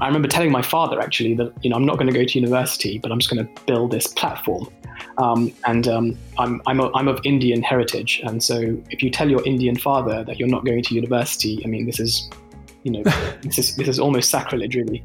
I 0.00 0.06
remember 0.06 0.28
telling 0.28 0.50
my 0.50 0.62
father 0.62 1.00
actually 1.00 1.34
that 1.34 1.52
you 1.62 1.70
know 1.70 1.76
I'm 1.76 1.84
not 1.84 1.96
going 1.98 2.06
to 2.06 2.12
go 2.12 2.24
to 2.24 2.38
university, 2.38 2.98
but 2.98 3.12
I'm 3.12 3.18
just 3.18 3.30
going 3.32 3.46
to 3.46 3.62
build 3.64 3.90
this 3.90 4.06
platform. 4.06 4.68
Um, 5.18 5.52
and 5.66 5.88
um, 5.88 6.18
I'm 6.38 6.62
I'm, 6.66 6.80
a, 6.80 6.90
I'm 6.92 7.08
of 7.08 7.20
Indian 7.24 7.62
heritage, 7.62 8.20
and 8.24 8.42
so 8.42 8.76
if 8.90 9.02
you 9.02 9.10
tell 9.10 9.28
your 9.28 9.44
Indian 9.46 9.76
father 9.76 10.24
that 10.24 10.38
you're 10.38 10.48
not 10.48 10.64
going 10.64 10.82
to 10.82 10.94
university, 10.94 11.62
I 11.64 11.68
mean 11.68 11.86
this 11.86 12.00
is, 12.00 12.30
you 12.82 12.92
know, 12.92 13.02
this 13.42 13.58
is 13.58 13.76
this 13.76 13.88
is 13.88 13.98
almost 13.98 14.30
sacrilege, 14.30 14.74
really. 14.74 15.04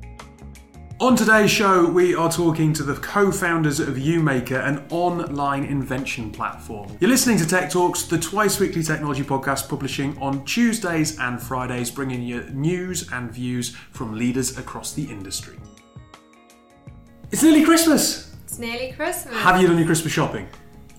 On 1.05 1.15
today's 1.15 1.51
show, 1.51 1.87
we 1.87 2.15
are 2.15 2.31
talking 2.31 2.73
to 2.73 2.81
the 2.81 2.95
co 2.95 3.31
founders 3.31 3.79
of 3.79 3.89
UMaker, 3.89 4.67
an 4.67 4.83
online 4.89 5.63
invention 5.63 6.31
platform. 6.31 6.97
You're 6.99 7.11
listening 7.11 7.37
to 7.37 7.47
Tech 7.47 7.69
Talks, 7.69 8.01
the 8.05 8.17
twice 8.17 8.59
weekly 8.59 8.81
technology 8.81 9.21
podcast 9.21 9.69
publishing 9.69 10.17
on 10.17 10.43
Tuesdays 10.45 11.19
and 11.19 11.39
Fridays, 11.39 11.91
bringing 11.91 12.23
you 12.23 12.41
news 12.53 13.07
and 13.11 13.31
views 13.31 13.75
from 13.91 14.17
leaders 14.17 14.57
across 14.57 14.93
the 14.93 15.03
industry. 15.03 15.59
It's 17.31 17.43
nearly 17.43 17.63
Christmas! 17.63 18.35
It's 18.45 18.57
nearly 18.57 18.91
Christmas. 18.93 19.35
Have 19.35 19.61
you 19.61 19.67
done 19.67 19.77
your 19.77 19.85
Christmas 19.85 20.11
shopping? 20.11 20.47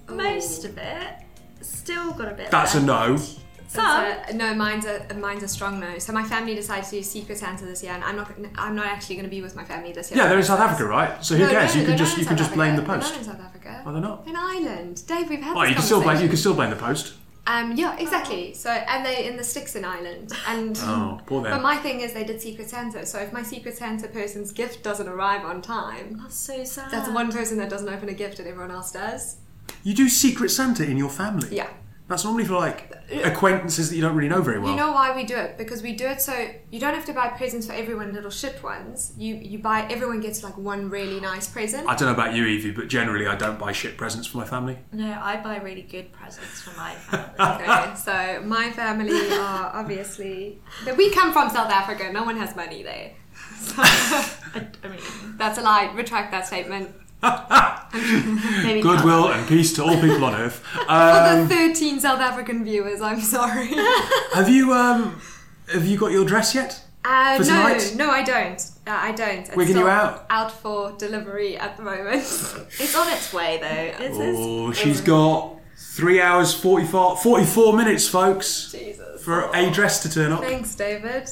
Most 0.09 0.65
of 0.65 0.79
it. 0.79 1.15
Still 1.63 2.13
got 2.13 2.31
a 2.31 2.35
bit. 2.37 2.53
That's 2.53 2.77
a 2.77 2.81
left. 2.81 3.41
No. 3.77 4.23
So, 4.29 4.37
no, 4.37 4.55
mine's 4.55 4.85
a 4.87 5.07
mine's 5.15 5.43
a 5.43 5.49
strong 5.49 5.81
no. 5.81 5.99
So 5.99 6.13
my 6.13 6.23
family 6.25 6.55
decided 6.55 6.85
to 6.87 6.91
do 6.93 7.03
Secret 7.03 7.39
Santa 7.39 7.65
this 7.65 7.83
year, 7.83 7.93
and 7.93 8.03
I'm 8.05 8.17
not 8.17 8.31
I'm 8.57 8.75
not 8.75 8.87
actually 8.87 9.17
going 9.17 9.25
to 9.27 9.31
be 9.31 9.43
with 9.43 9.55
my 9.57 9.65
family 9.65 9.93
this 9.93 10.11
year. 10.11 10.19
Yeah, 10.21 10.29
they're 10.29 10.39
in 10.39 10.45
South 10.45 10.61
Africa, 10.61 10.85
right? 10.87 11.25
So 11.25 11.37
who 11.37 11.45
No, 11.45 11.51
cares? 11.51 11.75
no, 11.75 11.81
you 11.81 11.87
can 11.87 11.97
just 11.97 12.19
you 12.19 12.25
can 12.27 12.37
just 12.37 12.53
blame 12.55 12.77
the 12.77 12.83
post. 12.83 13.13
They're 13.15 13.23
not 13.23 13.29
in 13.29 13.33
South 13.39 13.47
Africa. 13.47 13.83
Oh, 13.87 13.93
they're 13.93 14.01
not. 14.03 14.27
In 14.27 14.37
Ireland, 14.37 15.07
Dave, 15.07 15.29
we've 15.29 15.41
had. 15.43 15.57
Oh, 15.57 15.63
you 15.63 15.75
can 15.75 15.83
still 15.83 16.03
blame 16.03 16.21
you 16.23 16.29
can 16.29 16.37
still 16.37 16.55
blame 16.55 16.71
the 16.71 16.77
post. 16.77 17.15
Um, 17.49 17.77
yeah, 17.77 17.97
exactly. 17.99 18.55
So, 18.55 18.71
and 18.71 19.07
they 19.07 19.29
in 19.29 19.37
the 19.37 19.45
sticks 19.45 19.77
in 19.77 19.85
Ireland, 19.85 20.33
and 20.49 20.77
Oh, 20.83 21.21
poor 21.27 21.43
them. 21.43 21.53
but 21.53 21.63
my 21.63 21.77
thing 21.77 22.01
is 22.01 22.13
they 22.13 22.25
did 22.25 22.43
Secret 22.43 22.69
Santa. 22.69 23.07
So 23.07 23.21
if 23.21 23.33
my 23.33 23.45
Secret 23.45 23.77
Santa 23.77 24.09
person's 24.09 24.51
gift 24.51 24.83
doesn't 24.83 25.07
arrive 25.07 25.45
on 25.45 25.63
time, 25.63 26.19
That's 26.21 26.35
so 26.35 26.65
sad. 26.65 26.91
that's 26.91 27.09
one 27.09 27.31
person 27.31 27.57
that 27.59 27.71
doesn't 27.71 27.89
open 27.89 28.09
a 28.09 28.15
gift 28.15 28.41
and 28.41 28.49
everyone 28.49 28.73
else 28.73 28.91
does. 28.91 29.37
You 29.85 29.95
do 29.95 30.09
Secret 30.09 30.49
Santa 30.51 30.85
in 30.85 30.97
your 30.97 31.09
family. 31.09 31.55
Yeah. 31.55 31.69
That's 32.09 32.23
normally 32.25 32.45
for 32.45 32.55
like 32.55 32.93
acquaintances 33.25 33.91
that 33.91 33.97
you 33.97 34.03
don't 34.03 34.15
really 34.15 34.29
know 34.29 34.41
very 34.41 34.61
well. 34.61 34.71
You 34.71 34.77
know 34.77 34.93
why 34.93 35.15
we 35.15 35.25
do 35.25 35.37
it? 35.37 35.59
Because 35.59 35.83
we 35.83 35.93
do 35.93 36.07
it 36.07 36.21
so 36.21 36.51
you 36.71 36.79
don't 36.79 36.95
have 36.95 37.05
to 37.07 37.13
buy 37.13 37.29
presents 37.29 37.67
for 37.67 37.73
everyone, 37.73 38.13
little 38.13 38.31
shit 38.31 38.63
ones. 38.63 39.13
You 39.17 39.35
you 39.35 39.59
buy 39.59 39.89
everyone 39.91 40.21
gets 40.21 40.45
like 40.45 40.57
one 40.57 40.89
really 40.89 41.19
nice 41.19 41.49
present. 41.49 41.89
I 41.89 41.97
don't 41.97 42.07
know 42.07 42.15
about 42.15 42.35
you, 42.35 42.45
Evie, 42.45 42.71
but 42.71 42.87
generally 42.87 43.27
I 43.27 43.35
don't 43.35 43.59
buy 43.59 43.73
shit 43.73 43.97
presents 43.97 44.29
for 44.29 44.39
my 44.39 44.45
family. 44.45 44.79
No, 44.93 45.19
I 45.21 45.37
buy 45.39 45.57
really 45.59 45.83
good 45.83 46.13
presents 46.13 46.63
for 46.63 46.77
my 46.77 46.95
family. 46.95 47.65
Okay, 47.65 47.95
so 47.97 48.43
my 48.47 48.71
family 48.71 49.33
are 49.33 49.73
obviously 49.75 50.61
that 50.85 50.97
we 50.97 51.11
come 51.11 51.33
from 51.33 51.51
South 51.51 51.71
Africa. 51.71 52.13
No 52.13 52.23
one 52.23 52.37
has 52.37 52.55
money 52.55 52.83
there. 52.83 53.13
So, 53.59 53.75
I, 53.79 54.67
I 54.85 54.89
mean, 54.89 55.01
that's 55.39 55.59
a 55.59 55.63
lie. 55.63 55.91
Retract 55.95 56.31
that 56.31 56.47
statement. 56.47 56.95
Maybe 57.23 58.81
Goodwill 58.81 59.29
and 59.29 59.47
peace 59.49 59.73
to 59.75 59.85
all 59.85 59.95
people 60.01 60.25
on 60.25 60.35
earth. 60.35 60.57
For 60.87 60.91
Um, 60.91 61.49
the 61.49 61.55
13 61.55 62.01
South 62.01 62.21
African 62.21 62.65
viewers, 62.65 63.01
I'm 63.01 63.21
sorry. 63.21 63.69
have 64.35 64.49
you 64.49 64.73
um, 64.73 65.21
have 65.73 65.87
you 65.87 65.99
got 65.99 66.13
your 66.13 66.25
dress 66.25 66.55
yet? 66.55 66.83
Uh, 67.05 67.37
For 67.37 67.45
no, 67.45 67.49
tonight? 67.69 67.95
no, 67.97 68.11
I 68.11 68.23
don't. 68.25 68.61
Uh, 68.87 68.91
I 68.91 69.13
don't. 69.13 69.39
It's 69.47 69.57
Wigging 69.57 69.77
you 69.77 69.83
still 69.83 69.89
out? 69.91 70.27
Out 70.29 70.51
for 70.51 70.93
delivery 70.99 71.57
at 71.57 71.77
the 71.77 71.83
moment. 71.83 72.23
It's 72.81 72.97
on 72.97 73.09
its 73.13 73.33
way 73.33 73.59
though. 73.61 74.05
It's, 74.05 74.19
it's, 74.19 74.39
Oh, 74.41 74.73
she's 74.73 75.01
got 75.01 75.55
three 75.79 76.21
hours 76.21 76.53
44, 76.53 77.17
44 77.19 77.77
minutes, 77.77 78.09
folks, 78.09 78.73
Jesus. 78.73 79.23
for 79.25 79.51
a 79.55 79.71
dress 79.71 80.03
to 80.03 80.11
turn 80.11 80.33
up. 80.33 80.43
Thanks, 80.43 80.75
David. 80.75 81.29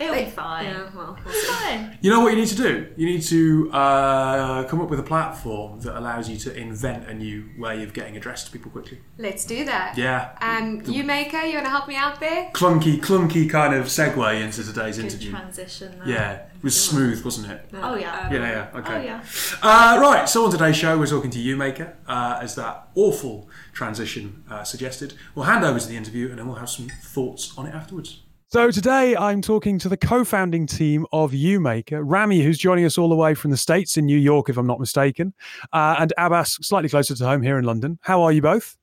It'll 0.00 0.14
be 0.14 0.24
fine. 0.24 0.64
Yeah, 0.64 0.90
well, 0.94 1.16
we'll 1.24 1.32
It's 1.34 1.46
see. 1.46 1.52
fine. 1.54 1.98
You 2.00 2.10
know 2.10 2.20
what 2.20 2.32
you 2.32 2.38
need 2.40 2.48
to 2.48 2.56
do? 2.56 2.88
You 2.96 3.06
need 3.06 3.22
to 3.22 3.70
uh, 3.72 4.64
come 4.64 4.80
up 4.80 4.90
with 4.90 4.98
a 4.98 5.04
platform 5.04 5.80
that 5.82 5.96
allows 5.96 6.28
you 6.28 6.36
to 6.38 6.56
invent 6.56 7.08
a 7.08 7.14
new 7.14 7.48
way 7.58 7.82
of 7.84 7.92
getting 7.92 8.16
addressed 8.16 8.46
to 8.46 8.52
people 8.52 8.72
quickly. 8.72 8.98
Let's 9.18 9.44
do 9.44 9.64
that. 9.66 9.96
Yeah. 9.96 10.36
Um, 10.40 10.80
UMaker, 10.82 11.46
you 11.48 11.54
want 11.54 11.66
to 11.66 11.70
help 11.70 11.86
me 11.86 11.94
out 11.94 12.18
there? 12.18 12.50
Clunky, 12.52 12.98
clunky 13.00 13.48
kind 13.48 13.72
of 13.72 13.86
segue 13.86 14.40
into 14.42 14.64
today's 14.64 14.96
Good 14.96 15.04
interview. 15.06 15.30
transition. 15.30 15.98
There. 16.00 16.08
Yeah, 16.08 16.32
it 16.32 16.62
was 16.64 16.84
smooth, 16.84 17.24
wasn't 17.24 17.52
it? 17.52 17.68
Oh 17.74 17.94
yeah. 17.94 18.32
Yeah, 18.32 18.38
yeah, 18.72 18.78
okay. 18.80 18.94
Oh 18.96 19.02
yeah. 19.02 19.24
Uh, 19.62 19.98
right, 20.00 20.28
so 20.28 20.44
on 20.44 20.50
today's 20.50 20.76
show, 20.76 20.98
we're 20.98 21.06
talking 21.06 21.30
to 21.30 21.38
UMaker, 21.38 21.94
uh, 22.08 22.40
as 22.42 22.56
that 22.56 22.88
awful 22.96 23.48
transition 23.72 24.42
uh, 24.50 24.64
suggested. 24.64 25.14
We'll 25.36 25.44
hand 25.46 25.64
over 25.64 25.78
to 25.78 25.86
the 25.86 25.96
interview 25.96 26.30
and 26.30 26.38
then 26.40 26.46
we'll 26.48 26.56
have 26.56 26.70
some 26.70 26.88
thoughts 26.88 27.56
on 27.56 27.66
it 27.66 27.74
afterwards. 27.74 28.22
So 28.48 28.70
today 28.70 29.16
I'm 29.16 29.42
talking 29.42 29.78
to 29.80 29.88
the 29.88 29.96
co-founding 29.96 30.66
team 30.66 31.06
of 31.12 31.32
UMaker, 31.32 32.02
Rami, 32.04 32.40
who's 32.42 32.58
joining 32.58 32.84
us 32.84 32.96
all 32.96 33.08
the 33.08 33.16
way 33.16 33.34
from 33.34 33.50
the 33.50 33.56
States 33.56 33.96
in 33.96 34.04
New 34.06 34.18
York, 34.18 34.48
if 34.48 34.56
I'm 34.56 34.66
not 34.66 34.78
mistaken, 34.78 35.34
uh, 35.72 35.96
and 35.98 36.12
Abbas, 36.18 36.58
slightly 36.62 36.88
closer 36.88 37.16
to 37.16 37.24
home 37.24 37.42
here 37.42 37.58
in 37.58 37.64
London. 37.64 37.98
How 38.02 38.22
are 38.22 38.30
you 38.30 38.42
both? 38.42 38.76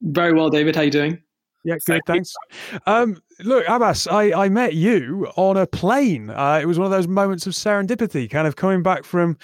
Very 0.00 0.32
well, 0.32 0.48
David. 0.48 0.76
How 0.76 0.82
are 0.82 0.84
you 0.84 0.90
doing? 0.90 1.22
Yeah, 1.64 1.74
good, 1.84 2.00
thanks. 2.06 2.32
Um, 2.86 3.20
look, 3.40 3.64
Abbas, 3.68 4.06
I, 4.06 4.44
I 4.44 4.48
met 4.48 4.74
you 4.74 5.26
on 5.36 5.58
a 5.58 5.66
plane. 5.66 6.30
Uh, 6.30 6.60
it 6.62 6.66
was 6.66 6.78
one 6.78 6.86
of 6.86 6.92
those 6.92 7.08
moments 7.08 7.46
of 7.46 7.52
serendipity, 7.52 8.30
kind 8.30 8.46
of 8.46 8.56
coming 8.56 8.82
back 8.82 9.04
from 9.04 9.36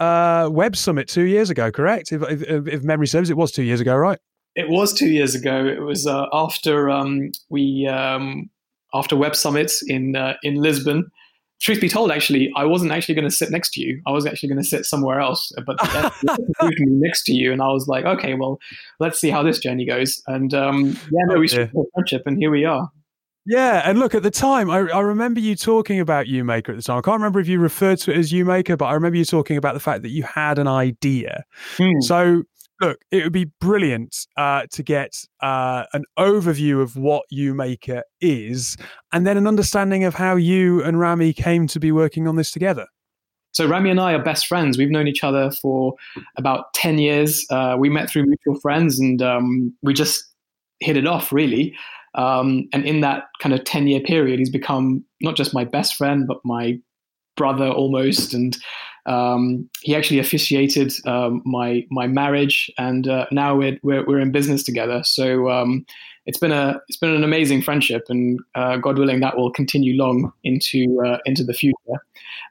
uh, 0.00 0.50
Web 0.52 0.76
Summit 0.76 1.08
two 1.08 1.24
years 1.24 1.48
ago, 1.48 1.70
correct? 1.70 2.12
If, 2.12 2.22
if, 2.22 2.66
if 2.66 2.82
memory 2.82 3.06
serves, 3.06 3.30
it 3.30 3.36
was 3.36 3.52
two 3.52 3.62
years 3.62 3.80
ago, 3.80 3.96
right? 3.96 4.18
It 4.56 4.68
was 4.68 4.92
two 4.92 5.08
years 5.08 5.34
ago. 5.34 5.64
It 5.64 5.80
was 5.80 6.06
uh, 6.06 6.26
after 6.32 6.90
um, 6.90 7.30
we 7.48 7.86
um, 7.86 8.50
after 8.94 9.16
Web 9.16 9.36
Summit 9.36 9.72
in 9.86 10.16
uh, 10.16 10.34
in 10.42 10.56
Lisbon. 10.56 11.10
Truth 11.60 11.82
be 11.82 11.90
told, 11.90 12.10
actually, 12.10 12.50
I 12.56 12.64
wasn't 12.64 12.90
actually 12.90 13.14
going 13.14 13.28
to 13.28 13.34
sit 13.34 13.50
next 13.50 13.74
to 13.74 13.82
you. 13.82 14.00
I 14.06 14.12
was 14.12 14.24
actually 14.24 14.48
going 14.48 14.62
to 14.62 14.66
sit 14.66 14.86
somewhere 14.86 15.20
else, 15.20 15.52
but 15.66 15.76
moved 16.62 16.80
me 16.80 16.86
next 16.86 17.24
to 17.24 17.34
you, 17.34 17.52
and 17.52 17.60
I 17.60 17.68
was 17.68 17.86
like, 17.86 18.06
okay, 18.06 18.32
well, 18.32 18.58
let's 18.98 19.20
see 19.20 19.28
how 19.28 19.42
this 19.42 19.58
journey 19.58 19.84
goes. 19.84 20.22
And 20.26 20.54
um, 20.54 20.96
yeah, 21.10 21.24
no, 21.26 21.38
we 21.38 21.48
struck 21.48 21.68
a 21.68 21.82
friendship, 21.92 22.22
and 22.24 22.38
here 22.38 22.50
we 22.50 22.64
are. 22.64 22.88
Yeah, 23.46 23.82
and 23.84 23.98
look, 23.98 24.14
at 24.14 24.22
the 24.22 24.30
time, 24.30 24.70
I, 24.70 24.78
I 24.78 25.00
remember 25.00 25.40
you 25.40 25.56
talking 25.56 25.98
about 25.98 26.26
UMaker 26.26 26.70
at 26.70 26.76
the 26.76 26.82
time. 26.82 26.98
I 26.98 27.00
can't 27.00 27.16
remember 27.16 27.40
if 27.40 27.48
you 27.48 27.58
referred 27.58 27.98
to 28.00 28.12
it 28.12 28.18
as 28.18 28.32
UMaker, 28.32 28.76
but 28.76 28.86
I 28.86 28.92
remember 28.92 29.16
you 29.16 29.24
talking 29.24 29.56
about 29.56 29.74
the 29.74 29.80
fact 29.80 30.02
that 30.02 30.10
you 30.10 30.22
had 30.22 30.58
an 30.58 30.68
idea. 30.68 31.44
Hmm. 31.76 32.00
So, 32.00 32.42
look, 32.80 32.98
it 33.10 33.22
would 33.22 33.32
be 33.32 33.50
brilliant 33.60 34.26
uh, 34.36 34.62
to 34.70 34.82
get 34.82 35.24
uh, 35.42 35.84
an 35.92 36.04
overview 36.18 36.82
of 36.82 36.96
what 36.96 37.24
UMaker 37.32 38.02
is 38.20 38.76
and 39.12 39.26
then 39.26 39.36
an 39.36 39.46
understanding 39.46 40.04
of 40.04 40.14
how 40.14 40.36
you 40.36 40.82
and 40.82 40.98
Rami 40.98 41.32
came 41.32 41.66
to 41.68 41.80
be 41.80 41.92
working 41.92 42.26
on 42.26 42.36
this 42.36 42.50
together. 42.50 42.86
So 43.52 43.66
Rami 43.66 43.90
and 43.90 44.00
I 44.00 44.12
are 44.12 44.22
best 44.22 44.46
friends. 44.46 44.78
We've 44.78 44.90
known 44.90 45.08
each 45.08 45.24
other 45.24 45.50
for 45.50 45.94
about 46.36 46.72
ten 46.72 46.98
years. 46.98 47.44
Uh, 47.50 47.76
we 47.78 47.88
met 47.88 48.08
through 48.08 48.26
mutual 48.26 48.60
friends, 48.60 49.00
and 49.00 49.20
um, 49.20 49.74
we 49.82 49.92
just 49.92 50.24
hit 50.78 50.96
it 50.96 51.06
off 51.06 51.32
really. 51.32 51.74
Um, 52.14 52.68
and 52.72 52.84
in 52.84 53.00
that 53.00 53.24
kind 53.40 53.52
of 53.52 53.64
ten 53.64 53.88
year 53.88 54.00
period, 54.00 54.38
he's 54.38 54.50
become 54.50 55.04
not 55.20 55.36
just 55.36 55.52
my 55.52 55.64
best 55.64 55.96
friend, 55.96 56.28
but 56.28 56.38
my 56.44 56.78
brother 57.36 57.68
almost. 57.68 58.34
And 58.34 58.56
um, 59.06 59.68
he 59.82 59.94
actually 59.94 60.18
officiated 60.18 60.92
um, 61.06 61.42
my 61.44 61.86
my 61.90 62.06
marriage, 62.06 62.70
and 62.78 63.08
uh, 63.08 63.26
now 63.30 63.56
we're, 63.56 63.78
we're 63.82 64.04
we're 64.06 64.20
in 64.20 64.32
business 64.32 64.62
together. 64.62 65.02
So 65.04 65.50
um, 65.50 65.84
it's 66.26 66.38
been 66.38 66.52
a 66.52 66.80
it's 66.88 66.98
been 66.98 67.14
an 67.14 67.24
amazing 67.24 67.62
friendship, 67.62 68.04
and 68.08 68.38
uh, 68.54 68.76
God 68.76 68.98
willing, 68.98 69.20
that 69.20 69.36
will 69.36 69.50
continue 69.50 69.96
long 69.96 70.32
into 70.44 71.00
uh, 71.04 71.18
into 71.24 71.44
the 71.44 71.54
future. 71.54 71.76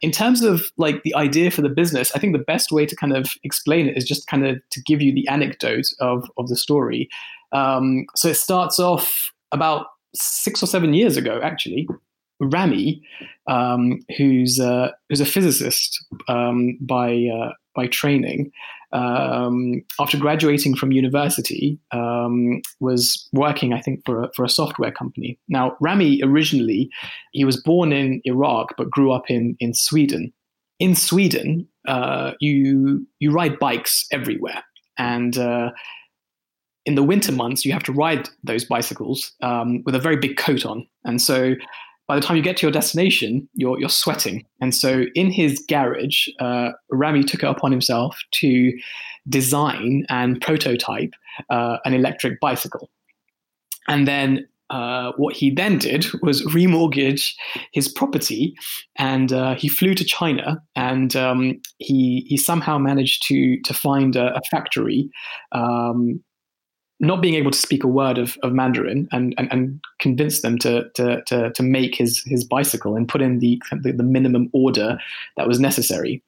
In 0.02 0.12
terms 0.12 0.42
of 0.42 0.72
like 0.78 1.04
the 1.04 1.16
idea 1.16 1.52
for 1.52 1.62
the 1.62 1.70
business, 1.70 2.12
I 2.16 2.20
think 2.20 2.34
the 2.34 2.44
best 2.44 2.72
way 2.72 2.86
to 2.86 2.96
kind 2.96 3.16
of 3.16 3.30
explain 3.44 3.88
it 3.88 3.98
is 3.98 4.06
just 4.06 4.28
kind 4.28 4.46
of 4.46 4.62
to 4.72 4.82
give 4.82 5.02
you 5.02 5.14
the 5.14 5.28
anecdote 5.28 5.88
of 6.00 6.30
of 6.38 6.48
the 6.48 6.56
story. 6.56 7.10
Um, 7.52 8.06
so 8.16 8.30
it 8.30 8.36
starts 8.36 8.80
off 8.80 9.32
about 9.52 9.88
six 10.14 10.64
or 10.64 10.68
seven 10.68 10.94
years 10.94 11.18
ago, 11.18 11.40
actually. 11.44 11.88
Rami, 12.40 13.02
um, 13.48 14.00
who's 14.18 14.60
uh, 14.60 14.92
who's 15.10 15.22
a 15.22 15.26
physicist 15.26 16.04
um, 16.28 16.78
by 16.82 17.28
uh, 17.34 17.52
by 17.76 17.88
training, 17.88 18.52
um, 18.92 19.84
after 20.00 20.18
graduating 20.18 20.76
from 20.76 20.92
university, 20.92 21.80
um, 21.92 22.62
was 22.80 23.28
working, 23.34 23.74
I 23.74 23.82
think, 23.82 24.04
for 24.06 24.24
a, 24.24 24.30
for 24.36 24.44
a 24.44 24.50
software 24.50 24.92
company. 24.92 25.38
Now, 25.48 25.78
Rami 25.80 26.22
originally 26.24 26.90
he 27.34 27.46
was 27.46 27.62
born 27.62 27.92
in 27.92 28.22
Iraq 28.26 28.76
but 28.78 28.90
grew 28.90 29.12
up 29.12 29.30
in 29.30 29.56
in 29.60 29.74
Sweden. 29.74 30.34
In 30.80 30.96
Sweden, 30.96 31.68
uh, 31.88 32.32
you 32.40 33.06
you 33.20 33.32
ride 33.32 33.60
bikes 33.60 34.06
everywhere, 34.12 34.64
and 34.98 35.38
uh, 35.38 35.72
in 36.86 36.96
the 36.96 37.04
winter 37.04 37.32
months 37.32 37.66
you 37.66 37.74
have 37.74 37.84
to 37.84 37.94
ride 37.94 38.30
those 38.44 38.66
bicycles 38.66 39.32
um, 39.42 39.84
with 39.86 39.94
a 39.94 40.00
very 40.00 40.16
big 40.16 40.38
coat 40.38 40.66
on, 40.66 40.88
and 41.04 41.22
so 41.22 41.56
by 42.10 42.16
the 42.16 42.22
time 42.22 42.36
you 42.36 42.42
get 42.42 42.58
to 42.58 42.66
your 42.66 42.72
destination, 42.72 43.48
you're 43.54 43.80
you're 43.80 43.88
sweating. 43.88 44.44
And 44.60 44.74
so 44.74 45.06
in 45.14 45.32
his 45.32 45.64
garage, 45.70 46.28
uh, 46.40 46.72
Rami 46.92 47.24
took 47.24 47.44
it 47.44 47.50
upon 47.50 47.72
himself 47.72 48.18
to 48.42 48.74
design 49.30 50.06
and 50.10 50.42
prototype 50.42 51.14
uh, 51.52 51.78
an 51.86 51.94
electric 51.94 52.40
bicycle. 52.40 52.90
And 53.88 54.08
then 54.08 54.48
uh, 54.72 55.12
what 55.18 55.36
he 55.36 55.52
then 55.52 55.78
did 55.78 56.08
was 56.24 56.42
remortgage 56.46 57.34
his 57.74 57.88
property, 57.88 58.56
and 58.98 59.32
uh, 59.32 59.54
he 59.54 59.68
flew 59.68 59.94
to 59.94 60.04
China, 60.04 60.60
and 60.76 61.16
um, 61.16 61.62
he 61.78 62.26
he 62.28 62.38
somehow 62.38 62.80
managed 62.80 63.22
to 63.28 63.62
to 63.66 63.74
find 63.74 64.16
a, 64.16 64.36
a 64.36 64.42
factory. 64.50 65.10
Um, 65.52 66.24
not 67.00 67.22
being 67.22 67.36
able 67.36 67.52
to 67.52 67.58
speak 67.58 67.84
a 67.84 67.88
word 67.88 68.18
of, 68.18 68.38
of 68.44 68.52
Mandarin 68.52 69.08
and, 69.12 69.34
and, 69.38 69.52
and 69.52 69.80
convince 70.00 70.42
them 70.42 70.58
to, 70.60 70.90
to, 70.96 71.22
to, 71.24 71.52
to, 71.52 71.64
make 71.64 71.96
his, 71.96 72.22
his 72.26 72.44
bicycle 72.44 72.96
and 72.96 73.08
put 73.08 73.22
in 73.22 73.40
the, 73.40 73.62
the, 73.82 73.94
the 73.94 74.04
minimum 74.04 74.50
order 74.54 74.98
that 75.38 75.48
was 75.48 75.60
necessary. 75.60 76.22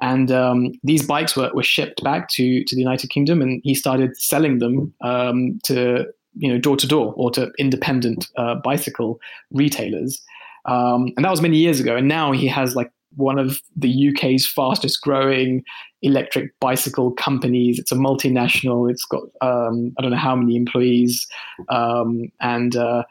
And 0.00 0.30
um, 0.30 0.72
these 0.84 1.06
bikes 1.06 1.36
were, 1.36 1.50
were 1.54 1.62
shipped 1.62 2.04
back 2.04 2.28
to, 2.30 2.62
to 2.62 2.74
the 2.74 2.80
United 2.80 3.10
Kingdom, 3.10 3.42
and 3.42 3.60
he 3.64 3.74
started 3.74 4.16
selling 4.16 4.58
them 4.58 4.94
um, 5.00 5.58
to 5.64 6.06
you 6.36 6.52
know 6.52 6.58
door 6.58 6.76
to 6.76 6.86
door 6.86 7.12
or 7.16 7.30
to 7.32 7.50
independent 7.58 8.28
uh, 8.36 8.54
bicycle 8.56 9.18
retailers. 9.50 10.22
Um, 10.66 11.12
and 11.16 11.24
that 11.24 11.30
was 11.30 11.40
many 11.40 11.56
years 11.56 11.80
ago. 11.80 11.96
And 11.96 12.06
now 12.06 12.32
he 12.32 12.46
has 12.46 12.76
like 12.76 12.92
one 13.16 13.38
of 13.38 13.60
the 13.74 14.10
UK's 14.10 14.46
fastest 14.46 15.00
growing 15.00 15.62
electric 16.02 16.58
bicycle 16.60 17.12
companies. 17.12 17.78
It's 17.78 17.92
a 17.92 17.96
multinational. 17.96 18.90
It's 18.90 19.04
got 19.04 19.24
um, 19.40 19.94
I 19.98 20.02
don't 20.02 20.10
know 20.10 20.16
how 20.16 20.36
many 20.36 20.56
employees, 20.56 21.26
um, 21.68 22.30
and 22.40 22.76
uh, 22.76 23.04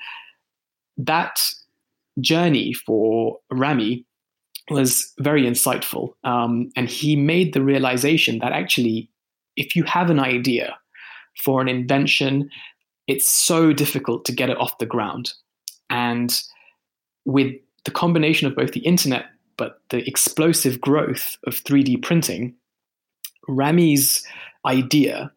that 0.98 1.40
journey 2.20 2.74
for 2.74 3.38
Rami 3.52 4.06
was 4.70 5.14
very 5.20 5.44
insightful. 5.44 6.14
Um, 6.24 6.70
and 6.76 6.90
he 6.90 7.16
made 7.16 7.54
the 7.54 7.62
realization 7.62 8.40
that 8.40 8.52
actually, 8.52 9.10
if 9.56 9.76
you 9.76 9.84
have 9.84 10.10
an 10.10 10.20
idea 10.20 10.78
for 11.44 11.62
an 11.62 11.68
invention, 11.68 12.50
it's 13.08 13.32
so 13.32 13.72
difficult 13.72 14.26
to 14.26 14.32
get 14.32 14.50
it 14.50 14.58
off 14.58 14.78
the 14.80 14.86
ground. 14.86 15.34
And 15.90 16.38
with 17.26 17.54
the 17.86 17.92
combination 17.92 18.48
of 18.48 18.56
both 18.56 18.74
the 18.74 18.82
internet 18.82 19.26
but 19.58 19.82
the 19.90 20.08
explosive 20.08 20.80
growth 20.80 21.38
of 21.46 21.56
3D 21.56 22.04
printing, 22.04 22.56
Rami's 23.48 24.26
idea 24.66 25.32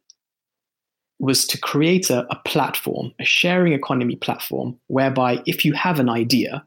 was 1.19 1.47
to 1.47 1.59
create 1.59 2.11
a, 2.11 2.27
a, 2.31 2.37
platform, 2.47 3.13
a 3.21 3.25
sharing 3.25 3.73
economy 3.73 4.17
platform, 4.17 4.79
whereby 4.87 5.43
if 5.47 5.65
you 5.65 5.73
have 5.75 6.01
an 6.01 6.09
idea, 6.09 6.65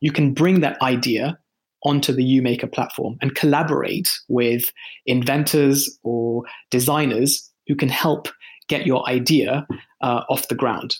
you 0.00 0.10
can 0.10 0.32
bring 0.32 0.60
that 0.60 0.80
idea 0.80 1.38
onto 1.84 2.12
the 2.12 2.40
UMaker 2.40 2.70
platform 2.72 3.18
and 3.20 3.34
collaborate 3.34 4.08
with 4.28 4.72
inventors 5.06 5.98
or 6.02 6.44
designers 6.70 7.50
who 7.66 7.74
can 7.74 7.88
help 7.88 8.28
get 8.68 8.86
your 8.86 9.06
idea 9.08 9.66
uh, 10.00 10.22
off 10.30 10.48
the 10.48 10.54
ground. 10.54 10.96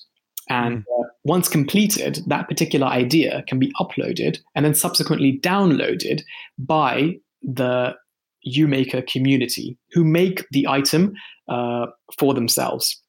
And 0.49 0.85
hmm. 0.89 1.03
uh, 1.03 1.09
once 1.25 1.49
completed, 1.49 2.21
that 2.27 2.49
particular 2.49 2.87
idea 2.87 3.44
can 3.47 3.59
be 3.59 3.73
uploaded 3.81 4.39
and 4.55 4.65
then 4.65 4.75
subsequently 4.75 5.41
downloaded 5.43 6.23
by 6.59 7.17
the 7.43 7.94
UMaker 8.49 9.06
community 9.06 9.79
who 9.93 10.05
make 10.05 10.44
the 10.50 10.67
item 10.67 11.15
uh, 11.49 11.87
for 12.19 12.35
themselves. 12.35 13.00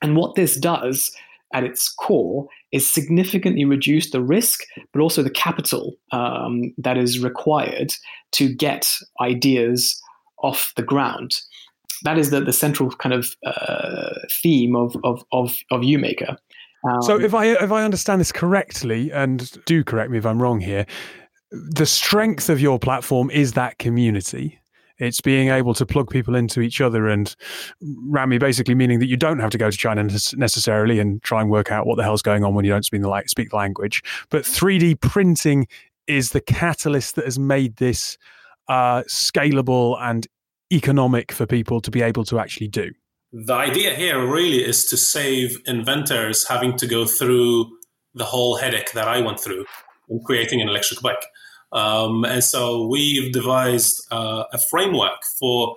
And 0.00 0.16
what 0.16 0.34
this 0.34 0.56
does 0.56 1.12
at 1.54 1.64
its 1.64 1.92
core 1.92 2.48
is 2.72 2.88
significantly 2.88 3.64
reduce 3.64 4.10
the 4.10 4.22
risk, 4.22 4.60
but 4.92 5.00
also 5.00 5.22
the 5.22 5.30
capital 5.30 5.94
um, 6.10 6.72
that 6.78 6.96
is 6.96 7.22
required 7.22 7.92
to 8.32 8.52
get 8.54 8.90
ideas 9.20 10.00
off 10.42 10.72
the 10.76 10.82
ground. 10.82 11.32
That 12.04 12.18
is 12.18 12.30
the, 12.30 12.40
the 12.40 12.52
central 12.52 12.90
kind 12.90 13.14
of 13.14 13.36
uh, 13.46 14.14
theme 14.42 14.74
of, 14.74 14.96
of, 15.04 15.22
of, 15.32 15.56
of 15.70 15.82
UMaker. 15.82 16.36
Um, 16.88 17.02
so 17.02 17.20
if 17.20 17.34
I 17.34 17.46
if 17.46 17.70
I 17.70 17.84
understand 17.84 18.20
this 18.20 18.32
correctly, 18.32 19.10
and 19.12 19.50
do 19.64 19.84
correct 19.84 20.10
me 20.10 20.18
if 20.18 20.26
I'm 20.26 20.42
wrong 20.42 20.60
here, 20.60 20.86
the 21.50 21.86
strength 21.86 22.48
of 22.48 22.60
your 22.60 22.78
platform 22.78 23.30
is 23.30 23.52
that 23.52 23.78
community. 23.78 24.58
It's 24.98 25.20
being 25.20 25.48
able 25.48 25.74
to 25.74 25.84
plug 25.84 26.10
people 26.10 26.36
into 26.36 26.60
each 26.60 26.80
other 26.80 27.08
and 27.08 27.34
Rami 28.06 28.38
basically 28.38 28.74
meaning 28.74 29.00
that 29.00 29.08
you 29.08 29.16
don't 29.16 29.40
have 29.40 29.50
to 29.50 29.58
go 29.58 29.68
to 29.68 29.76
China 29.76 30.04
necessarily 30.04 31.00
and 31.00 31.20
try 31.22 31.40
and 31.40 31.50
work 31.50 31.72
out 31.72 31.86
what 31.86 31.96
the 31.96 32.04
hell's 32.04 32.22
going 32.22 32.44
on 32.44 32.54
when 32.54 32.64
you 32.64 32.70
don't 32.70 32.84
speak 32.84 33.02
the, 33.02 33.22
speak 33.26 33.50
the 33.50 33.56
language. 33.56 34.02
But 34.30 34.44
3D 34.44 35.00
printing 35.00 35.66
is 36.06 36.30
the 36.30 36.40
catalyst 36.40 37.16
that 37.16 37.24
has 37.24 37.38
made 37.38 37.76
this 37.76 38.16
uh, 38.68 39.02
scalable 39.08 40.00
and 40.00 40.26
economic 40.72 41.32
for 41.32 41.46
people 41.46 41.80
to 41.80 41.90
be 41.90 42.00
able 42.00 42.24
to 42.24 42.38
actually 42.38 42.68
do. 42.68 42.92
The 43.32 43.54
idea 43.54 43.94
here 43.94 44.26
really 44.26 44.62
is 44.62 44.84
to 44.86 44.96
save 44.96 45.58
inventors 45.66 46.46
having 46.46 46.76
to 46.76 46.86
go 46.86 47.06
through 47.06 47.70
the 48.14 48.24
whole 48.24 48.56
headache 48.56 48.92
that 48.92 49.08
I 49.08 49.20
went 49.20 49.40
through 49.40 49.64
in 50.10 50.20
creating 50.24 50.60
an 50.60 50.68
electric 50.68 51.00
bike. 51.00 51.24
Um, 51.72 52.24
and 52.24 52.44
so 52.44 52.86
we've 52.86 53.32
devised 53.32 54.06
uh, 54.10 54.44
a 54.52 54.58
framework 54.58 55.22
for 55.40 55.76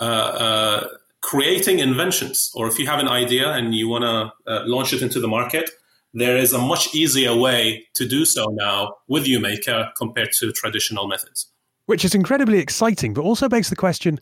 uh, 0.00 0.04
uh, 0.04 0.88
creating 1.20 1.80
inventions. 1.80 2.50
Or 2.54 2.66
if 2.66 2.78
you 2.78 2.86
have 2.86 2.98
an 2.98 3.08
idea 3.08 3.52
and 3.52 3.74
you 3.74 3.88
want 3.88 4.04
to 4.04 4.50
uh, 4.50 4.62
launch 4.64 4.94
it 4.94 5.02
into 5.02 5.20
the 5.20 5.28
market, 5.28 5.68
there 6.14 6.38
is 6.38 6.54
a 6.54 6.58
much 6.58 6.94
easier 6.94 7.36
way 7.36 7.86
to 7.94 8.08
do 8.08 8.24
so 8.24 8.46
now 8.52 8.94
with 9.06 9.26
UMaker 9.26 9.90
compared 9.98 10.32
to 10.38 10.50
traditional 10.52 11.06
methods. 11.06 11.52
Which 11.84 12.06
is 12.06 12.14
incredibly 12.14 12.58
exciting, 12.58 13.12
but 13.12 13.20
also 13.20 13.50
begs 13.50 13.68
the 13.68 13.76
question 13.76 14.18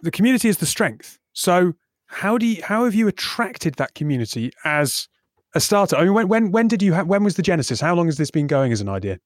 the 0.00 0.10
community 0.10 0.48
is 0.48 0.58
the 0.58 0.66
strength. 0.66 1.20
So, 1.32 1.74
how 2.12 2.38
do 2.38 2.46
you, 2.46 2.62
how 2.62 2.84
have 2.84 2.94
you 2.94 3.08
attracted 3.08 3.74
that 3.76 3.94
community 3.94 4.52
as 4.64 5.08
a 5.54 5.60
starter? 5.60 5.96
I 5.96 6.04
mean, 6.04 6.14
when 6.14 6.28
when 6.28 6.52
when 6.52 6.68
did 6.68 6.82
you 6.82 6.94
ha- 6.94 7.04
when 7.04 7.24
was 7.24 7.36
the 7.36 7.42
genesis? 7.42 7.80
How 7.80 7.94
long 7.94 8.06
has 8.06 8.18
this 8.18 8.30
been 8.30 8.46
going 8.46 8.72
as 8.72 8.80
an 8.80 8.88
idea? 8.88 9.18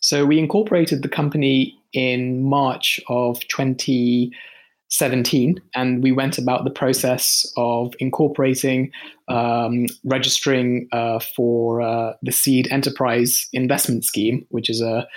So 0.00 0.26
we 0.26 0.38
incorporated 0.38 1.02
the 1.02 1.08
company 1.08 1.74
in 1.94 2.42
March 2.42 3.00
of 3.08 3.40
2017, 3.48 5.62
and 5.74 6.02
we 6.02 6.12
went 6.12 6.36
about 6.36 6.64
the 6.64 6.70
process 6.70 7.50
of 7.56 7.94
incorporating, 8.00 8.90
um, 9.28 9.86
registering 10.04 10.88
uh, 10.92 11.20
for 11.20 11.80
uh, 11.80 12.12
the 12.20 12.32
Seed 12.32 12.68
Enterprise 12.70 13.48
Investment 13.54 14.04
Scheme, 14.04 14.44
which 14.50 14.68
is 14.68 14.82
a 14.82 15.08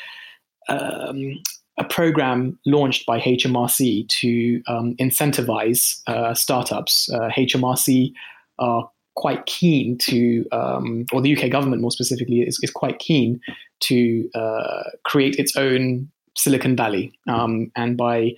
um, 0.70 1.38
a 1.78 1.84
program 1.84 2.58
launched 2.66 3.06
by 3.06 3.20
HMRC 3.20 4.08
to 4.08 4.62
um, 4.68 4.96
incentivize 4.96 6.02
uh, 6.08 6.34
startups. 6.34 7.10
Uh, 7.12 7.30
HMRC 7.30 8.14
are 8.60 8.90
quite 9.16 9.46
keen 9.46 9.98
to, 9.98 10.46
um, 10.52 11.06
or 11.12 11.22
the 11.22 11.36
UK 11.36 11.52
government 11.52 11.82
more 11.82 11.92
specifically, 11.92 12.42
is, 12.42 12.60
is 12.64 12.72
quite 12.72 13.00
keen 13.00 13.40
to 13.82 14.30
uh, 14.34 14.84
create 15.04 15.36
its 15.36 15.56
own 15.56 16.10
Silicon 16.36 16.76
Valley. 16.76 17.12
Um, 17.28 17.72
and 17.76 17.96
by 17.96 18.34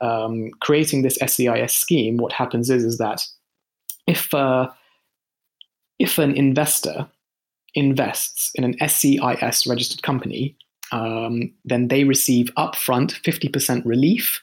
um, 0.00 0.50
creating 0.60 1.02
this 1.02 1.18
SEIS 1.24 1.72
scheme, 1.72 2.16
what 2.18 2.32
happens 2.32 2.70
is, 2.70 2.84
is 2.84 2.98
that 2.98 3.22
if, 4.06 4.32
uh, 4.34 4.68
if 5.98 6.18
an 6.18 6.36
investor 6.36 7.08
invests 7.74 8.52
in 8.54 8.64
an 8.64 8.88
SEIS 8.88 9.66
registered 9.66 10.02
company, 10.02 10.56
um, 10.94 11.52
then 11.64 11.88
they 11.88 12.04
receive 12.04 12.52
upfront 12.56 13.20
50% 13.22 13.84
relief 13.84 14.40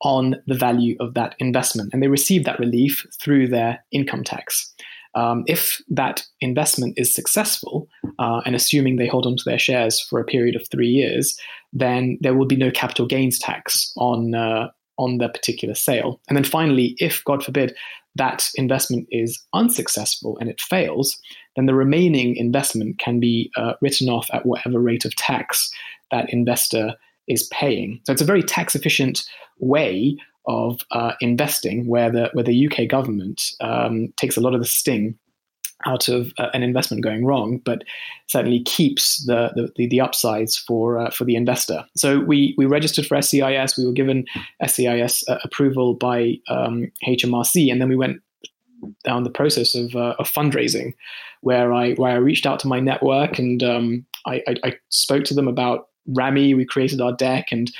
on 0.00 0.36
the 0.46 0.54
value 0.54 0.96
of 0.98 1.14
that 1.14 1.34
investment. 1.38 1.90
And 1.92 2.02
they 2.02 2.08
receive 2.08 2.44
that 2.44 2.58
relief 2.58 3.06
through 3.20 3.48
their 3.48 3.84
income 3.92 4.24
tax. 4.24 4.72
Um, 5.14 5.44
if 5.46 5.80
that 5.90 6.24
investment 6.40 6.94
is 6.96 7.14
successful, 7.14 7.86
uh, 8.18 8.40
and 8.46 8.56
assuming 8.56 8.96
they 8.96 9.06
hold 9.06 9.26
onto 9.26 9.44
their 9.44 9.58
shares 9.58 10.00
for 10.00 10.18
a 10.18 10.24
period 10.24 10.56
of 10.56 10.66
three 10.70 10.88
years, 10.88 11.38
then 11.72 12.18
there 12.20 12.34
will 12.34 12.46
be 12.46 12.56
no 12.56 12.70
capital 12.70 13.06
gains 13.06 13.38
tax 13.38 13.92
on 13.96 14.34
uh, 14.34 14.68
on 14.96 15.18
the 15.18 15.28
particular 15.28 15.74
sale. 15.74 16.20
And 16.28 16.36
then 16.36 16.44
finally, 16.44 16.96
if 16.98 17.22
God 17.24 17.44
forbid 17.44 17.76
that 18.16 18.48
investment 18.54 19.06
is 19.10 19.42
unsuccessful 19.52 20.38
and 20.40 20.48
it 20.48 20.60
fails, 20.60 21.18
then 21.56 21.66
the 21.66 21.74
remaining 21.74 22.36
investment 22.36 22.98
can 22.98 23.20
be 23.20 23.50
uh, 23.56 23.74
written 23.80 24.08
off 24.08 24.28
at 24.32 24.46
whatever 24.46 24.78
rate 24.78 25.04
of 25.04 25.14
tax 25.16 25.70
that 26.10 26.32
investor 26.32 26.94
is 27.28 27.48
paying. 27.52 28.00
So 28.04 28.12
it's 28.12 28.22
a 28.22 28.26
very 28.26 28.42
tax 28.42 28.74
efficient 28.74 29.24
way 29.58 30.16
of 30.46 30.80
uh, 30.90 31.12
investing 31.20 31.86
where 31.86 32.10
the, 32.10 32.30
where 32.34 32.44
the 32.44 32.68
UK 32.68 32.88
government 32.88 33.42
um, 33.60 34.12
takes 34.16 34.36
a 34.36 34.40
lot 34.40 34.54
of 34.54 34.60
the 34.60 34.66
sting 34.66 35.18
out 35.86 36.08
of 36.08 36.32
uh, 36.38 36.48
an 36.54 36.62
investment 36.62 37.02
going 37.02 37.24
wrong, 37.24 37.60
but 37.64 37.84
certainly 38.28 38.62
keeps 38.62 39.24
the 39.26 39.70
the, 39.76 39.88
the 39.88 40.00
upsides 40.00 40.56
for 40.56 40.98
uh, 40.98 41.10
for 41.10 41.24
the 41.24 41.36
investor. 41.36 41.84
So 41.96 42.20
we 42.20 42.54
we 42.56 42.66
registered 42.66 43.06
for 43.06 43.20
SEIS. 43.20 43.76
We 43.76 43.86
were 43.86 43.92
given 43.92 44.24
SEIS 44.66 45.24
uh, 45.28 45.38
approval 45.44 45.94
by 45.94 46.36
um, 46.48 46.90
HMRC, 47.06 47.70
and 47.70 47.80
then 47.80 47.88
we 47.88 47.96
went 47.96 48.20
down 49.04 49.24
the 49.24 49.30
process 49.30 49.74
of, 49.74 49.94
uh, 49.96 50.14
of 50.18 50.30
fundraising, 50.30 50.92
where 51.40 51.72
I 51.72 51.94
where 51.94 52.12
I 52.12 52.16
reached 52.16 52.46
out 52.46 52.60
to 52.60 52.68
my 52.68 52.80
network 52.80 53.38
and 53.38 53.62
um, 53.62 54.06
I, 54.26 54.42
I, 54.46 54.56
I, 54.64 54.74
spoke 54.90 55.24
to 55.24 55.34
them 55.34 55.48
about 55.48 55.88
Rami. 56.08 56.54
We 56.54 56.64
created 56.64 57.00
our 57.00 57.12
deck 57.12 57.46
and 57.50 57.70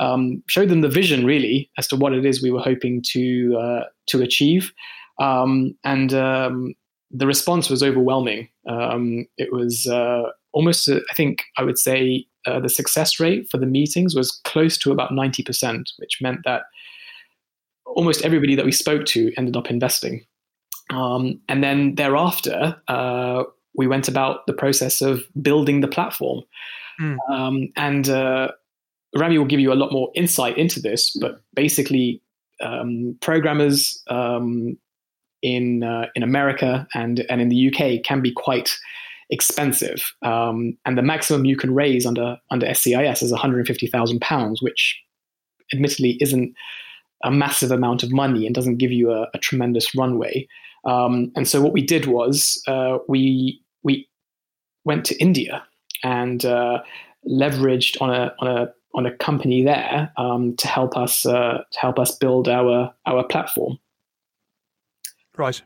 um, 0.00 0.42
showed 0.48 0.68
them 0.68 0.80
the 0.80 0.88
vision 0.88 1.24
really 1.24 1.70
as 1.78 1.86
to 1.88 1.96
what 1.96 2.12
it 2.12 2.24
is 2.24 2.42
we 2.42 2.50
were 2.50 2.60
hoping 2.60 3.02
to 3.08 3.56
uh, 3.58 3.84
to 4.06 4.22
achieve. 4.22 4.72
Um, 5.18 5.76
and 5.84 6.12
um, 6.14 6.74
the 7.12 7.26
response 7.26 7.68
was 7.68 7.82
overwhelming. 7.82 8.48
Um, 8.68 9.26
it 9.36 9.52
was 9.52 9.86
uh, 9.86 10.30
almost, 10.52 10.88
uh, 10.88 11.00
I 11.10 11.14
think, 11.14 11.44
I 11.58 11.62
would 11.62 11.78
say 11.78 12.26
uh, 12.46 12.58
the 12.60 12.68
success 12.68 13.20
rate 13.20 13.48
for 13.50 13.58
the 13.58 13.66
meetings 13.66 14.14
was 14.14 14.40
close 14.44 14.78
to 14.78 14.92
about 14.92 15.10
90%, 15.10 15.84
which 15.98 16.18
meant 16.20 16.40
that 16.44 16.62
almost 17.86 18.24
everybody 18.24 18.54
that 18.54 18.64
we 18.64 18.72
spoke 18.72 19.04
to 19.06 19.32
ended 19.36 19.56
up 19.56 19.70
investing. 19.70 20.24
Um, 20.90 21.40
and 21.48 21.62
then 21.62 21.94
thereafter, 21.96 22.76
uh, 22.88 23.44
we 23.74 23.86
went 23.86 24.08
about 24.08 24.46
the 24.46 24.52
process 24.52 25.00
of 25.00 25.22
building 25.40 25.80
the 25.80 25.88
platform. 25.88 26.42
Mm. 27.00 27.16
Um, 27.30 27.68
and 27.76 28.08
uh, 28.08 28.52
Rami 29.16 29.38
will 29.38 29.46
give 29.46 29.60
you 29.60 29.72
a 29.72 29.74
lot 29.74 29.92
more 29.92 30.10
insight 30.14 30.56
into 30.56 30.80
this, 30.80 31.16
but 31.20 31.42
basically, 31.54 32.22
um, 32.60 33.16
programmers 33.20 34.02
um, 34.08 34.76
in 35.42 35.82
uh, 35.82 36.06
in 36.14 36.22
America 36.22 36.86
and 36.94 37.20
and 37.28 37.40
in 37.40 37.48
the 37.48 37.68
UK 37.68 38.04
can 38.04 38.20
be 38.20 38.32
quite 38.32 38.76
expensive, 39.30 40.12
um, 40.22 40.76
and 40.84 40.96
the 40.96 41.02
maximum 41.02 41.44
you 41.44 41.56
can 41.56 41.74
raise 41.74 42.06
under 42.06 42.38
under 42.50 42.72
SEIS 42.72 43.22
is 43.22 43.32
150,000 43.32 44.20
pounds, 44.20 44.62
which 44.62 45.00
admittedly 45.72 46.18
isn't 46.20 46.54
a 47.24 47.30
massive 47.30 47.70
amount 47.70 48.02
of 48.02 48.12
money 48.12 48.46
and 48.46 48.54
doesn't 48.54 48.78
give 48.78 48.92
you 48.92 49.12
a, 49.12 49.28
a 49.34 49.38
tremendous 49.38 49.94
runway. 49.94 50.46
Um, 50.84 51.30
and 51.36 51.46
so 51.46 51.60
what 51.60 51.72
we 51.72 51.82
did 51.82 52.06
was 52.06 52.62
uh, 52.66 52.98
we 53.08 53.60
we 53.82 54.08
went 54.84 55.04
to 55.06 55.18
India 55.18 55.64
and 56.02 56.44
uh, 56.44 56.82
leveraged 57.28 58.00
on 58.00 58.10
a 58.10 58.34
on 58.40 58.48
a 58.48 58.72
on 58.94 59.06
a 59.06 59.16
company 59.16 59.62
there 59.62 60.12
um, 60.16 60.54
to 60.56 60.68
help 60.68 60.96
us 60.96 61.24
uh, 61.24 61.62
to 61.70 61.78
help 61.78 61.98
us 61.98 62.16
build 62.16 62.48
our 62.48 62.92
our 63.06 63.24
platform. 63.24 63.78
Right. 65.36 65.62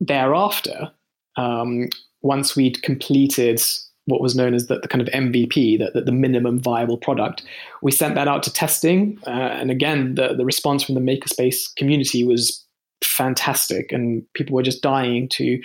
Thereafter, 0.00 0.90
um, 1.36 1.88
once 2.22 2.56
we'd 2.56 2.82
completed 2.82 3.60
what 4.06 4.20
was 4.20 4.36
known 4.36 4.54
as 4.54 4.66
the, 4.66 4.78
the 4.78 4.88
kind 4.88 5.02
of 5.02 5.08
MVP, 5.08 5.78
the, 5.78 6.00
the, 6.00 6.12
minimum 6.12 6.60
viable 6.60 6.96
product, 6.96 7.42
we 7.82 7.90
sent 7.90 8.14
that 8.14 8.28
out 8.28 8.42
to 8.44 8.52
testing. 8.52 9.18
Uh, 9.26 9.30
and 9.30 9.70
again, 9.70 10.14
the, 10.14 10.34
the 10.34 10.44
response 10.44 10.84
from 10.84 10.94
the 10.94 11.00
makerspace 11.00 11.74
community 11.76 12.24
was 12.24 12.64
fantastic, 13.02 13.92
and 13.92 14.22
people 14.34 14.54
were 14.54 14.62
just 14.62 14.82
dying 14.82 15.28
to 15.28 15.60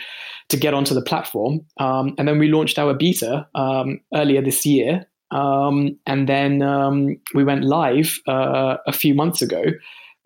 to 0.50 0.58
get 0.58 0.74
onto 0.74 0.94
the 0.94 1.02
platform. 1.02 1.62
Um, 1.80 2.16
and 2.18 2.28
then 2.28 2.40
we 2.40 2.50
launched 2.50 2.78
our 2.78 2.94
beta 2.94 3.48
um, 3.56 4.00
earlier 4.14 4.42
this 4.42 4.66
year, 4.66 5.06
um, 5.32 5.98
and 6.06 6.28
then 6.28 6.62
um, 6.62 7.18
we 7.34 7.44
went 7.44 7.64
live 7.64 8.20
uh, 8.28 8.78
a 8.88 8.92
few 8.92 9.14
months 9.14 9.42
ago. 9.42 9.64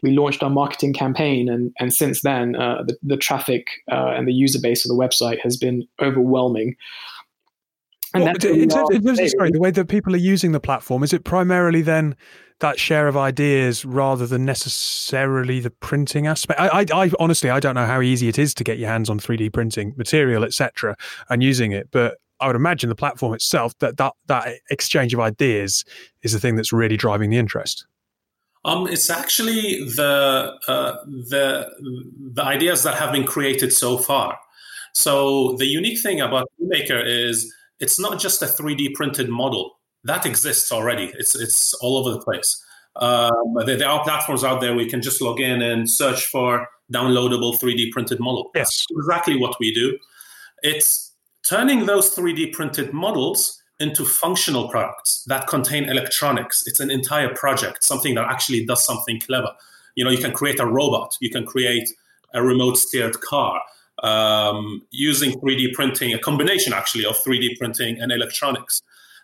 We 0.03 0.11
launched 0.11 0.43
our 0.43 0.49
marketing 0.49 0.93
campaign, 0.93 1.49
and, 1.49 1.71
and 1.79 1.93
since 1.93 2.21
then, 2.21 2.55
uh, 2.55 2.83
the, 2.85 2.97
the, 3.01 3.17
traffic 3.17 3.67
uh, 3.91 4.13
and 4.15 4.27
the 4.27 4.33
user 4.33 4.59
base 4.61 4.85
of 4.85 4.89
the 4.89 4.95
website 4.95 5.39
has 5.41 5.57
been 5.57 5.87
overwhelming. 6.01 6.75
Well, 8.13 8.27
in, 8.27 8.69
terms, 8.69 8.89
in 8.91 9.03
terms 9.03 9.19
of 9.19 9.29
sorry, 9.29 9.51
the 9.51 9.59
way 9.59 9.71
that 9.71 9.87
people 9.87 10.13
are 10.13 10.17
using 10.17 10.51
the 10.51 10.59
platform, 10.59 11.03
is 11.03 11.11
it 11.11 11.23
primarily 11.23 11.81
then 11.81 12.15
that 12.59 12.79
share 12.79 13.07
of 13.07 13.17
ideas 13.17 13.83
rather 13.83 14.25
than 14.25 14.45
necessarily 14.45 15.59
the 15.59 15.69
printing 15.69 16.27
aspect? 16.27 16.59
I, 16.59 16.67
I, 16.67 16.85
I 16.93 17.11
honestly, 17.19 17.49
I 17.49 17.59
don't 17.59 17.75
know 17.75 17.85
how 17.85 18.01
easy 18.01 18.27
it 18.27 18.39
is 18.39 18.53
to 18.55 18.63
get 18.63 18.77
your 18.77 18.89
hands 18.89 19.09
on 19.09 19.19
3D 19.19 19.51
printing 19.51 19.93
material, 19.97 20.43
etc., 20.43 20.95
and 21.29 21.43
using 21.43 21.71
it, 21.71 21.89
but 21.91 22.17
I 22.39 22.47
would 22.47 22.55
imagine 22.55 22.89
the 22.89 22.95
platform 22.95 23.33
itself 23.33 23.77
that 23.79 23.97
that 23.97 24.13
that 24.27 24.59
exchange 24.69 25.13
of 25.13 25.19
ideas 25.19 25.83
is 26.21 26.33
the 26.33 26.39
thing 26.39 26.55
that's 26.55 26.73
really 26.73 26.97
driving 26.97 27.29
the 27.29 27.37
interest. 27.37 27.85
Um, 28.65 28.87
it's 28.87 29.09
actually 29.09 29.85
the 29.85 30.53
uh, 30.67 30.97
the 31.05 31.69
the 32.33 32.43
ideas 32.43 32.83
that 32.83 32.95
have 32.95 33.13
been 33.13 33.25
created 33.25 33.71
so 33.71 33.97
far. 33.97 34.37
So 34.93 35.55
the 35.57 35.67
unique 35.67 35.99
thing 36.01 36.19
about 36.19 36.49
Maker 36.59 36.99
is 36.99 37.53
it's 37.79 37.99
not 37.99 38.19
just 38.19 38.41
a 38.41 38.45
3D 38.45 38.93
printed 38.95 39.29
model 39.29 39.75
that 40.05 40.25
exists 40.25 40.71
already. 40.71 41.11
It's 41.17 41.35
it's 41.35 41.73
all 41.75 41.97
over 41.97 42.11
the 42.11 42.21
place. 42.21 42.63
Um, 42.95 43.31
there, 43.65 43.75
there, 43.75 43.89
are 43.89 44.03
platforms 44.03 44.43
out 44.43 44.61
there 44.61 44.73
where 44.73 44.85
you 44.85 44.89
can 44.89 45.01
just 45.01 45.21
log 45.21 45.41
in 45.41 45.61
and 45.61 45.89
search 45.89 46.25
for 46.27 46.65
downloadable 46.93 47.59
3D 47.59 47.91
printed 47.91 48.21
model. 48.21 48.51
Yes, 48.55 48.69
That's 48.69 48.85
exactly 48.91 49.37
what 49.37 49.57
we 49.59 49.73
do. 49.73 49.97
It's 50.63 51.13
turning 51.49 51.87
those 51.87 52.15
3D 52.15 52.53
printed 52.53 52.93
models 52.93 53.61
into 53.79 54.05
functional 54.05 54.69
products 54.69 55.23
that 55.27 55.47
contain 55.47 55.89
electronics. 55.89 56.63
It's 56.65 56.79
an 56.79 56.89
entire 56.89 57.33
project, 57.35 57.83
something 57.83 58.15
that 58.15 58.25
actually 58.29 58.65
does 58.65 58.83
something 58.85 59.19
clever. 59.19 59.51
You 59.95 60.03
know, 60.05 60.11
you 60.11 60.17
can 60.17 60.31
create 60.31 60.59
a 60.59 60.65
robot, 60.65 61.17
you 61.19 61.29
can 61.29 61.45
create 61.45 61.89
a 62.33 62.43
remote 62.43 62.77
steered 62.77 63.19
car 63.21 63.61
um, 64.03 64.81
using 64.91 65.39
3D 65.39 65.73
printing, 65.73 66.13
a 66.13 66.19
combination 66.19 66.73
actually 66.73 67.05
of 67.05 67.15
3D 67.17 67.57
printing 67.57 67.99
and 67.99 68.11
electronics. 68.11 68.81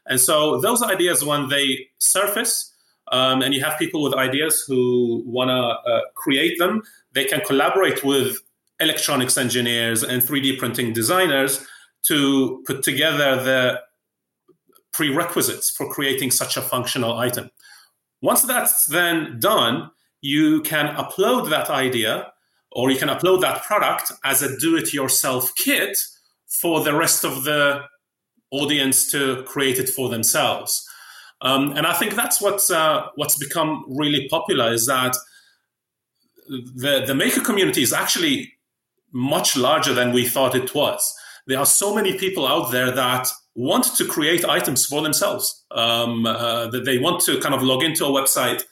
And 0.07 0.19
so 0.19 0.59
those 0.59 0.81
ideas, 0.81 1.23
when 1.23 1.49
they 1.49 1.89
surface, 1.99 2.73
um, 3.11 3.41
and 3.41 3.53
you 3.53 3.63
have 3.63 3.77
people 3.77 4.01
with 4.01 4.13
ideas 4.13 4.63
who 4.65 5.23
want 5.25 5.49
to 5.49 5.53
uh, 5.91 6.01
create 6.15 6.57
them, 6.57 6.81
they 7.13 7.25
can 7.25 7.41
collaborate 7.41 8.03
with 8.03 8.37
electronics 8.79 9.37
engineers 9.37 10.03
and 10.03 10.23
3D 10.23 10.57
printing 10.57 10.93
designers 10.93 11.65
to 12.03 12.63
put 12.65 12.83
together 12.83 13.35
the 13.43 13.79
prerequisites 14.93 15.69
for 15.69 15.91
creating 15.91 16.31
such 16.31 16.57
a 16.57 16.61
functional 16.61 17.17
item. 17.17 17.49
Once 18.21 18.43
that's 18.43 18.85
then 18.85 19.39
done, 19.39 19.89
you 20.21 20.61
can 20.61 20.95
upload 20.95 21.49
that 21.49 21.69
idea 21.69 22.31
or 22.71 22.91
you 22.91 22.97
can 22.97 23.09
upload 23.09 23.41
that 23.41 23.63
product 23.63 24.11
as 24.23 24.41
a 24.41 24.57
do 24.57 24.77
it 24.77 24.93
yourself 24.93 25.51
kit 25.55 25.97
for 26.47 26.83
the 26.83 26.93
rest 26.93 27.25
of 27.25 27.43
the 27.43 27.81
audience 28.51 29.09
to 29.11 29.43
create 29.43 29.79
it 29.79 29.89
for 29.89 30.09
themselves. 30.09 30.87
Um, 31.41 31.71
and 31.75 31.87
I 31.87 31.93
think 31.93 32.15
that's 32.15 32.41
what's, 32.41 32.69
uh, 32.69 33.07
what's 33.15 33.37
become 33.37 33.85
really 33.87 34.27
popular 34.29 34.71
is 34.71 34.85
that 34.85 35.15
the, 36.47 37.03
the 37.05 37.15
maker 37.15 37.41
community 37.41 37.81
is 37.81 37.93
actually 37.93 38.53
much 39.11 39.57
larger 39.57 39.93
than 39.93 40.13
we 40.13 40.27
thought 40.27 40.55
it 40.55 40.75
was. 40.75 41.13
There 41.47 41.57
are 41.57 41.65
so 41.65 41.95
many 41.95 42.17
people 42.17 42.47
out 42.47 42.71
there 42.71 42.91
that 42.91 43.29
want 43.55 43.85
to 43.95 44.05
create 44.05 44.45
items 44.45 44.85
for 44.85 45.01
themselves, 45.01 45.63
um, 45.71 46.25
uh, 46.25 46.67
that 46.67 46.85
they 46.85 46.97
want 46.97 47.21
to 47.21 47.39
kind 47.39 47.53
of 47.53 47.61
log 47.61 47.83
into 47.83 48.05
a 48.05 48.09
website, 48.09 48.63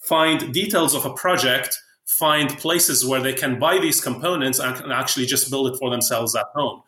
find 0.00 0.52
details 0.52 0.94
of 0.94 1.04
a 1.04 1.12
project, 1.12 1.78
find 2.06 2.50
places 2.58 3.04
where 3.04 3.20
they 3.20 3.32
can 3.32 3.58
buy 3.58 3.78
these 3.78 4.00
components 4.00 4.58
and 4.58 4.92
actually 4.92 5.26
just 5.26 5.50
build 5.50 5.72
it 5.72 5.78
for 5.78 5.90
themselves 5.90 6.34
at 6.34 6.46
home. 6.54 6.82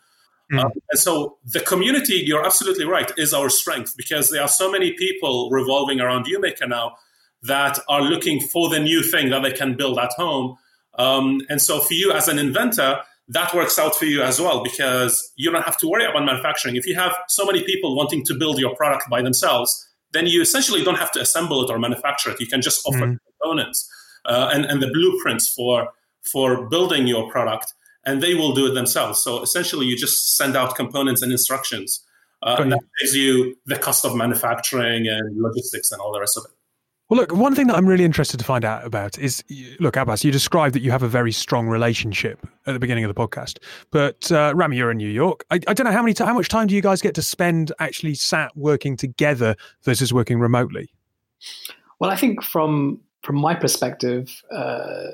Mm. 0.52 0.64
Um, 0.64 0.72
and 0.90 0.98
so 0.98 1.36
the 1.44 1.60
community, 1.60 2.14
you're 2.14 2.44
absolutely 2.44 2.86
right, 2.86 3.10
is 3.18 3.34
our 3.34 3.50
strength 3.50 3.94
because 3.96 4.30
there 4.30 4.42
are 4.42 4.48
so 4.48 4.70
many 4.70 4.92
people 4.92 5.50
revolving 5.50 6.00
around 6.00 6.26
UMaker 6.26 6.68
now 6.68 6.96
that 7.42 7.78
are 7.88 8.00
looking 8.00 8.40
for 8.40 8.68
the 8.68 8.78
new 8.78 9.02
thing 9.02 9.30
that 9.30 9.42
they 9.42 9.52
can 9.52 9.76
build 9.76 9.98
at 9.98 10.12
home. 10.12 10.56
Um, 10.98 11.40
and 11.48 11.60
so 11.60 11.80
for 11.80 11.94
you 11.94 12.12
as 12.12 12.28
an 12.28 12.38
inventor, 12.38 13.00
that 13.28 13.54
works 13.54 13.78
out 13.78 13.94
for 13.94 14.06
you 14.06 14.22
as 14.22 14.40
well 14.40 14.62
because 14.62 15.32
you 15.36 15.50
don't 15.50 15.62
have 15.62 15.76
to 15.78 15.88
worry 15.88 16.04
about 16.04 16.24
manufacturing. 16.24 16.76
If 16.76 16.86
you 16.86 16.94
have 16.94 17.12
so 17.28 17.44
many 17.44 17.62
people 17.62 17.94
wanting 17.94 18.24
to 18.24 18.34
build 18.34 18.58
your 18.58 18.74
product 18.74 19.08
by 19.10 19.20
themselves, 19.22 19.86
then 20.12 20.26
you 20.26 20.40
essentially 20.40 20.82
don't 20.82 20.98
have 20.98 21.12
to 21.12 21.20
assemble 21.20 21.62
it 21.62 21.70
or 21.70 21.78
manufacture 21.78 22.30
it. 22.30 22.40
You 22.40 22.46
can 22.46 22.62
just 22.62 22.86
offer 22.86 23.06
mm. 23.06 23.18
components 23.40 23.88
uh, 24.24 24.50
and, 24.52 24.64
and 24.64 24.82
the 24.82 24.88
blueprints 24.88 25.48
for 25.48 25.88
for 26.32 26.68
building 26.68 27.06
your 27.06 27.30
product, 27.30 27.72
and 28.04 28.22
they 28.22 28.34
will 28.34 28.52
do 28.52 28.66
it 28.66 28.74
themselves. 28.74 29.22
So 29.22 29.42
essentially, 29.42 29.86
you 29.86 29.96
just 29.96 30.36
send 30.36 30.56
out 30.56 30.74
components 30.74 31.22
and 31.22 31.32
instructions, 31.32 32.04
uh, 32.42 32.56
and 32.58 32.72
that 32.72 32.80
saves 33.00 33.16
you 33.16 33.56
the 33.66 33.78
cost 33.78 34.04
of 34.04 34.14
manufacturing 34.14 35.06
and 35.06 35.40
logistics 35.40 35.90
and 35.92 36.00
all 36.00 36.12
the 36.12 36.20
rest 36.20 36.36
of 36.36 36.44
it. 36.44 36.57
Well, 37.08 37.20
look, 37.20 37.32
one 37.32 37.54
thing 37.54 37.68
that 37.68 37.76
I'm 37.76 37.86
really 37.86 38.04
interested 38.04 38.38
to 38.38 38.44
find 38.44 38.66
out 38.66 38.84
about 38.84 39.18
is 39.18 39.42
look, 39.80 39.96
Abbas, 39.96 40.24
you 40.24 40.30
described 40.30 40.74
that 40.74 40.82
you 40.82 40.90
have 40.90 41.02
a 41.02 41.08
very 41.08 41.32
strong 41.32 41.66
relationship 41.66 42.46
at 42.66 42.74
the 42.74 42.78
beginning 42.78 43.04
of 43.04 43.14
the 43.14 43.18
podcast. 43.18 43.58
But 43.90 44.30
uh, 44.30 44.52
Rami, 44.54 44.76
you're 44.76 44.90
in 44.90 44.98
New 44.98 45.08
York. 45.08 45.44
I, 45.50 45.54
I 45.66 45.72
don't 45.72 45.86
know 45.86 45.92
how 45.92 46.02
many, 46.02 46.12
t- 46.12 46.24
how 46.24 46.34
much 46.34 46.48
time 46.48 46.66
do 46.66 46.74
you 46.74 46.82
guys 46.82 47.00
get 47.00 47.14
to 47.14 47.22
spend 47.22 47.72
actually 47.78 48.14
sat 48.14 48.54
working 48.56 48.94
together 48.94 49.56
versus 49.84 50.12
working 50.12 50.38
remotely? 50.38 50.90
Well, 51.98 52.10
I 52.10 52.16
think 52.16 52.42
from 52.42 53.00
from 53.22 53.36
my 53.36 53.54
perspective, 53.54 54.42
uh, 54.52 55.08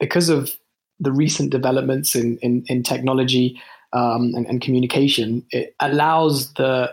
because 0.00 0.28
of 0.28 0.56
the 1.00 1.12
recent 1.12 1.50
developments 1.50 2.14
in 2.14 2.38
in, 2.38 2.64
in 2.68 2.82
technology 2.82 3.60
um, 3.92 4.32
and, 4.34 4.46
and, 4.46 4.60
communication, 4.60 5.44
it 5.50 5.74
allows 5.80 6.52
the 6.54 6.92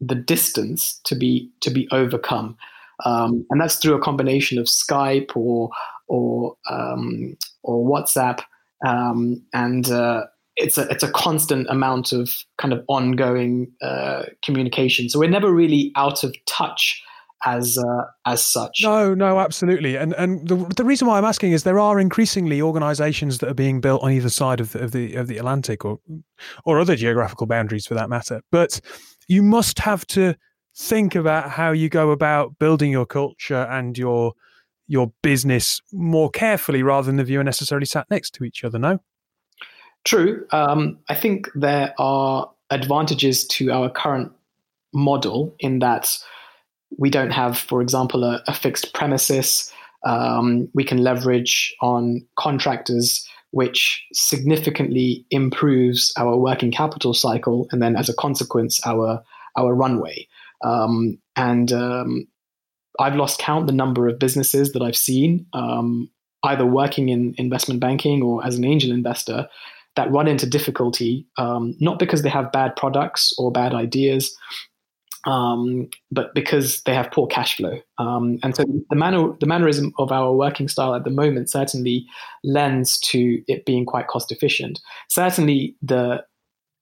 the 0.00 0.14
distance 0.14 1.00
to 1.04 1.14
be 1.14 1.50
to 1.60 1.70
be 1.70 1.88
overcome, 1.90 2.56
um, 3.04 3.44
and 3.50 3.60
that's 3.60 3.76
through 3.76 3.94
a 3.94 4.00
combination 4.00 4.58
of 4.58 4.66
Skype 4.66 5.36
or 5.36 5.70
or 6.08 6.56
um, 6.70 7.36
or 7.62 7.84
WhatsApp, 7.88 8.40
um, 8.86 9.42
and 9.52 9.90
uh, 9.90 10.24
it's 10.56 10.78
a 10.78 10.82
it's 10.88 11.02
a 11.02 11.10
constant 11.10 11.68
amount 11.68 12.12
of 12.12 12.30
kind 12.58 12.72
of 12.72 12.84
ongoing 12.88 13.70
uh, 13.82 14.24
communication. 14.44 15.08
So 15.08 15.18
we're 15.18 15.30
never 15.30 15.52
really 15.52 15.92
out 15.96 16.24
of 16.24 16.34
touch 16.46 17.02
as 17.44 17.78
uh, 17.78 18.04
as 18.24 18.44
such. 18.44 18.80
No, 18.82 19.14
no, 19.14 19.38
absolutely. 19.38 19.96
And 19.96 20.14
and 20.14 20.48
the 20.48 20.56
the 20.76 20.84
reason 20.84 21.06
why 21.06 21.18
I'm 21.18 21.24
asking 21.24 21.52
is 21.52 21.62
there 21.62 21.78
are 21.78 22.00
increasingly 22.00 22.62
organisations 22.62 23.38
that 23.38 23.50
are 23.50 23.54
being 23.54 23.80
built 23.80 24.02
on 24.02 24.12
either 24.12 24.30
side 24.30 24.60
of 24.60 24.72
the, 24.72 24.82
of 24.82 24.92
the 24.92 25.14
of 25.14 25.26
the 25.26 25.38
Atlantic 25.38 25.84
or 25.84 25.98
or 26.64 26.80
other 26.80 26.96
geographical 26.96 27.46
boundaries 27.46 27.86
for 27.86 27.94
that 27.94 28.08
matter. 28.08 28.40
But 28.50 28.80
you 29.28 29.42
must 29.42 29.78
have 29.80 30.06
to 30.08 30.34
think 30.76 31.14
about 31.14 31.50
how 31.50 31.72
you 31.72 31.88
go 31.88 32.10
about 32.10 32.58
building 32.58 32.90
your 32.90 33.06
culture 33.06 33.66
and 33.70 33.96
your 33.96 34.34
your 34.88 35.12
business 35.22 35.80
more 35.92 36.30
carefully 36.30 36.82
rather 36.82 37.06
than 37.06 37.18
if 37.18 37.28
you 37.28 37.40
are 37.40 37.44
necessarily 37.44 37.86
sat 37.86 38.08
next 38.08 38.34
to 38.34 38.44
each 38.44 38.62
other. 38.62 38.78
No. 38.78 39.00
True. 40.04 40.46
Um, 40.52 40.98
I 41.08 41.14
think 41.16 41.48
there 41.56 41.92
are 41.98 42.48
advantages 42.70 43.44
to 43.48 43.72
our 43.72 43.90
current 43.90 44.30
model 44.94 45.54
in 45.58 45.80
that 45.80 46.16
we 46.98 47.10
don't 47.10 47.32
have, 47.32 47.58
for 47.58 47.82
example, 47.82 48.22
a, 48.22 48.40
a 48.46 48.54
fixed 48.54 48.94
premises. 48.94 49.72
Um, 50.04 50.68
we 50.72 50.84
can 50.84 50.98
leverage 50.98 51.74
on 51.80 52.24
contractors, 52.38 53.28
which 53.50 54.04
significantly 54.12 55.26
improves 55.30 56.12
our 56.16 56.36
working 56.36 56.70
capital 56.70 57.12
cycle, 57.12 57.66
and 57.72 57.82
then 57.82 57.96
as 57.96 58.08
a 58.08 58.14
consequence, 58.14 58.80
our 58.86 59.20
our 59.56 59.74
runway. 59.74 60.28
Um, 60.66 61.18
and 61.36 61.72
um, 61.72 62.26
I've 62.98 63.16
lost 63.16 63.38
count 63.38 63.66
the 63.66 63.72
number 63.72 64.08
of 64.08 64.18
businesses 64.18 64.72
that 64.72 64.82
I've 64.82 64.96
seen, 64.96 65.46
um, 65.52 66.10
either 66.44 66.66
working 66.66 67.08
in 67.08 67.34
investment 67.38 67.80
banking 67.80 68.22
or 68.22 68.44
as 68.44 68.56
an 68.56 68.64
angel 68.64 68.92
investor, 68.92 69.48
that 69.96 70.10
run 70.10 70.28
into 70.28 70.46
difficulty, 70.46 71.26
um, 71.38 71.74
not 71.80 71.98
because 71.98 72.22
they 72.22 72.28
have 72.28 72.52
bad 72.52 72.76
products 72.76 73.32
or 73.38 73.50
bad 73.50 73.74
ideas, 73.74 74.36
um, 75.26 75.88
but 76.12 76.34
because 76.34 76.82
they 76.82 76.94
have 76.94 77.10
poor 77.10 77.26
cash 77.26 77.56
flow. 77.56 77.78
Um, 77.98 78.38
and 78.42 78.54
so 78.54 78.64
the 78.90 78.96
manner, 78.96 79.32
the 79.40 79.46
mannerism 79.46 79.92
of 79.98 80.12
our 80.12 80.32
working 80.32 80.68
style 80.68 80.94
at 80.94 81.04
the 81.04 81.10
moment 81.10 81.50
certainly 81.50 82.06
lends 82.44 82.98
to 83.00 83.42
it 83.48 83.64
being 83.64 83.84
quite 83.84 84.06
cost 84.06 84.30
efficient. 84.30 84.80
Certainly, 85.08 85.76
the 85.82 86.22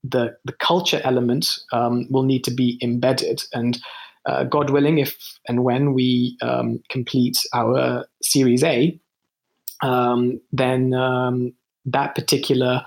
the, 0.04 0.36
the 0.44 0.52
culture 0.52 1.00
element 1.02 1.48
um, 1.72 2.06
will 2.10 2.22
need 2.22 2.44
to 2.44 2.50
be 2.50 2.78
embedded, 2.82 3.42
and 3.52 3.78
uh, 4.26 4.44
God 4.44 4.70
willing, 4.70 4.98
if 4.98 5.16
and 5.48 5.64
when 5.64 5.94
we 5.94 6.36
um, 6.42 6.82
complete 6.90 7.38
our 7.52 8.06
Series 8.22 8.62
A, 8.62 8.98
um, 9.82 10.40
then 10.52 10.94
um, 10.94 11.52
that 11.86 12.14
particular 12.14 12.84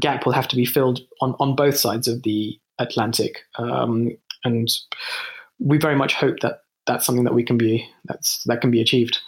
gap 0.00 0.24
will 0.24 0.32
have 0.32 0.48
to 0.48 0.56
be 0.56 0.64
filled 0.64 1.00
on 1.20 1.34
on 1.38 1.54
both 1.54 1.76
sides 1.76 2.08
of 2.08 2.22
the 2.22 2.58
Atlantic, 2.78 3.38
um, 3.56 4.16
and 4.44 4.68
we 5.58 5.78
very 5.78 5.96
much 5.96 6.14
hope 6.14 6.40
that 6.40 6.62
that's 6.86 7.06
something 7.06 7.24
that 7.24 7.34
we 7.34 7.44
can 7.44 7.56
be 7.56 7.88
that's 8.04 8.42
that 8.44 8.60
can 8.60 8.70
be 8.70 8.80
achieved. 8.80 9.18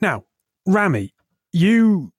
Now, 0.00 0.24
Rami, 0.66 1.14
you 1.52 2.12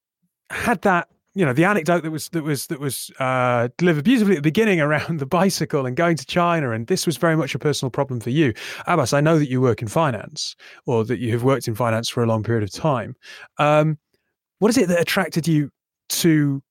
had 0.49 0.81
that 0.83 1.09
you 1.35 1.45
know 1.45 1.53
the 1.53 1.65
anecdote 1.65 2.03
that 2.03 2.11
was 2.11 2.29
that 2.29 2.43
was 2.43 2.67
that 2.67 2.79
was 2.79 3.11
uh, 3.19 3.67
delivered 3.77 4.03
beautifully 4.03 4.35
at 4.35 4.37
the 4.37 4.49
beginning 4.49 4.79
around 4.79 5.19
the 5.19 5.25
bicycle 5.25 5.85
and 5.85 5.95
going 5.95 6.17
to 6.17 6.25
China, 6.25 6.71
and 6.71 6.87
this 6.87 7.05
was 7.05 7.17
very 7.17 7.35
much 7.35 7.55
a 7.55 7.59
personal 7.59 7.89
problem 7.89 8.19
for 8.19 8.29
you, 8.29 8.53
Abbas. 8.87 9.13
I 9.13 9.21
know 9.21 9.39
that 9.39 9.49
you 9.49 9.61
work 9.61 9.81
in 9.81 9.87
finance, 9.87 10.55
or 10.85 11.03
that 11.05 11.19
you 11.19 11.31
have 11.31 11.43
worked 11.43 11.67
in 11.67 11.75
finance 11.75 12.09
for 12.09 12.23
a 12.23 12.27
long 12.27 12.43
period 12.43 12.63
of 12.63 12.71
time. 12.71 13.15
Um, 13.57 13.97
what 14.59 14.69
is 14.69 14.77
it 14.77 14.87
that 14.87 15.01
attracted 15.01 15.47
you 15.47 15.69
to 16.09 16.61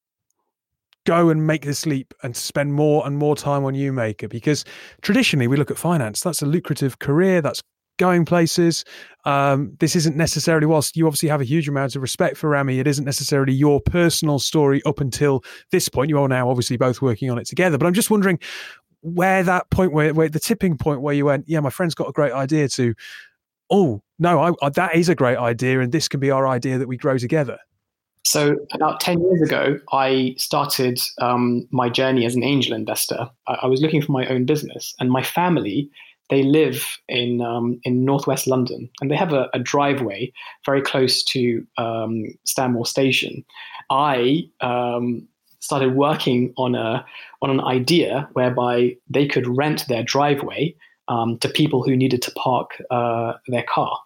go 1.04 1.30
and 1.30 1.46
make 1.46 1.62
this 1.62 1.84
leap 1.84 2.14
and 2.22 2.36
spend 2.36 2.72
more 2.74 3.04
and 3.06 3.18
more 3.18 3.34
time 3.34 3.64
on 3.64 3.74
UMaker? 3.74 4.28
Because 4.28 4.64
traditionally 5.02 5.48
we 5.48 5.56
look 5.56 5.70
at 5.70 5.78
finance, 5.78 6.20
that's 6.20 6.42
a 6.42 6.46
lucrative 6.46 7.00
career, 7.00 7.42
that's 7.42 7.62
going 8.02 8.24
places. 8.24 8.84
Um, 9.24 9.76
this 9.78 9.94
isn't 9.94 10.16
necessarily, 10.16 10.66
whilst 10.66 10.96
you 10.96 11.06
obviously 11.06 11.28
have 11.28 11.40
a 11.40 11.44
huge 11.44 11.68
amount 11.68 11.94
of 11.94 12.02
respect 12.02 12.36
for 12.36 12.50
Rami, 12.50 12.80
it 12.80 12.88
isn't 12.88 13.04
necessarily 13.04 13.52
your 13.52 13.80
personal 13.80 14.40
story 14.40 14.82
up 14.84 15.00
until 15.00 15.44
this 15.70 15.88
point. 15.88 16.08
You 16.08 16.18
are 16.18 16.26
now 16.26 16.50
obviously 16.50 16.76
both 16.76 17.00
working 17.00 17.30
on 17.30 17.38
it 17.38 17.46
together. 17.46 17.78
But 17.78 17.86
I'm 17.86 17.94
just 17.94 18.10
wondering 18.10 18.40
where 19.02 19.44
that 19.44 19.70
point, 19.70 19.92
where, 19.92 20.12
where 20.12 20.28
the 20.28 20.40
tipping 20.40 20.76
point 20.76 21.00
where 21.00 21.14
you 21.14 21.26
went, 21.26 21.44
yeah, 21.48 21.60
my 21.60 21.70
friend's 21.70 21.94
got 21.94 22.08
a 22.08 22.12
great 22.12 22.32
idea 22.32 22.68
to, 22.70 22.92
oh, 23.70 24.02
no, 24.18 24.40
I, 24.40 24.66
I, 24.66 24.70
that 24.70 24.96
is 24.96 25.08
a 25.08 25.14
great 25.14 25.38
idea. 25.38 25.78
And 25.78 25.92
this 25.92 26.08
can 26.08 26.18
be 26.18 26.32
our 26.32 26.48
idea 26.48 26.78
that 26.78 26.88
we 26.88 26.96
grow 26.96 27.18
together. 27.18 27.58
So, 28.24 28.56
about 28.72 28.98
10 28.98 29.20
years 29.20 29.42
ago, 29.42 29.78
I 29.92 30.34
started 30.38 31.00
um, 31.20 31.68
my 31.70 31.88
journey 31.88 32.26
as 32.26 32.34
an 32.34 32.42
angel 32.42 32.74
investor. 32.74 33.28
I, 33.46 33.58
I, 33.62 33.66
was 33.66 33.80
looking 33.80 34.00
for 34.00 34.12
my 34.12 34.26
own 34.26 34.44
business, 34.44 34.94
and 34.98 35.10
my 35.10 35.22
family. 35.22 35.88
They 36.32 36.42
live 36.42 36.98
in 37.10 37.42
um, 37.42 37.78
in 37.84 38.06
northwest 38.06 38.46
London, 38.46 38.88
and 39.02 39.10
they 39.10 39.16
have 39.16 39.34
a, 39.34 39.50
a 39.52 39.58
driveway 39.58 40.32
very 40.64 40.80
close 40.80 41.22
to 41.24 41.62
um, 41.76 42.24
Stanmore 42.44 42.86
Station. 42.86 43.44
I 43.90 44.44
um, 44.62 45.28
started 45.60 45.94
working 45.94 46.54
on 46.56 46.74
a 46.74 47.04
on 47.42 47.50
an 47.50 47.60
idea 47.60 48.30
whereby 48.32 48.96
they 49.10 49.28
could 49.28 49.46
rent 49.46 49.84
their 49.88 50.02
driveway 50.02 50.74
um, 51.06 51.36
to 51.40 51.50
people 51.50 51.82
who 51.82 51.94
needed 51.94 52.22
to 52.22 52.30
park 52.30 52.80
uh, 52.90 53.34
their 53.48 53.64
car. 53.68 53.98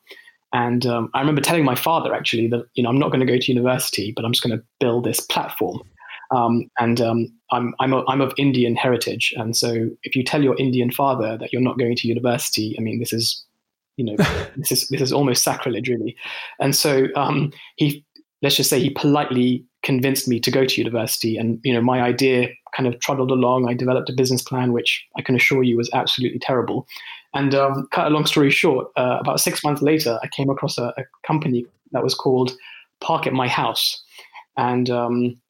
And 0.53 0.85
um, 0.85 1.11
I 1.15 1.21
remember 1.21 1.43
telling 1.43 1.65
my 1.65 1.77
father 1.77 2.13
actually 2.13 2.49
that 2.49 2.67
you 2.75 2.83
know 2.83 2.89
I'm 2.89 2.99
not 2.99 3.13
going 3.13 3.25
to 3.25 3.33
go 3.33 3.39
to 3.39 3.53
university, 3.53 4.13
but 4.17 4.25
I'm 4.25 4.33
just 4.33 4.43
going 4.43 4.59
to 4.59 4.65
build 4.81 5.05
this 5.05 5.21
platform. 5.21 5.81
Um, 6.35 6.69
and 6.79 7.01
um, 7.01 7.33
I'm 7.53 7.75
I'm, 7.81 7.93
a, 7.93 8.05
I'm 8.07 8.21
of 8.21 8.33
Indian 8.37 8.77
heritage, 8.77 9.33
and 9.37 9.57
so 9.57 9.89
if 10.03 10.17
you 10.17 10.25
tell 10.25 10.43
your 10.43 10.57
Indian 10.59 10.91
father 10.91 11.37
that 11.39 11.53
you're 11.53 11.63
not 11.63 11.79
going 11.79 11.97
to 11.97 12.09
university, 12.09 12.75
I 12.79 12.83
mean 12.83 12.99
this 12.99 13.13
is 13.13 13.45
you 13.97 14.05
know 14.05 14.17
this 14.57 14.73
is 14.73 14.89
this 14.89 15.01
is 15.01 15.13
almost 15.13 15.43
sacrilege 15.43 15.89
really. 15.89 16.17
And 16.61 16.75
so 16.75 17.07
um, 17.17 17.53
he 17.77 18.05
let's 18.43 18.57
just 18.57 18.71
say 18.71 18.81
he 18.81 18.91
politely 18.91 19.65
convinced 19.83 20.27
me 20.27 20.41
to 20.41 20.51
go 20.51 20.65
to 20.65 20.81
university, 20.81 21.37
and 21.37 21.61
you 21.63 21.73
know 21.73 21.81
my 21.81 22.01
idea 22.03 22.49
kind 22.77 22.87
of 22.87 22.99
trundled 23.01 23.31
along. 23.31 23.69
I 23.69 23.75
developed 23.75 24.11
a 24.11 24.13
business 24.13 24.43
plan, 24.43 24.73
which 24.73 25.05
I 25.17 25.23
can 25.23 25.35
assure 25.35 25.63
you 25.63 25.77
was 25.77 25.91
absolutely 25.95 26.39
terrible. 26.39 26.87
And 27.35 27.55
um, 27.55 27.89
cut 27.93 28.07
a 28.07 28.11
long 28.11 28.27
story 28.27 28.51
short, 28.51 28.89
uh, 28.97 29.19
about 29.21 29.41
six 29.41 29.63
months 29.63 29.83
later, 29.83 30.19
I 30.23 30.29
came 30.29 30.49
across 30.49 30.79
a, 30.79 30.95
a, 30.97 31.05
company 31.27 31.67
that 31.93 32.03
was 32.03 32.15
called 32.15 32.53
Park 33.01 33.27
at 33.27 33.33
My 33.33 33.47
House. 33.47 34.03
And 34.57 34.89
um, 34.89 35.41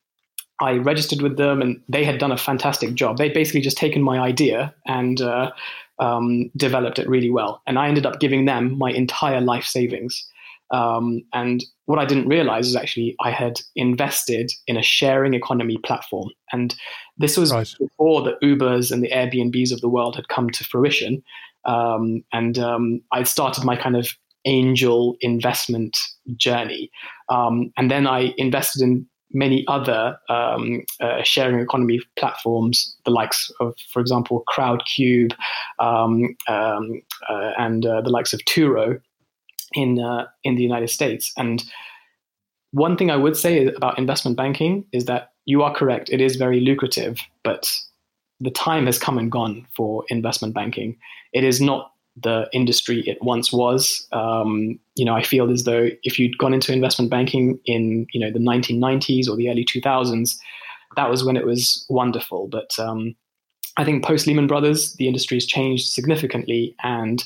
I 0.60 0.72
registered 0.72 1.20
with 1.20 1.36
them, 1.36 1.60
and 1.60 1.80
they 1.88 2.04
had 2.04 2.18
done 2.18 2.32
a 2.32 2.36
fantastic 2.36 2.94
job. 2.94 3.18
They'd 3.18 3.34
basically 3.34 3.60
just 3.60 3.76
taken 3.76 4.02
my 4.02 4.18
idea 4.18 4.74
and 4.86 5.20
uh, 5.20 5.50
um, 5.98 6.50
developed 6.56 6.98
it 6.98 7.08
really 7.08 7.30
well. 7.30 7.62
And 7.66 7.78
I 7.78 7.88
ended 7.88 8.06
up 8.06 8.20
giving 8.20 8.44
them 8.46 8.76
my 8.78 8.90
entire 8.90 9.40
life 9.40 9.64
savings. 9.64 10.26
Um, 10.70 11.22
and 11.32 11.64
what 11.84 11.98
I 11.98 12.04
didn't 12.04 12.28
realize 12.28 12.66
is 12.66 12.74
actually 12.74 13.14
I 13.20 13.30
had 13.30 13.60
invested 13.76 14.50
in 14.66 14.76
a 14.76 14.82
sharing 14.82 15.34
economy 15.34 15.78
platform. 15.84 16.30
And 16.52 16.74
this 17.16 17.36
was 17.36 17.52
right. 17.52 17.72
before 17.78 18.22
the 18.22 18.36
Ubers 18.42 18.90
and 18.90 19.02
the 19.02 19.10
Airbnbs 19.10 19.72
of 19.72 19.80
the 19.80 19.88
world 19.88 20.16
had 20.16 20.28
come 20.28 20.50
to 20.50 20.64
fruition. 20.64 21.22
Um, 21.64 22.24
and 22.32 22.58
um, 22.58 23.02
I 23.12 23.22
started 23.22 23.64
my 23.64 23.76
kind 23.76 23.96
of 23.96 24.08
angel 24.44 25.16
investment 25.20 25.96
journey. 26.36 26.90
Um, 27.28 27.72
and 27.76 27.90
then 27.90 28.06
I 28.06 28.32
invested 28.36 28.82
in 28.82 29.06
many 29.32 29.64
other 29.68 30.18
um, 30.28 30.82
uh, 31.00 31.22
sharing 31.22 31.60
economy 31.60 32.00
platforms, 32.16 32.96
the 33.04 33.10
likes 33.10 33.50
of, 33.60 33.74
for 33.92 34.00
example, 34.00 34.44
Crowdcube 34.48 35.32
um, 35.78 36.36
um, 36.48 37.02
uh, 37.28 37.52
and 37.58 37.84
uh, 37.84 38.00
the 38.00 38.10
likes 38.10 38.32
of 38.32 38.40
Turo 38.40 39.00
in 39.74 40.00
uh, 40.00 40.26
in 40.44 40.56
the 40.56 40.62
United 40.62 40.90
States. 40.90 41.32
And 41.36 41.64
one 42.72 42.96
thing 42.96 43.10
I 43.10 43.16
would 43.16 43.36
say 43.36 43.66
about 43.66 43.98
investment 43.98 44.36
banking 44.36 44.84
is 44.92 45.06
that 45.06 45.32
you 45.44 45.62
are 45.62 45.74
correct; 45.74 46.10
it 46.10 46.20
is 46.20 46.36
very 46.36 46.60
lucrative, 46.60 47.18
but 47.42 47.70
the 48.40 48.50
time 48.50 48.86
has 48.86 48.98
come 48.98 49.18
and 49.18 49.32
gone 49.32 49.66
for 49.74 50.04
investment 50.08 50.54
banking. 50.54 50.96
It 51.32 51.44
is 51.44 51.60
not 51.60 51.92
the 52.22 52.48
industry 52.52 53.02
it 53.06 53.18
once 53.22 53.52
was. 53.52 54.06
Um, 54.12 54.78
you 54.94 55.04
know, 55.04 55.14
I 55.14 55.22
feel 55.22 55.50
as 55.50 55.64
though 55.64 55.88
if 56.02 56.18
you'd 56.18 56.38
gone 56.38 56.54
into 56.54 56.72
investment 56.72 57.10
banking 57.10 57.58
in 57.66 58.06
you 58.12 58.20
know 58.20 58.30
the 58.30 58.38
1990s 58.38 59.28
or 59.28 59.36
the 59.36 59.50
early 59.50 59.64
2000s, 59.64 60.36
that 60.96 61.10
was 61.10 61.24
when 61.24 61.36
it 61.36 61.46
was 61.46 61.84
wonderful. 61.88 62.48
But 62.48 62.70
um, 62.78 63.14
I 63.76 63.84
think 63.84 64.04
post 64.04 64.26
Lehman 64.26 64.46
Brothers, 64.46 64.94
the 64.94 65.06
industry 65.06 65.36
has 65.36 65.46
changed 65.46 65.88
significantly, 65.88 66.74
and 66.82 67.22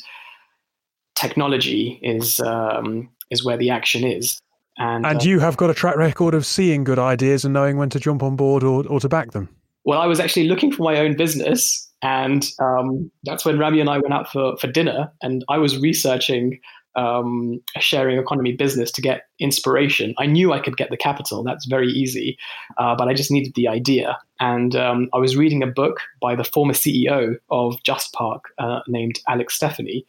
technology 1.14 2.00
is 2.03 2.40
um, 2.40 3.09
is 3.31 3.44
where 3.44 3.57
the 3.57 3.70
action 3.70 4.05
is. 4.05 4.40
And, 4.79 5.05
and 5.05 5.20
uh, 5.20 5.22
you 5.22 5.40
have 5.40 5.57
got 5.57 5.68
a 5.68 5.74
track 5.74 5.96
record 5.96 6.35
of 6.35 6.46
seeing 6.46 6.85
good 6.85 6.98
ideas 6.98 7.44
and 7.44 7.53
knowing 7.53 7.76
when 7.76 7.90
to 7.90 8.00
jump 8.00 8.22
on 8.22 8.35
board 8.35 8.64
or, 8.64 8.87
or 8.87 8.98
to 9.00 9.09
back 9.09 9.33
them. 9.33 9.48
Well, 9.85 10.00
I 10.00 10.07
was 10.07 10.20
actually 10.20 10.48
looking 10.48 10.72
for 10.72 10.83
my 10.83 10.98
own 10.98 11.16
business, 11.16 11.89
and 12.02 12.46
um, 12.58 13.10
that's 13.24 13.44
when 13.44 13.58
Rami 13.58 13.80
and 13.80 13.90
I 13.90 13.98
went 13.98 14.14
out 14.14 14.30
for, 14.30 14.56
for 14.56 14.66
dinner, 14.66 15.12
and 15.22 15.44
I 15.48 15.58
was 15.58 15.78
researching 15.78 16.60
um, 16.96 17.60
a 17.76 17.80
sharing 17.80 18.18
economy 18.18 18.52
business 18.52 18.90
to 18.92 19.02
get 19.02 19.22
inspiration. 19.38 20.14
I 20.18 20.26
knew 20.26 20.52
I 20.52 20.60
could 20.60 20.76
get 20.76 20.90
the 20.90 20.96
capital. 20.96 21.42
That's 21.42 21.66
very 21.66 21.88
easy, 21.88 22.36
uh, 22.78 22.94
but 22.96 23.08
I 23.08 23.14
just 23.14 23.30
needed 23.30 23.54
the 23.54 23.68
idea. 23.68 24.18
And 24.40 24.74
um, 24.74 25.08
I 25.12 25.18
was 25.18 25.36
reading 25.36 25.62
a 25.62 25.66
book 25.66 26.00
by 26.20 26.34
the 26.34 26.44
former 26.44 26.72
CEO 26.72 27.36
of 27.50 27.76
JustPark 27.86 28.40
uh, 28.58 28.80
named 28.88 29.20
Alex 29.28 29.58
Stephany, 29.58 30.04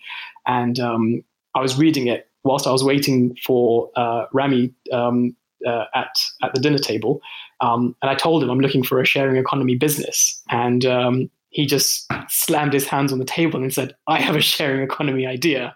and 0.46 0.80
um, 0.80 1.24
I 1.56 1.62
was 1.62 1.78
reading 1.78 2.08
it 2.08 2.28
whilst 2.44 2.66
I 2.66 2.72
was 2.72 2.84
waiting 2.84 3.36
for 3.46 3.92
uh, 3.96 4.26
Rami 4.34 4.74
um, 4.92 5.36
uh, 5.68 5.86
at 5.94 6.18
at 6.42 6.54
the 6.56 6.62
dinner 6.62 6.80
table, 6.80 7.22
um, 7.60 7.96
and 8.02 8.10
I 8.10 8.16
told 8.16 8.42
him 8.42 8.50
I'm 8.50 8.60
looking 8.60 8.84
for 8.84 9.00
a 9.00 9.06
sharing 9.06 9.36
economy 9.36 9.76
business, 9.76 10.42
and 10.50 10.86
um, 10.86 11.30
he 11.52 11.66
just 11.66 12.08
slammed 12.30 12.74
his 12.74 12.88
hands 12.88 13.14
on 13.14 13.20
the 13.20 13.26
table 13.26 13.62
and 13.62 13.74
said, 13.74 13.94
"I 14.08 14.20
have 14.20 14.36
a 14.36 14.42
sharing 14.42 14.82
economy 14.82 15.26
idea." 15.28 15.76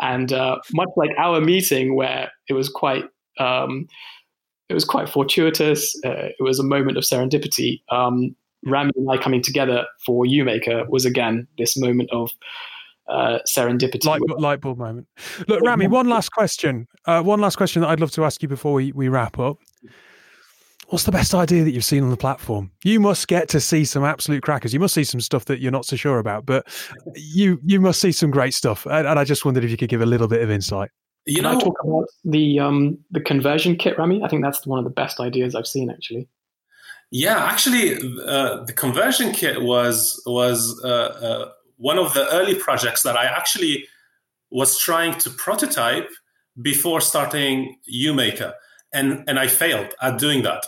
And 0.00 0.32
uh, 0.32 0.58
much 0.72 0.88
like 0.96 1.10
our 1.18 1.40
meeting, 1.40 1.94
where 1.94 2.30
it 2.48 2.54
was 2.54 2.68
quite 2.68 3.04
um, 3.38 3.86
it 4.68 4.74
was 4.74 4.84
quite 4.84 5.08
fortuitous, 5.08 5.94
uh, 6.04 6.28
it 6.38 6.42
was 6.42 6.58
a 6.58 6.64
moment 6.64 6.96
of 6.96 7.04
serendipity. 7.04 7.82
Um, 7.90 8.34
Rami 8.64 8.92
and 8.96 9.10
I 9.10 9.16
coming 9.16 9.42
together 9.42 9.86
for 10.04 10.24
UMaker 10.24 10.88
was 10.88 11.04
again 11.04 11.46
this 11.58 11.76
moment 11.76 12.10
of 12.12 12.30
uh, 13.08 13.38
serendipity. 13.48 14.04
Light, 14.04 14.20
light 14.38 14.60
bulb 14.60 14.78
moment. 14.78 15.08
Look, 15.48 15.62
Rami, 15.62 15.88
one 15.88 16.08
last 16.08 16.30
question. 16.30 16.86
Uh, 17.06 17.22
one 17.22 17.40
last 17.40 17.56
question 17.56 17.82
that 17.82 17.88
I'd 17.88 18.00
love 18.00 18.12
to 18.12 18.24
ask 18.24 18.42
you 18.42 18.48
before 18.48 18.74
we, 18.74 18.92
we 18.92 19.08
wrap 19.08 19.38
up. 19.38 19.58
What's 20.90 21.04
the 21.04 21.12
best 21.12 21.34
idea 21.34 21.62
that 21.62 21.70
you've 21.70 21.84
seen 21.84 22.02
on 22.02 22.10
the 22.10 22.16
platform? 22.16 22.72
You 22.82 22.98
must 22.98 23.28
get 23.28 23.48
to 23.50 23.60
see 23.60 23.84
some 23.84 24.04
absolute 24.04 24.42
crackers. 24.42 24.74
You 24.74 24.80
must 24.80 24.92
see 24.92 25.04
some 25.04 25.20
stuff 25.20 25.44
that 25.44 25.60
you're 25.60 25.70
not 25.70 25.84
so 25.84 25.94
sure 25.94 26.18
about, 26.18 26.44
but 26.44 26.66
you 27.14 27.60
you 27.64 27.80
must 27.80 28.00
see 28.00 28.10
some 28.10 28.32
great 28.32 28.54
stuff. 28.54 28.86
And, 28.86 29.06
and 29.06 29.16
I 29.16 29.22
just 29.22 29.44
wondered 29.44 29.62
if 29.62 29.70
you 29.70 29.76
could 29.76 29.88
give 29.88 30.00
a 30.00 30.06
little 30.06 30.26
bit 30.26 30.42
of 30.42 30.50
insight. 30.50 30.90
You 31.26 31.36
Can 31.36 31.44
know, 31.44 31.56
I 31.56 31.60
talk 31.60 31.76
about 31.84 32.06
the 32.24 32.58
um, 32.58 32.98
the 33.12 33.20
conversion 33.20 33.76
kit, 33.76 33.96
Rami? 33.98 34.20
I 34.24 34.28
think 34.28 34.42
that's 34.42 34.66
one 34.66 34.80
of 34.80 34.84
the 34.84 34.90
best 34.90 35.20
ideas 35.20 35.54
I've 35.54 35.66
seen, 35.66 35.90
actually. 35.90 36.28
Yeah, 37.12 37.44
actually, 37.44 37.94
uh, 38.26 38.64
the 38.64 38.72
conversion 38.72 39.30
kit 39.30 39.62
was 39.62 40.20
was 40.26 40.80
uh, 40.82 40.88
uh, 40.88 41.50
one 41.76 42.00
of 42.00 42.14
the 42.14 42.28
early 42.32 42.56
projects 42.56 43.02
that 43.02 43.16
I 43.16 43.26
actually 43.26 43.86
was 44.50 44.76
trying 44.76 45.14
to 45.20 45.30
prototype 45.30 46.08
before 46.60 47.00
starting 47.00 47.76
UMaker, 47.94 48.54
and 48.92 49.22
and 49.28 49.38
I 49.38 49.46
failed 49.46 49.94
at 50.02 50.18
doing 50.18 50.42
that. 50.42 50.64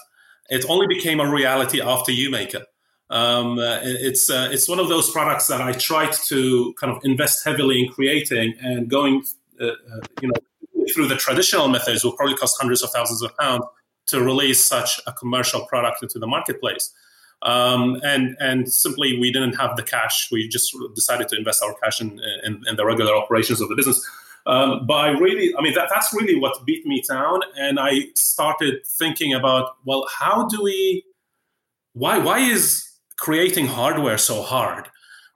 It 0.52 0.66
only 0.68 0.86
became 0.86 1.18
a 1.18 1.28
reality 1.30 1.80
after 1.80 2.12
UMaker. 2.12 2.64
Um, 3.08 3.58
uh, 3.58 3.78
it's 3.82 4.28
uh, 4.28 4.50
it's 4.52 4.68
one 4.68 4.78
of 4.78 4.88
those 4.88 5.10
products 5.10 5.46
that 5.46 5.62
I 5.62 5.72
tried 5.72 6.12
to 6.26 6.74
kind 6.78 6.94
of 6.94 7.02
invest 7.04 7.42
heavily 7.44 7.82
in 7.82 7.88
creating 7.90 8.54
and 8.60 8.88
going, 8.88 9.24
uh, 9.58 9.66
uh 9.66 9.72
you 10.20 10.28
know, 10.28 10.84
through 10.92 11.08
the 11.08 11.16
traditional 11.16 11.68
methods 11.68 12.04
will 12.04 12.12
probably 12.12 12.34
cost 12.34 12.56
hundreds 12.60 12.82
of 12.82 12.90
thousands 12.90 13.22
of 13.22 13.34
pounds 13.38 13.64
to 14.08 14.22
release 14.22 14.60
such 14.62 15.00
a 15.06 15.12
commercial 15.12 15.64
product 15.66 16.02
into 16.02 16.18
the 16.18 16.26
marketplace. 16.26 16.92
Um, 17.40 17.98
and 18.04 18.36
and 18.38 18.70
simply 18.70 19.18
we 19.18 19.32
didn't 19.32 19.54
have 19.54 19.76
the 19.76 19.82
cash. 19.82 20.28
We 20.30 20.48
just 20.48 20.76
decided 20.94 21.28
to 21.28 21.36
invest 21.36 21.62
our 21.62 21.74
cash 21.82 22.02
in, 22.02 22.20
in, 22.44 22.62
in 22.68 22.76
the 22.76 22.84
regular 22.84 23.14
operations 23.16 23.62
of 23.62 23.70
the 23.70 23.74
business. 23.74 24.06
Um, 24.46 24.86
but 24.86 24.94
I 24.94 25.08
really, 25.10 25.54
I 25.56 25.62
mean, 25.62 25.74
that, 25.74 25.88
that's 25.92 26.12
really 26.12 26.38
what 26.38 26.64
beat 26.66 26.84
me 26.86 27.02
down. 27.08 27.40
And 27.56 27.78
I 27.78 28.06
started 28.14 28.86
thinking 28.86 29.34
about, 29.34 29.76
well, 29.84 30.06
how 30.10 30.48
do 30.48 30.62
we, 30.62 31.04
why, 31.92 32.18
why 32.18 32.40
is 32.40 32.88
creating 33.16 33.66
hardware 33.66 34.18
so 34.18 34.42
hard? 34.42 34.88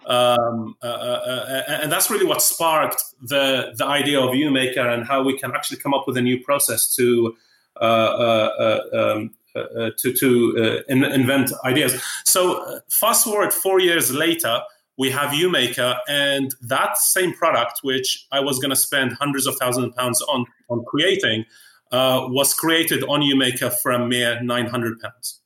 Um, 0.07 0.77
uh, 0.83 0.87
uh, 0.87 0.89
uh 0.89 1.63
and 1.83 1.91
that's 1.91 2.11
really 2.11 2.27
what 2.27 2.41
sparked 2.41 3.03
the, 3.21 3.75
the 3.77 3.85
idea 3.85 4.21
of 4.21 4.31
UMaker 4.31 4.93
and 4.93 5.05
how 5.05 5.23
we 5.25 5.37
can 5.37 5.53
actually 5.53 5.79
come 5.79 5.95
up 5.95 6.07
with 6.07 6.17
a 6.17 6.23
new 6.23 6.43
process 6.45 6.95
to 6.95 7.37
uh, 7.81 7.85
uh, 7.85 8.81
uh 8.95 9.15
um, 9.15 9.35
to 9.55 10.13
to 10.13 10.83
in, 10.89 11.03
invent 11.03 11.51
ideas. 11.65 12.01
So 12.25 12.81
fast 12.91 13.25
forward 13.25 13.53
four 13.53 13.81
years 13.81 14.13
later, 14.13 14.61
we 14.99 15.11
have 15.11 15.31
UMaker, 15.31 15.99
and 16.09 16.55
that 16.63 16.97
same 16.99 17.33
product, 17.33 17.81
which 17.83 18.27
I 18.33 18.41
was 18.41 18.59
going 18.59 18.71
to 18.71 18.77
spend 18.77 19.13
hundreds 19.13 19.47
of 19.47 19.57
thousands 19.57 19.89
of 19.89 19.97
pounds 19.97 20.23
on 20.23 20.47
on 20.69 20.85
creating, 20.87 21.45
uh, 21.93 22.27
was 22.29 22.55
created 22.55 23.05
on 23.05 23.21
UMaker 23.21 23.75
for 23.83 23.93
a 23.93 24.07
mere 24.07 24.43
nine 24.43 24.67
hundred 24.67 25.01
pounds. 25.01 25.41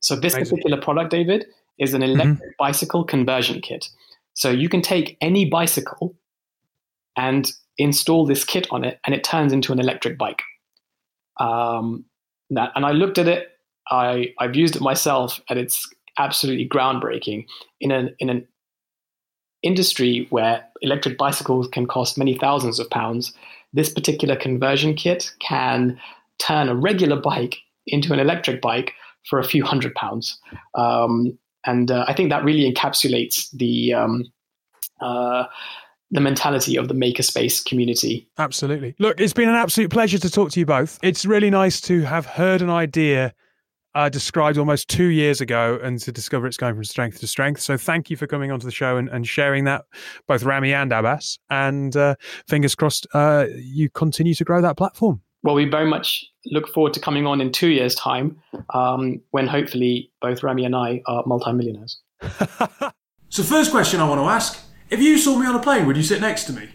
So 0.00 0.16
this 0.16 0.34
particular 0.34 0.80
product, 0.80 1.10
David, 1.10 1.46
is 1.78 1.94
an 1.94 2.02
electric 2.02 2.38
mm-hmm. 2.38 2.50
bicycle 2.58 3.04
conversion 3.04 3.60
kit. 3.60 3.86
So 4.34 4.50
you 4.50 4.68
can 4.68 4.82
take 4.82 5.16
any 5.20 5.44
bicycle 5.44 6.16
and 7.16 7.50
install 7.78 8.26
this 8.26 8.44
kit 8.44 8.66
on 8.70 8.84
it, 8.84 8.98
and 9.04 9.14
it 9.14 9.24
turns 9.24 9.52
into 9.52 9.72
an 9.72 9.78
electric 9.78 10.18
bike. 10.18 10.42
Um, 11.38 12.04
that, 12.50 12.70
and 12.74 12.84
I 12.84 12.92
looked 12.92 13.18
at 13.18 13.28
it. 13.28 13.48
I 13.90 14.32
I've 14.38 14.56
used 14.56 14.76
it 14.76 14.82
myself, 14.82 15.40
and 15.48 15.58
it's 15.58 15.88
absolutely 16.18 16.68
groundbreaking 16.68 17.46
in 17.80 17.90
an 17.90 18.14
in 18.18 18.30
an 18.30 18.46
industry 19.62 20.26
where 20.30 20.64
electric 20.80 21.18
bicycles 21.18 21.68
can 21.68 21.86
cost 21.86 22.18
many 22.18 22.36
thousands 22.36 22.78
of 22.78 22.88
pounds, 22.90 23.32
this 23.72 23.92
particular 23.92 24.36
conversion 24.36 24.94
kit 24.94 25.30
can 25.40 25.98
turn 26.38 26.68
a 26.68 26.74
regular 26.74 27.16
bike 27.16 27.56
into 27.86 28.12
an 28.12 28.18
electric 28.18 28.60
bike 28.60 28.92
for 29.28 29.38
a 29.38 29.44
few 29.44 29.64
hundred 29.64 29.94
pounds. 29.94 30.38
Um, 30.74 31.38
and 31.66 31.90
uh, 31.90 32.04
I 32.08 32.14
think 32.14 32.30
that 32.30 32.42
really 32.42 32.72
encapsulates 32.72 33.50
the 33.52 33.92
um, 33.94 34.32
uh, 35.00 35.44
the 36.10 36.20
mentality 36.20 36.76
of 36.76 36.88
the 36.88 36.94
makerspace 36.94 37.64
community. 37.64 38.28
Absolutely. 38.38 38.94
Look, 38.98 39.20
it's 39.20 39.32
been 39.32 39.48
an 39.48 39.54
absolute 39.54 39.90
pleasure 39.90 40.18
to 40.18 40.30
talk 40.30 40.50
to 40.52 40.60
you 40.60 40.66
both. 40.66 40.98
It's 41.02 41.24
really 41.24 41.50
nice 41.50 41.80
to 41.82 42.02
have 42.02 42.26
heard 42.26 42.62
an 42.62 42.70
idea 42.70 43.32
uh, 43.94 44.08
described 44.08 44.58
almost 44.58 44.88
two 44.88 45.06
years 45.06 45.40
ago 45.40 45.78
and 45.82 45.98
to 46.00 46.12
discover 46.12 46.46
it's 46.46 46.56
going 46.56 46.74
from 46.74 46.84
strength 46.84 47.20
to 47.20 47.26
strength. 47.26 47.60
So 47.60 47.76
thank 47.76 48.10
you 48.10 48.16
for 48.16 48.26
coming 48.26 48.50
onto 48.50 48.64
the 48.64 48.72
show 48.72 48.96
and, 48.96 49.08
and 49.08 49.26
sharing 49.26 49.64
that, 49.64 49.84
both 50.26 50.42
Rami 50.42 50.72
and 50.72 50.92
Abbas. 50.92 51.38
And 51.50 51.96
uh, 51.96 52.14
fingers 52.48 52.74
crossed 52.74 53.06
uh, 53.14 53.46
you 53.56 53.90
continue 53.90 54.34
to 54.34 54.44
grow 54.44 54.60
that 54.62 54.76
platform. 54.76 55.20
Well, 55.42 55.54
we 55.54 55.64
very 55.64 55.88
much 55.88 56.26
look 56.46 56.68
forward 56.68 56.92
to 56.94 57.00
coming 57.00 57.26
on 57.26 57.40
in 57.40 57.50
two 57.50 57.68
years' 57.68 57.94
time 57.94 58.36
um, 58.74 59.20
when 59.30 59.46
hopefully 59.46 60.10
both 60.20 60.42
Rami 60.42 60.66
and 60.66 60.76
I 60.76 61.00
are 61.06 61.22
multimillionaires. 61.26 61.98
so, 63.30 63.42
first 63.42 63.70
question 63.70 64.00
I 64.00 64.08
want 64.08 64.20
to 64.20 64.26
ask 64.26 64.62
if 64.90 65.00
you 65.00 65.16
saw 65.16 65.38
me 65.38 65.46
on 65.46 65.54
a 65.54 65.60
plane, 65.60 65.86
would 65.86 65.96
you 65.96 66.02
sit 66.02 66.20
next 66.20 66.44
to 66.44 66.52
me? 66.52 66.68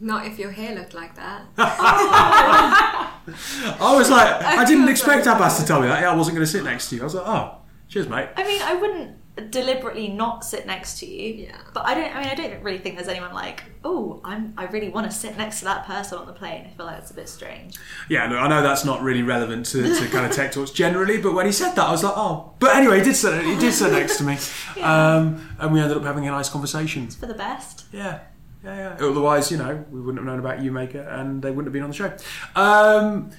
Not 0.00 0.26
if 0.26 0.38
your 0.38 0.50
hair 0.50 0.74
looked 0.74 0.92
like 0.92 1.14
that. 1.14 3.10
I 3.28 3.96
was 3.96 4.10
like, 4.10 4.28
I 4.44 4.64
didn't 4.64 4.88
expect 4.88 5.26
Abbas 5.26 5.60
to 5.60 5.66
tell 5.66 5.80
me 5.80 5.88
that. 5.88 6.02
Yeah, 6.02 6.12
I 6.12 6.16
wasn't 6.16 6.36
going 6.36 6.46
to 6.46 6.50
sit 6.50 6.64
next 6.64 6.90
to 6.90 6.96
you. 6.96 7.02
I 7.02 7.04
was 7.04 7.14
like, 7.14 7.26
oh, 7.26 7.58
cheers, 7.88 8.08
mate. 8.08 8.28
I 8.36 8.44
mean, 8.44 8.62
I 8.62 8.74
wouldn't 8.74 9.16
deliberately 9.50 10.08
not 10.08 10.44
sit 10.44 10.66
next 10.66 10.98
to 11.00 11.06
you. 11.06 11.46
Yeah. 11.46 11.56
But 11.72 11.86
I 11.86 11.94
don't. 11.94 12.14
I 12.14 12.20
mean, 12.20 12.28
I 12.28 12.34
don't 12.34 12.62
really 12.62 12.78
think 12.78 12.96
there's 12.96 13.08
anyone 13.08 13.32
like, 13.32 13.64
oh, 13.82 14.20
I'm. 14.24 14.54
I 14.56 14.66
really 14.66 14.88
want 14.88 15.10
to 15.10 15.16
sit 15.16 15.36
next 15.36 15.60
to 15.60 15.64
that 15.66 15.86
person 15.86 16.18
on 16.18 16.26
the 16.26 16.32
plane. 16.32 16.66
I 16.66 16.70
feel 16.70 16.86
like 16.86 16.98
it's 16.98 17.10
a 17.10 17.14
bit 17.14 17.28
strange. 17.28 17.76
Yeah, 18.08 18.26
look, 18.28 18.38
I 18.38 18.48
know 18.48 18.62
that's 18.62 18.84
not 18.84 19.02
really 19.02 19.22
relevant 19.22 19.66
to, 19.66 19.82
to 19.82 20.08
kind 20.08 20.26
of 20.26 20.32
tech 20.36 20.52
talks 20.52 20.70
generally, 20.70 21.20
but 21.20 21.34
when 21.34 21.46
he 21.46 21.52
said 21.52 21.74
that, 21.74 21.88
I 21.88 21.90
was 21.90 22.04
like, 22.04 22.14
oh. 22.16 22.52
But 22.60 22.76
anyway, 22.76 22.98
he 22.98 23.04
did 23.04 23.16
sit. 23.16 23.44
He 23.44 23.56
did 23.58 23.72
sit 23.72 23.92
next 23.92 24.18
to 24.18 24.24
me, 24.24 24.38
yeah. 24.76 25.16
um, 25.16 25.56
and 25.58 25.72
we 25.72 25.80
ended 25.80 25.96
up 25.96 26.04
having 26.04 26.28
a 26.28 26.30
nice 26.30 26.48
conversation. 26.48 27.04
It's 27.04 27.16
for 27.16 27.26
the 27.26 27.34
best. 27.34 27.86
Yeah. 27.92 28.20
Yeah, 28.64 28.96
yeah. 28.98 29.06
Otherwise, 29.06 29.50
you 29.50 29.58
know, 29.58 29.84
we 29.90 30.00
wouldn't 30.00 30.18
have 30.18 30.26
known 30.26 30.38
about 30.38 30.58
UMaker, 30.60 31.06
and 31.20 31.42
they 31.42 31.50
wouldn't 31.50 31.66
have 31.66 31.72
been 31.72 31.82
on 31.82 31.90
the 31.90 31.96
show. 31.96 32.12
Um, 32.56 33.30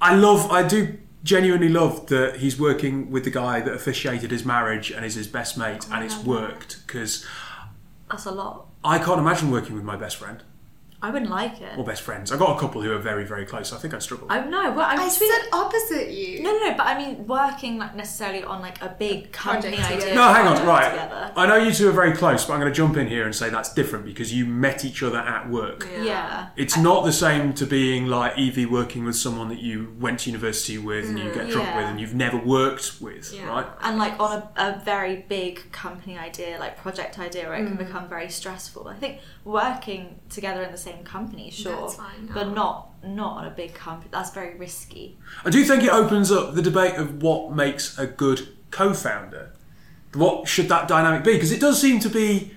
I 0.00 0.14
love. 0.14 0.50
I 0.50 0.66
do 0.66 0.98
genuinely 1.22 1.68
love 1.68 2.06
that 2.06 2.36
he's 2.36 2.58
working 2.58 3.10
with 3.10 3.24
the 3.24 3.30
guy 3.30 3.60
that 3.60 3.72
officiated 3.72 4.30
his 4.30 4.44
marriage 4.44 4.90
and 4.90 5.04
is 5.04 5.14
his 5.14 5.26
best 5.26 5.56
mate, 5.56 5.86
and 5.90 6.04
it's 6.04 6.18
worked 6.24 6.86
because 6.86 7.26
that's 8.10 8.26
a 8.26 8.30
lot. 8.30 8.66
I 8.84 8.98
can't 8.98 9.18
imagine 9.18 9.50
working 9.50 9.74
with 9.74 9.84
my 9.84 9.96
best 9.96 10.16
friend. 10.16 10.42
I 11.02 11.10
wouldn't 11.10 11.30
like 11.30 11.60
it. 11.62 11.78
Or 11.78 11.84
best 11.84 12.02
friends. 12.02 12.30
I 12.30 12.36
got 12.36 12.54
a 12.56 12.60
couple 12.60 12.82
who 12.82 12.92
are 12.92 12.98
very, 12.98 13.24
very 13.24 13.46
close. 13.46 13.72
I 13.72 13.78
think 13.78 13.94
I'd 13.94 14.02
struggle. 14.02 14.26
I 14.28 14.40
know. 14.40 14.72
Well, 14.72 14.80
I, 14.80 14.96
I 14.96 15.08
said 15.08 15.48
opposite 15.52 16.10
you. 16.10 16.42
No, 16.42 16.52
no, 16.52 16.68
no. 16.68 16.76
But 16.76 16.86
I 16.86 16.98
mean, 16.98 17.26
working 17.26 17.78
like 17.78 17.94
necessarily 17.94 18.44
on 18.44 18.60
like 18.60 18.82
a 18.82 18.94
big 18.98 19.32
company 19.32 19.78
idea. 19.78 20.14
No, 20.14 20.32
hang 20.32 20.46
on. 20.46 20.66
Right. 20.66 20.90
Together. 20.90 21.32
I 21.36 21.46
know 21.46 21.56
you 21.56 21.72
two 21.72 21.88
are 21.88 21.92
very 21.92 22.12
close, 22.12 22.44
but 22.44 22.52
I'm 22.52 22.60
going 22.60 22.70
to 22.70 22.76
jump 22.76 22.98
in 22.98 23.06
here 23.06 23.24
and 23.24 23.34
say 23.34 23.48
that's 23.48 23.72
different 23.72 24.04
because 24.04 24.34
you 24.34 24.44
met 24.44 24.84
each 24.84 25.02
other 25.02 25.18
at 25.18 25.48
work. 25.48 25.88
Yeah. 25.90 26.04
yeah. 26.04 26.48
It's 26.56 26.76
I, 26.76 26.82
not 26.82 27.06
the 27.06 27.12
same 27.12 27.54
to 27.54 27.66
being 27.66 28.06
like 28.06 28.36
Evie 28.36 28.66
working 28.66 29.04
with 29.04 29.16
someone 29.16 29.48
that 29.48 29.60
you 29.60 29.96
went 29.98 30.20
to 30.20 30.30
university 30.30 30.76
with 30.76 31.08
and 31.08 31.18
you 31.18 31.32
get 31.32 31.48
drunk 31.48 31.68
yeah. 31.68 31.76
with 31.78 31.86
and 31.86 32.00
you've 32.00 32.14
never 32.14 32.36
worked 32.36 33.00
with, 33.00 33.32
yeah. 33.32 33.48
right? 33.48 33.66
And 33.82 33.96
like 33.96 34.20
on 34.20 34.32
a, 34.32 34.50
a, 34.56 34.80
very 34.84 35.24
big 35.28 35.72
company 35.72 36.18
idea, 36.18 36.58
like 36.58 36.76
project 36.76 37.18
idea, 37.18 37.48
where 37.48 37.54
it 37.54 37.64
mm. 37.64 37.68
can 37.68 37.76
become 37.76 38.08
very 38.08 38.28
stressful. 38.28 38.88
I 38.88 38.96
think 38.96 39.20
working 39.44 40.20
together 40.28 40.62
in 40.62 40.72
the 40.72 40.78
same 40.78 40.89
company, 41.04 41.50
sure 41.50 41.72
sure, 41.72 41.90
fine, 41.90 42.26
no. 42.26 42.34
but 42.34 42.52
not 42.52 42.90
not 43.02 43.38
on 43.38 43.46
a 43.46 43.50
big 43.50 43.74
company. 43.74 44.08
That's 44.12 44.30
very 44.30 44.56
risky. 44.56 45.18
I 45.44 45.50
do 45.50 45.64
think 45.64 45.82
it 45.82 45.90
opens 45.90 46.30
up 46.30 46.54
the 46.54 46.62
debate 46.62 46.96
of 46.96 47.22
what 47.22 47.52
makes 47.52 47.98
a 47.98 48.06
good 48.06 48.48
co-founder. 48.70 49.52
What 50.14 50.48
should 50.48 50.68
that 50.68 50.88
dynamic 50.88 51.24
be? 51.24 51.34
Because 51.34 51.52
it 51.52 51.60
does 51.60 51.80
seem 51.80 52.00
to 52.00 52.08
be 52.08 52.52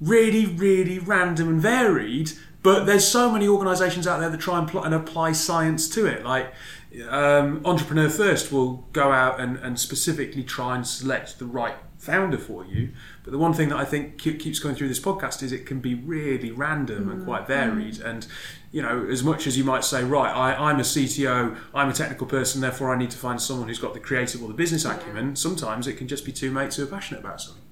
really, 0.00 0.46
really 0.46 0.98
random 0.98 1.48
and 1.48 1.60
varied. 1.60 2.32
But 2.62 2.84
there's 2.84 3.06
so 3.06 3.30
many 3.30 3.46
organisations 3.46 4.06
out 4.08 4.18
there 4.18 4.28
that 4.28 4.40
try 4.40 4.58
and, 4.58 4.68
pl- 4.68 4.82
and 4.82 4.92
apply 4.92 5.32
science 5.32 5.88
to 5.90 6.06
it. 6.06 6.24
Like 6.24 6.52
um, 7.08 7.62
Entrepreneur 7.64 8.08
First 8.08 8.50
will 8.50 8.88
go 8.92 9.12
out 9.12 9.38
and, 9.38 9.56
and 9.58 9.78
specifically 9.78 10.42
try 10.42 10.74
and 10.74 10.86
select 10.86 11.38
the 11.38 11.46
right 11.46 11.76
founder 12.06 12.38
for 12.38 12.64
you. 12.64 12.90
But 13.24 13.32
the 13.32 13.38
one 13.38 13.52
thing 13.52 13.68
that 13.68 13.76
I 13.76 13.84
think 13.84 14.18
keeps 14.18 14.58
going 14.58 14.74
through 14.74 14.88
this 14.88 15.00
podcast 15.00 15.42
is 15.42 15.52
it 15.52 15.66
can 15.66 15.80
be 15.80 15.94
really 15.94 16.50
random 16.50 17.06
mm. 17.06 17.12
and 17.12 17.24
quite 17.24 17.46
varied. 17.46 17.96
Mm. 17.96 18.04
And 18.06 18.26
you 18.72 18.82
know, 18.82 19.06
as 19.10 19.22
much 19.22 19.46
as 19.46 19.58
you 19.58 19.64
might 19.64 19.84
say, 19.84 20.04
right, 20.04 20.30
I, 20.30 20.70
am 20.70 20.78
a 20.78 20.82
CTO, 20.82 21.56
I'm 21.74 21.88
a 21.88 21.92
technical 21.92 22.26
person, 22.26 22.60
therefore 22.60 22.94
I 22.94 22.98
need 22.98 23.10
to 23.10 23.18
find 23.18 23.40
someone 23.40 23.68
who's 23.68 23.78
got 23.78 23.94
the 23.94 24.00
creative 24.00 24.42
or 24.42 24.48
the 24.48 24.54
business 24.54 24.84
acumen. 24.84 25.36
Sometimes 25.36 25.86
it 25.86 25.94
can 25.94 26.08
just 26.08 26.24
be 26.24 26.32
two 26.32 26.50
mates 26.50 26.76
who 26.76 26.84
are 26.84 26.86
passionate 26.86 27.20
about 27.20 27.40
something. 27.40 27.62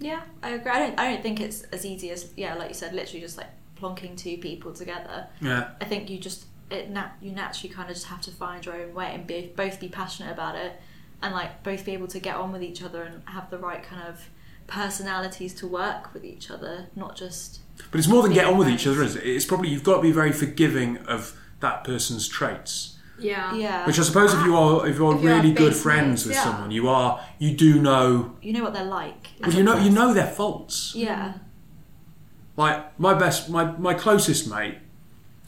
Yeah, 0.00 0.22
I 0.42 0.50
agree. 0.50 0.70
I 0.70 0.78
don't. 0.78 1.00
I 1.00 1.12
don't 1.12 1.22
think 1.22 1.40
it's 1.40 1.62
as 1.64 1.84
easy 1.84 2.10
as 2.10 2.32
yeah, 2.36 2.54
like 2.54 2.68
you 2.68 2.74
said, 2.74 2.94
literally 2.94 3.20
just 3.20 3.36
like 3.36 3.48
plonking 3.80 4.16
two 4.16 4.38
people 4.38 4.72
together. 4.72 5.26
Yeah. 5.40 5.70
I 5.80 5.84
think 5.84 6.08
you 6.10 6.18
just 6.18 6.46
it 6.70 6.90
nat- 6.90 7.16
you 7.20 7.32
naturally 7.32 7.74
kind 7.74 7.88
of 7.88 7.96
just 7.96 8.06
have 8.06 8.20
to 8.22 8.30
find 8.30 8.64
your 8.64 8.76
own 8.76 8.94
way 8.94 9.12
and 9.14 9.26
be 9.26 9.52
both 9.56 9.80
be 9.80 9.88
passionate 9.88 10.32
about 10.32 10.54
it 10.54 10.80
and 11.22 11.34
like 11.34 11.62
both 11.62 11.84
be 11.84 11.92
able 11.92 12.06
to 12.08 12.20
get 12.20 12.36
on 12.36 12.52
with 12.52 12.62
each 12.62 12.82
other 12.82 13.02
and 13.02 13.22
have 13.26 13.50
the 13.50 13.58
right 13.58 13.82
kind 13.82 14.06
of 14.06 14.28
personalities 14.66 15.54
to 15.54 15.66
work 15.66 16.12
with 16.14 16.24
each 16.24 16.50
other, 16.50 16.86
not 16.94 17.16
just. 17.16 17.60
But 17.90 17.98
it's 17.98 18.08
more 18.08 18.22
than 18.22 18.32
get 18.32 18.46
on 18.46 18.58
with 18.58 18.68
each 18.68 18.86
other, 18.86 19.02
is 19.02 19.16
it? 19.16 19.24
It's 19.24 19.44
probably 19.44 19.68
you've 19.70 19.84
got 19.84 19.96
to 19.96 20.02
be 20.02 20.12
very 20.12 20.32
forgiving 20.32 20.98
of 20.98 21.36
that 21.60 21.84
person's 21.84 22.28
traits. 22.28 22.98
Yeah. 23.18 23.54
Yeah. 23.54 23.86
Which 23.86 23.98
I 23.98 24.02
suppose 24.02 24.32
if 24.32 24.44
you 24.44 24.56
are 24.56 24.86
if 24.86 24.96
you're 24.96 25.16
if 25.16 25.22
really 25.22 25.52
good 25.52 25.74
friends 25.74 26.24
with 26.24 26.34
yeah. 26.34 26.44
someone, 26.44 26.70
you 26.70 26.88
are 26.88 27.20
you 27.38 27.56
do 27.56 27.80
know 27.80 28.36
you 28.40 28.52
know 28.52 28.62
what 28.62 28.74
they're 28.74 28.84
like. 28.84 29.30
Well, 29.40 29.52
you 29.52 29.62
know 29.62 29.76
you 29.76 29.90
know 29.90 30.14
their 30.14 30.26
faults. 30.26 30.92
Yeah. 30.94 31.34
Like 32.56 32.98
my 32.98 33.14
best 33.14 33.48
my 33.50 33.64
my 33.72 33.94
closest 33.94 34.48
mate, 34.48 34.78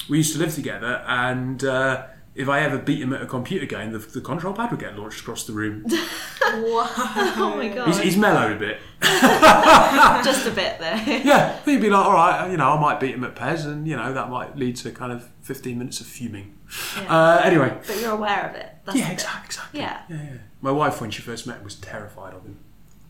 we 0.08 0.18
used 0.18 0.32
to 0.32 0.38
live 0.38 0.54
together, 0.54 1.04
and 1.06 1.62
uh, 1.62 2.06
if 2.34 2.48
I 2.48 2.60
ever 2.60 2.78
beat 2.78 3.00
him 3.02 3.12
at 3.12 3.22
a 3.22 3.26
computer 3.26 3.66
game, 3.66 3.92
the, 3.92 3.98
the 3.98 4.20
control 4.20 4.54
pad 4.54 4.70
would 4.70 4.80
get 4.80 4.96
launched 4.96 5.20
across 5.20 5.44
the 5.44 5.52
room. 5.52 5.84
wow! 5.88 6.88
oh 6.96 7.54
my 7.56 7.68
god! 7.68 7.88
He's, 7.88 7.98
he's 7.98 8.16
mellowed 8.16 8.52
a 8.52 8.58
bit. 8.58 8.78
Just 9.02 10.46
a 10.46 10.50
bit 10.50 10.78
there. 10.78 10.96
yeah, 11.24 11.60
he'd 11.64 11.80
be 11.80 11.90
like, 11.90 12.04
all 12.04 12.12
right, 12.12 12.50
you 12.50 12.56
know, 12.56 12.70
I 12.70 12.80
might 12.80 13.00
beat 13.00 13.14
him 13.14 13.24
at 13.24 13.34
PES, 13.34 13.64
and 13.64 13.86
you 13.86 13.96
know 13.96 14.12
that 14.12 14.30
might 14.30 14.56
lead 14.56 14.76
to 14.76 14.92
kind 14.92 15.12
of 15.12 15.28
fifteen 15.40 15.78
minutes 15.78 16.00
of 16.00 16.06
fuming. 16.06 16.56
Yeah. 16.96 17.12
Uh, 17.12 17.40
anyway, 17.42 17.76
but 17.86 18.00
you're 18.00 18.12
aware 18.12 18.48
of 18.48 18.54
it. 18.54 18.76
That's 18.84 18.98
yeah, 18.98 19.10
exactly, 19.10 19.46
exactly. 19.46 19.80
Yeah. 19.80 20.02
yeah, 20.08 20.22
yeah. 20.22 20.38
My 20.60 20.70
wife, 20.70 21.00
when 21.00 21.10
she 21.10 21.22
first 21.22 21.46
met 21.46 21.58
him, 21.58 21.64
was 21.64 21.74
terrified 21.74 22.34
of 22.34 22.44
him. 22.44 22.58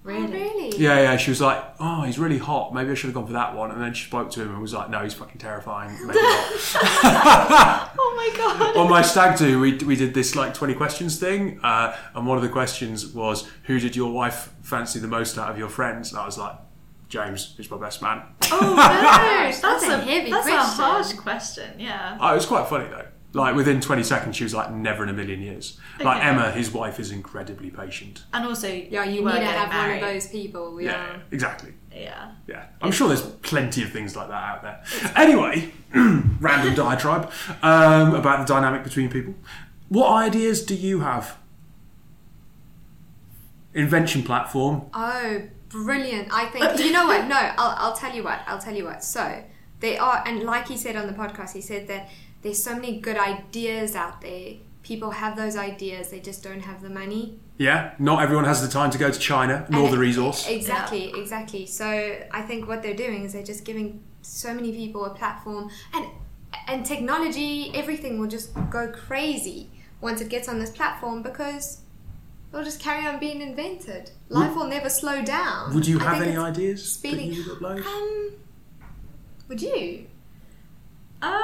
Really? 0.03 0.25
Oh, 0.25 0.31
really? 0.31 0.79
Yeah, 0.79 1.01
yeah. 1.01 1.17
She 1.19 1.31
was 1.31 1.41
like, 1.41 1.63
"Oh, 1.79 2.03
he's 2.03 2.19
really 2.19 2.39
hot. 2.39 2.73
Maybe 2.73 2.91
I 2.91 2.95
should 2.95 3.09
have 3.09 3.15
gone 3.15 3.27
for 3.27 3.35
that 3.35 3.55
one." 3.55 3.71
And 3.71 3.83
then 3.83 3.93
she 3.93 4.07
spoke 4.07 4.31
to 4.31 4.43
him 4.43 4.51
and 4.51 4.61
was 4.63 4.73
like, 4.73 4.89
"No, 4.89 5.01
he's 5.01 5.13
fucking 5.13 5.39
terrifying. 5.39 5.93
Maybe 6.07 6.19
not." 6.21 6.53
oh 7.99 8.15
my 8.17 8.37
god! 8.37 8.77
On 8.77 8.89
my 8.89 9.03
stag 9.03 9.37
do, 9.39 9.61
we 9.61 9.75
we 9.79 9.97
did 9.97 10.15
this 10.15 10.35
like 10.35 10.55
twenty 10.55 10.75
questions 10.75 11.19
thing, 11.19 11.61
uh, 11.63 11.95
and 12.15 12.27
one 12.27 12.39
of 12.39 12.43
the 12.43 12.49
questions 12.49 13.09
was, 13.09 13.47
"Who 13.65 13.79
did 13.79 13.95
your 13.95 14.11
wife 14.11 14.55
fancy 14.63 15.01
the 15.01 15.09
most 15.09 15.37
out 15.37 15.51
of 15.51 15.59
your 15.59 15.69
friends?" 15.69 16.13
And 16.13 16.21
I 16.21 16.25
was 16.25 16.39
like, 16.39 16.57
James, 17.11 17.55
who's 17.57 17.71
my 17.71 17.77
best 17.77 18.01
man. 18.01 18.23
Oh 18.53 18.59
no, 18.61 18.77
that's, 18.77 19.61
that's 19.63 19.85
a, 19.85 19.95
a 19.95 19.99
heavy 19.99 20.31
that's 20.31 20.47
question. 20.47 20.59
a 20.59 20.87
harsh 20.87 21.13
question. 21.15 21.71
Yeah. 21.79 22.17
Oh, 22.21 22.33
it 22.33 22.37
was 22.37 22.47
quite 22.47 22.69
funny 22.69 22.89
though. 22.89 23.07
Like 23.33 23.55
within 23.55 23.81
20 23.81 24.03
seconds, 24.03 24.37
she 24.37 24.45
was 24.45 24.55
like, 24.55 24.73
never 24.73 25.05
in 25.05 25.09
a 25.09 25.13
million 25.13 25.41
years. 25.41 25.79
Okay. 25.97 26.05
Like 26.05 26.25
Emma, 26.25 26.51
his 26.51 26.73
wife, 26.73 26.99
is 26.99 27.13
incredibly 27.13 27.71
patient. 27.71 28.25
And 28.33 28.45
also, 28.45 28.69
yeah, 28.69 29.05
you 29.05 29.25
need 29.25 29.33
to 29.33 29.45
have 29.45 29.69
married. 29.69 30.01
one 30.01 30.09
of 30.09 30.15
those 30.15 30.27
people. 30.27 30.81
Yeah, 30.81 30.91
yeah 30.91 31.19
exactly. 31.31 31.73
Yeah. 31.95 32.33
Yeah. 32.49 32.67
I'm 32.83 32.91
sure 32.91 33.07
there's 33.07 33.23
plenty 33.23 33.85
of 33.85 33.93
things 33.93 34.17
like 34.17 34.29
that 34.29 34.35
out 34.35 34.63
there. 34.63 34.83
Anyway, 35.15 35.73
random 35.95 36.75
diatribe 36.75 37.31
um, 37.63 38.15
about 38.15 38.47
the 38.47 38.53
dynamic 38.53 38.83
between 38.83 39.11
people. 39.11 39.35
What 39.89 40.11
ideas 40.11 40.65
do 40.65 40.75
you 40.75 41.01
have? 41.01 41.37
Invention 43.75 44.25
platform. 44.25 44.87
Oh, 44.93 45.43
brilliant. 45.69 46.29
I 46.33 46.47
think, 46.47 46.81
you 46.81 46.91
know 46.91 47.07
what? 47.07 47.29
No, 47.29 47.37
I'll, 47.37 47.77
I'll 47.79 47.97
tell 47.97 48.15
you 48.15 48.25
what. 48.25 48.41
I'll 48.47 48.59
tell 48.59 48.75
you 48.75 48.85
what. 48.85 49.05
So, 49.05 49.45
they 49.81 49.97
are, 49.99 50.23
and 50.27 50.43
like 50.43 50.69
he 50.69 50.77
said 50.77 50.97
on 50.97 51.07
the 51.07 51.13
podcast, 51.13 51.53
he 51.53 51.61
said 51.61 51.89
that 51.89 52.09
there's 52.43 52.63
so 52.63 52.75
many 52.75 53.01
good 53.01 53.17
ideas 53.17 53.95
out 53.95 54.21
there. 54.21 54.55
People 54.83 55.11
have 55.11 55.37
those 55.37 55.57
ideas, 55.57 56.11
they 56.11 56.21
just 56.21 56.43
don't 56.43 56.61
have 56.61 56.83
the 56.83 56.91
money. 56.91 57.39
Yeah, 57.59 57.95
not 57.99 58.23
everyone 58.23 58.47
has 58.47 58.63
the 58.63 58.69
time 58.69 58.91
to 58.91 58.99
go 58.99 59.11
to 59.11 59.19
China, 59.19 59.67
nor 59.69 59.85
and 59.85 59.93
the 59.93 59.99
resource. 59.99 60.49
Exactly, 60.49 61.11
yeah. 61.11 61.21
exactly. 61.21 61.67
So 61.67 61.87
I 62.31 62.43
think 62.43 62.67
what 62.67 62.83
they're 62.83 62.97
doing 62.97 63.25
is 63.25 63.35
they're 63.35 63.43
just 63.43 63.65
giving 63.65 64.03
so 64.23 64.55
many 64.55 64.73
people 64.73 65.05
a 65.05 65.11
platform, 65.15 65.71
and 65.93 66.07
and 66.67 66.87
technology, 66.87 67.71
everything 67.75 68.19
will 68.19 68.29
just 68.29 68.51
go 68.71 68.89
crazy 68.89 69.69
once 70.01 70.21
it 70.21 70.29
gets 70.29 70.49
on 70.49 70.59
this 70.59 70.71
platform 70.71 71.23
because 71.23 71.83
it'll 72.51 72.65
just 72.65 72.81
carry 72.81 73.07
on 73.07 73.19
being 73.21 73.43
invented. 73.43 74.11
Life 74.29 74.51
would, 74.51 74.59
will 74.59 74.67
never 74.69 74.89
slow 74.89 75.23
down. 75.23 75.75
Would 75.75 75.87
you 75.87 75.99
have 75.99 76.23
any 76.23 76.37
ideas 76.37 76.91
speeding? 76.93 77.29
that 77.31 77.37
you 77.37 77.59
would? 77.61 77.87
Um, 77.87 78.33
would 79.49 79.61
you? 79.61 80.07
Uh, 81.21 81.43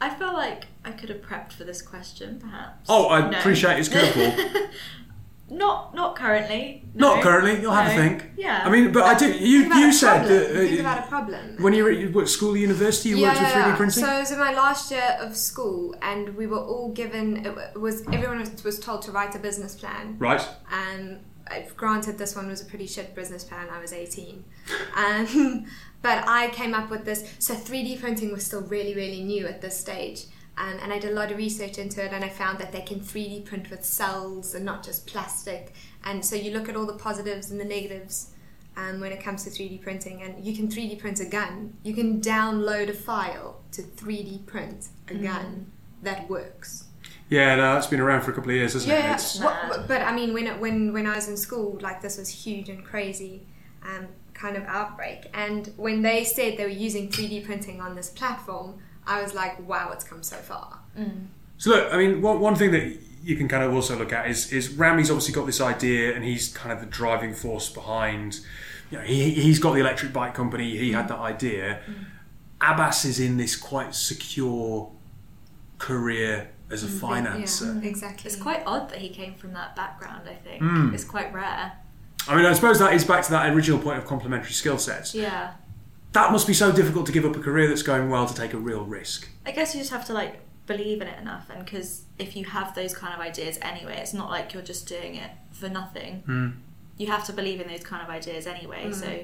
I 0.00 0.10
feel 0.10 0.32
like 0.32 0.66
I 0.84 0.92
could 0.92 1.08
have 1.08 1.22
prepped 1.22 1.52
for 1.52 1.64
this 1.64 1.82
question, 1.82 2.38
perhaps. 2.38 2.86
Oh, 2.88 3.08
I 3.08 3.28
no. 3.30 3.38
appreciate 3.38 3.78
his 3.78 3.88
curveball. 3.88 4.68
not 5.50 5.94
not 5.94 6.14
currently. 6.14 6.84
No. 6.94 7.14
Not 7.14 7.22
currently. 7.22 7.60
You'll 7.60 7.72
have 7.72 7.90
a 7.90 7.94
think. 7.94 8.30
Yeah. 8.36 8.62
I 8.64 8.70
mean, 8.70 8.92
but 8.92 9.04
I 9.04 9.14
do. 9.18 9.30
You 9.32 9.74
you 9.74 9.92
said 9.92 10.24
that. 10.24 10.50
Uh, 10.50 10.54
think 10.54 10.80
about 10.80 11.04
a 11.04 11.08
problem. 11.08 11.56
When 11.62 11.72
you 11.72 11.84
were 11.84 11.90
at 11.90 12.12
what, 12.12 12.28
school, 12.28 12.52
or 12.52 12.58
university, 12.58 13.10
you 13.10 13.22
worked 13.22 13.40
with 13.40 13.52
three 13.52 13.64
D 13.64 13.76
printing. 13.76 14.04
So 14.04 14.16
it 14.16 14.20
was 14.20 14.30
in 14.30 14.38
my 14.38 14.52
last 14.52 14.90
year 14.90 15.16
of 15.20 15.36
school, 15.36 15.94
and 16.02 16.36
we 16.36 16.46
were 16.46 16.60
all 16.60 16.92
given. 16.92 17.46
It 17.46 17.78
was 17.80 18.06
everyone 18.08 18.38
was 18.64 18.78
told 18.78 19.02
to 19.02 19.12
write 19.12 19.34
a 19.34 19.38
business 19.38 19.74
plan. 19.74 20.16
Right. 20.18 20.46
And 20.70 21.20
granted, 21.76 22.18
this 22.18 22.36
one 22.36 22.48
was 22.48 22.62
a 22.62 22.64
pretty 22.64 22.86
shit 22.86 23.14
business 23.14 23.44
plan. 23.44 23.68
I 23.70 23.80
was 23.80 23.92
eighteen, 23.92 24.44
and 24.96 25.66
but 26.02 26.24
I 26.26 26.48
came 26.48 26.74
up 26.74 26.90
with 26.90 27.04
this. 27.04 27.34
So 27.38 27.54
3D 27.54 28.00
printing 28.00 28.32
was 28.32 28.44
still 28.44 28.62
really, 28.62 28.94
really 28.94 29.22
new 29.22 29.46
at 29.46 29.60
this 29.60 29.78
stage. 29.78 30.26
Um, 30.56 30.76
and 30.82 30.92
I 30.92 30.98
did 30.98 31.12
a 31.12 31.14
lot 31.14 31.30
of 31.30 31.38
research 31.38 31.78
into 31.78 32.04
it, 32.04 32.12
and 32.12 32.24
I 32.24 32.28
found 32.28 32.58
that 32.58 32.72
they 32.72 32.80
can 32.80 32.98
3D 32.98 33.44
print 33.44 33.70
with 33.70 33.84
cells 33.84 34.54
and 34.54 34.64
not 34.64 34.84
just 34.84 35.06
plastic. 35.06 35.72
And 36.04 36.24
so 36.24 36.34
you 36.34 36.50
look 36.50 36.68
at 36.68 36.76
all 36.76 36.86
the 36.86 36.94
positives 36.94 37.52
and 37.52 37.60
the 37.60 37.64
negatives 37.64 38.32
um, 38.76 38.98
when 39.00 39.12
it 39.12 39.22
comes 39.22 39.44
to 39.44 39.50
3D 39.50 39.80
printing, 39.80 40.22
and 40.22 40.44
you 40.44 40.56
can 40.56 40.66
3D 40.66 40.98
print 40.98 41.20
a 41.20 41.26
gun. 41.26 41.74
You 41.84 41.94
can 41.94 42.20
download 42.20 42.88
a 42.88 42.92
file 42.92 43.60
to 43.72 43.82
3D 43.82 44.46
print 44.46 44.88
a 45.08 45.12
mm. 45.12 45.22
gun 45.22 45.70
that 46.02 46.28
works. 46.28 46.87
Yeah, 47.30 47.56
no, 47.56 47.74
that's 47.74 47.86
been 47.86 48.00
around 48.00 48.22
for 48.22 48.30
a 48.30 48.34
couple 48.34 48.50
of 48.50 48.56
years, 48.56 48.72
hasn't 48.72 48.90
yeah, 48.90 49.14
it? 49.14 49.38
Yeah, 49.38 49.84
but 49.86 50.02
I 50.02 50.14
mean, 50.14 50.32
when 50.32 50.46
when 50.60 50.92
when 50.92 51.06
I 51.06 51.14
was 51.16 51.28
in 51.28 51.36
school, 51.36 51.78
like 51.82 52.00
this 52.00 52.16
was 52.16 52.28
huge 52.28 52.68
and 52.68 52.84
crazy. 52.84 53.46
Um, 53.82 54.08
kind 54.38 54.56
of 54.56 54.64
outbreak. 54.64 55.26
And 55.34 55.72
when 55.76 56.02
they 56.02 56.24
said 56.24 56.56
they 56.56 56.64
were 56.64 56.70
using 56.70 57.08
3D 57.08 57.44
printing 57.44 57.80
on 57.80 57.94
this 57.94 58.08
platform, 58.08 58.78
I 59.06 59.22
was 59.22 59.34
like, 59.34 59.66
wow, 59.66 59.90
it's 59.92 60.04
come 60.04 60.22
so 60.22 60.36
far. 60.36 60.78
Mm. 60.96 61.26
So 61.58 61.70
look, 61.70 61.92
I 61.92 61.98
mean, 61.98 62.22
one, 62.22 62.40
one 62.40 62.54
thing 62.54 62.70
that 62.70 62.98
you 63.22 63.36
can 63.36 63.48
kind 63.48 63.64
of 63.64 63.74
also 63.74 63.96
look 63.98 64.12
at 64.12 64.30
is 64.30 64.52
is 64.52 64.70
Rami's 64.70 65.10
obviously 65.10 65.34
got 65.34 65.46
this 65.46 65.60
idea, 65.60 66.14
and 66.14 66.24
he's 66.24 66.48
kind 66.48 66.72
of 66.72 66.80
the 66.80 66.86
driving 66.86 67.34
force 67.34 67.68
behind. 67.68 68.40
You 68.90 68.98
know, 68.98 69.04
he 69.04 69.30
he's 69.30 69.58
got 69.58 69.74
the 69.74 69.80
electric 69.80 70.12
bike 70.12 70.34
company. 70.34 70.76
He 70.76 70.92
had 70.92 71.08
that 71.08 71.18
idea. 71.18 71.80
Mm. 71.88 72.04
Abbas 72.60 73.04
is 73.04 73.20
in 73.20 73.36
this 73.36 73.56
quite 73.56 73.94
secure 73.94 74.90
career 75.78 76.50
as 76.70 76.84
a 76.84 76.86
mm, 76.86 77.00
financer. 77.00 77.82
Yeah, 77.82 77.88
exactly. 77.88 78.30
It's 78.30 78.40
quite 78.40 78.62
odd 78.66 78.90
that 78.90 78.98
he 78.98 79.08
came 79.08 79.34
from 79.34 79.52
that 79.54 79.74
background. 79.74 80.28
I 80.28 80.34
think 80.34 80.62
mm. 80.62 80.92
it's 80.94 81.04
quite 81.04 81.32
rare. 81.32 81.72
I 82.28 82.36
mean, 82.36 82.44
I 82.44 82.52
suppose 82.52 82.78
that 82.78 82.92
is 82.92 83.04
back 83.04 83.24
to 83.24 83.30
that 83.30 83.52
original 83.54 83.78
point 83.78 83.98
of 83.98 84.04
complementary 84.04 84.52
skill 84.52 84.78
sets. 84.78 85.14
Yeah. 85.14 85.54
That 86.12 86.32
must 86.32 86.46
be 86.46 86.54
so 86.54 86.72
difficult 86.72 87.06
to 87.06 87.12
give 87.12 87.24
up 87.24 87.36
a 87.36 87.40
career 87.40 87.68
that's 87.68 87.82
going 87.82 88.10
well 88.10 88.26
to 88.26 88.34
take 88.34 88.52
a 88.52 88.58
real 88.58 88.84
risk. 88.84 89.28
I 89.46 89.52
guess 89.52 89.74
you 89.74 89.80
just 89.80 89.92
have 89.92 90.04
to 90.06 90.12
like 90.12 90.40
believe 90.66 91.00
in 91.00 91.08
it 91.08 91.18
enough, 91.18 91.48
and 91.50 91.64
because 91.64 92.02
if 92.18 92.36
you 92.36 92.44
have 92.44 92.74
those 92.74 92.94
kind 92.94 93.14
of 93.14 93.20
ideas 93.20 93.58
anyway, 93.62 93.98
it's 93.98 94.14
not 94.14 94.30
like 94.30 94.52
you're 94.52 94.62
just 94.62 94.86
doing 94.86 95.16
it 95.16 95.30
for 95.52 95.68
nothing. 95.68 96.22
Mm. 96.26 96.56
You 96.98 97.06
have 97.08 97.24
to 97.26 97.32
believe 97.32 97.60
in 97.60 97.68
those 97.68 97.84
kind 97.84 98.02
of 98.02 98.08
ideas 98.08 98.46
anyway. 98.46 98.86
Mm. 98.86 98.94
So 98.94 99.20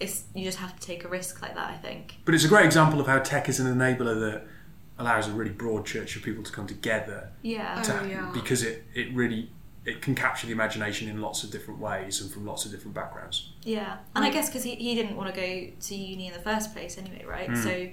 it's 0.00 0.24
you 0.34 0.44
just 0.44 0.58
have 0.58 0.78
to 0.78 0.86
take 0.86 1.04
a 1.04 1.08
risk 1.08 1.42
like 1.42 1.54
that. 1.54 1.70
I 1.70 1.76
think. 1.76 2.16
But 2.24 2.34
it's 2.34 2.44
a 2.44 2.48
great 2.48 2.66
example 2.66 3.00
of 3.00 3.06
how 3.06 3.18
tech 3.18 3.48
is 3.48 3.60
an 3.60 3.66
enabler 3.66 4.18
that 4.20 4.46
allows 4.98 5.28
a 5.28 5.32
really 5.32 5.50
broad 5.50 5.86
church 5.86 6.16
of 6.16 6.22
people 6.22 6.42
to 6.42 6.52
come 6.52 6.66
together. 6.66 7.30
Yeah. 7.42 7.80
To, 7.82 8.00
oh, 8.00 8.04
yeah. 8.04 8.30
Because 8.32 8.62
it, 8.62 8.84
it 8.94 9.12
really 9.14 9.50
it 9.88 10.02
can 10.02 10.14
capture 10.14 10.46
the 10.46 10.52
imagination 10.52 11.08
in 11.08 11.20
lots 11.20 11.42
of 11.42 11.50
different 11.50 11.80
ways 11.80 12.20
and 12.20 12.30
from 12.30 12.44
lots 12.44 12.66
of 12.66 12.70
different 12.70 12.94
backgrounds. 12.94 13.52
Yeah, 13.62 13.98
and 14.14 14.22
I 14.22 14.30
guess 14.30 14.48
because 14.48 14.62
he, 14.62 14.74
he 14.74 14.94
didn't 14.94 15.16
want 15.16 15.34
to 15.34 15.40
go 15.40 15.70
to 15.80 15.94
uni 15.94 16.26
in 16.26 16.34
the 16.34 16.40
first 16.40 16.74
place 16.74 16.98
anyway, 16.98 17.24
right? 17.26 17.48
Mm. 17.48 17.62
So 17.62 17.88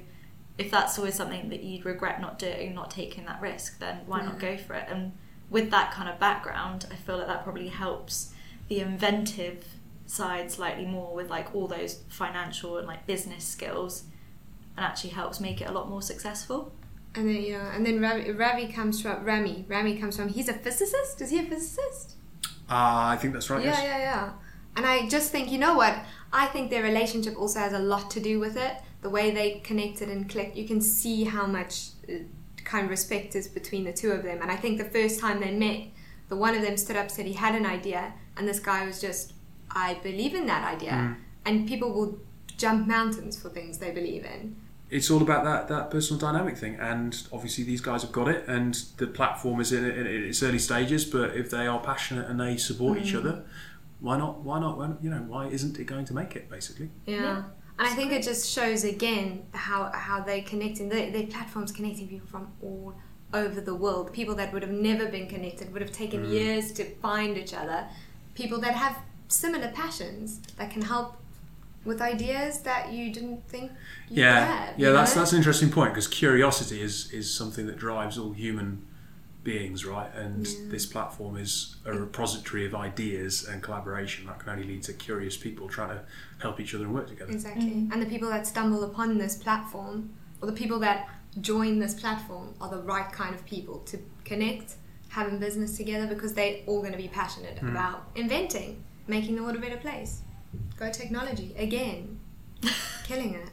if 0.57 0.71
that's 0.71 0.97
always 0.97 1.15
something 1.15 1.49
that 1.49 1.63
you'd 1.63 1.85
regret 1.85 2.19
not 2.19 2.37
doing, 2.37 2.73
not 2.73 2.91
taking 2.91 3.25
that 3.25 3.41
risk, 3.41 3.79
then 3.79 4.01
why 4.07 4.23
not 4.23 4.39
go 4.39 4.57
for 4.57 4.73
it? 4.73 4.87
And 4.89 5.13
with 5.49 5.71
that 5.71 5.91
kind 5.91 6.09
of 6.09 6.19
background, 6.19 6.85
I 6.91 6.95
feel 6.95 7.17
like 7.17 7.27
that 7.27 7.43
probably 7.43 7.69
helps 7.69 8.33
the 8.67 8.81
inventive 8.81 9.65
side 10.05 10.51
slightly 10.51 10.85
more 10.85 11.15
with 11.15 11.29
like 11.29 11.55
all 11.55 11.67
those 11.67 12.01
financial 12.09 12.77
and 12.77 12.87
like 12.87 13.07
business 13.07 13.45
skills 13.45 14.03
and 14.75 14.85
actually 14.85 15.11
helps 15.11 15.39
make 15.39 15.61
it 15.61 15.69
a 15.69 15.71
lot 15.71 15.89
more 15.89 16.01
successful. 16.01 16.73
And 17.15 17.29
then 17.29 17.41
yeah, 17.41 17.75
and 17.75 17.85
then 17.85 18.01
Ravi, 18.01 18.31
Ravi 18.31 18.67
comes 18.67 19.01
from 19.01 19.23
Rami. 19.23 19.65
Rami 19.67 19.97
comes 19.97 20.17
from. 20.17 20.29
He's 20.29 20.49
a 20.49 20.53
physicist. 20.53 21.21
Is 21.21 21.29
he 21.29 21.39
a 21.39 21.43
physicist? 21.43 22.15
Uh, 22.69 23.13
I 23.13 23.17
think 23.17 23.33
that's 23.33 23.49
right. 23.49 23.63
Yeah, 23.63 23.71
yes. 23.71 23.83
yeah, 23.83 23.97
yeah. 23.99 24.29
And 24.75 24.85
I 24.85 25.07
just 25.07 25.31
think, 25.31 25.51
you 25.51 25.57
know 25.57 25.75
what? 25.75 25.95
I 26.33 26.47
think 26.47 26.69
their 26.69 26.83
relationship 26.83 27.37
also 27.37 27.59
has 27.59 27.73
a 27.73 27.79
lot 27.79 28.11
to 28.11 28.19
do 28.19 28.39
with 28.39 28.57
it. 28.57 28.75
The 29.01 29.09
way 29.09 29.31
they 29.31 29.59
connected 29.59 30.09
and 30.09 30.29
clicked, 30.29 30.57
you 30.57 30.67
can 30.67 30.81
see 30.81 31.23
how 31.23 31.45
much 31.45 31.89
uh, 32.09 32.15
kind 32.65 32.85
of 32.85 32.89
respect 32.89 33.35
is 33.35 33.47
between 33.47 33.85
the 33.85 33.93
two 33.93 34.11
of 34.11 34.23
them. 34.23 34.41
And 34.41 34.51
I 34.51 34.57
think 34.57 34.77
the 34.77 34.89
first 34.89 35.19
time 35.19 35.39
they 35.39 35.51
met, 35.51 35.87
the 36.27 36.35
one 36.35 36.55
of 36.55 36.61
them 36.61 36.75
stood 36.75 36.97
up, 36.97 37.09
said 37.11 37.25
he 37.25 37.33
had 37.33 37.55
an 37.55 37.65
idea, 37.65 38.13
and 38.35 38.47
this 38.47 38.59
guy 38.59 38.85
was 38.85 38.99
just, 38.99 39.33
I 39.69 39.93
believe 40.01 40.33
in 40.33 40.47
that 40.47 40.67
idea. 40.67 40.91
Mm. 40.91 41.15
And 41.45 41.67
people 41.67 41.93
will 41.93 42.19
jump 42.57 42.87
mountains 42.87 43.39
for 43.39 43.49
things 43.49 43.77
they 43.77 43.91
believe 43.91 44.25
in 44.25 44.55
it's 44.95 45.11
all 45.11 45.21
about 45.21 45.43
that 45.43 45.67
that 45.67 45.91
personal 45.91 46.19
dynamic 46.19 46.57
thing 46.57 46.75
and 46.75 47.27
obviously 47.33 47.63
these 47.65 47.81
guys 47.81 48.01
have 48.01 48.13
got 48.13 48.29
it 48.29 48.47
and 48.47 48.75
the 48.97 49.05
platform 49.05 49.59
is 49.59 49.73
in, 49.73 49.83
in 49.83 50.07
its 50.07 50.41
early 50.41 50.57
stages 50.57 51.03
but 51.03 51.35
if 51.35 51.49
they 51.49 51.67
are 51.67 51.81
passionate 51.81 52.29
and 52.29 52.39
they 52.39 52.55
support 52.55 52.97
mm. 52.97 53.03
each 53.03 53.13
other 53.13 53.43
why 53.99 54.17
not 54.17 54.39
why 54.41 54.57
not 54.57 54.97
you 55.01 55.09
know 55.09 55.23
why 55.27 55.47
isn't 55.47 55.77
it 55.79 55.83
going 55.83 56.05
to 56.05 56.13
make 56.13 56.35
it 56.35 56.49
basically 56.49 56.89
yeah, 57.05 57.15
yeah. 57.15 57.43
and 57.77 57.87
i 57.87 57.89
think 57.89 58.13
it 58.13 58.23
just 58.23 58.49
shows 58.49 58.85
again 58.85 59.45
how 59.53 59.91
how 59.93 60.21
they 60.21 60.41
connecting 60.41 60.87
their, 60.87 61.11
their 61.11 61.27
platforms 61.27 61.73
connecting 61.73 62.07
people 62.07 62.27
from 62.27 62.47
all 62.61 62.95
over 63.33 63.59
the 63.59 63.75
world 63.75 64.13
people 64.13 64.33
that 64.33 64.53
would 64.53 64.61
have 64.61 64.71
never 64.71 65.07
been 65.07 65.27
connected 65.27 65.73
would 65.73 65.81
have 65.81 65.91
taken 65.91 66.23
mm. 66.25 66.31
years 66.31 66.71
to 66.71 66.85
find 66.95 67.37
each 67.37 67.53
other 67.53 67.85
people 68.33 68.59
that 68.61 68.75
have 68.75 68.97
similar 69.27 69.69
passions 69.71 70.39
that 70.55 70.69
can 70.69 70.81
help 70.81 71.17
with 71.85 72.01
ideas 72.01 72.59
that 72.61 72.91
you 72.91 73.13
didn't 73.13 73.47
think 73.47 73.71
you 74.09 74.23
yeah 74.23 74.45
had, 74.45 74.73
yeah 74.79 74.91
that's 74.91 75.15
know? 75.15 75.21
that's 75.21 75.31
an 75.31 75.37
interesting 75.37 75.71
point 75.71 75.91
because 75.91 76.07
curiosity 76.07 76.81
is 76.81 77.11
is 77.11 77.31
something 77.31 77.67
that 77.67 77.77
drives 77.77 78.17
all 78.17 78.33
human 78.33 78.85
beings 79.43 79.85
right 79.85 80.13
and 80.15 80.47
yeah. 80.47 80.53
this 80.69 80.85
platform 80.85 81.37
is 81.37 81.75
a 81.85 81.93
repository 81.93 82.65
of 82.65 82.73
ideas 82.73 83.47
and 83.47 83.61
collaboration 83.61 84.25
that 84.25 84.39
can 84.39 84.49
only 84.49 84.63
lead 84.63 84.81
to 84.81 84.91
curious 84.91 85.37
people 85.37 85.69
trying 85.69 85.89
to 85.89 86.01
help 86.39 86.59
each 86.59 86.73
other 86.73 86.83
and 86.83 86.93
work 86.93 87.07
together 87.07 87.31
exactly 87.31 87.67
mm-hmm. 87.67 87.91
and 87.91 88.01
the 88.01 88.07
people 88.07 88.27
that 88.27 88.47
stumble 88.47 88.83
upon 88.83 89.17
this 89.19 89.35
platform 89.35 90.09
or 90.41 90.47
the 90.47 90.53
people 90.53 90.79
that 90.79 91.07
join 91.41 91.79
this 91.79 91.93
platform 91.93 92.55
are 92.59 92.69
the 92.69 92.81
right 92.81 93.11
kind 93.11 93.35
of 93.35 93.45
people 93.45 93.79
to 93.79 93.99
connect 94.23 94.75
having 95.09 95.37
business 95.37 95.77
together 95.77 96.07
because 96.07 96.33
they're 96.33 96.57
all 96.65 96.79
going 96.79 96.91
to 96.91 96.97
be 96.97 97.07
passionate 97.07 97.57
mm. 97.57 97.69
about 97.69 98.07
inventing 98.15 98.83
making 99.07 99.35
the 99.35 99.43
world 99.43 99.55
a 99.55 99.59
better 99.59 99.77
place 99.77 100.23
Go 100.77 100.91
technology 100.91 101.53
again, 101.57 102.19
killing 103.03 103.33
it. 103.33 103.49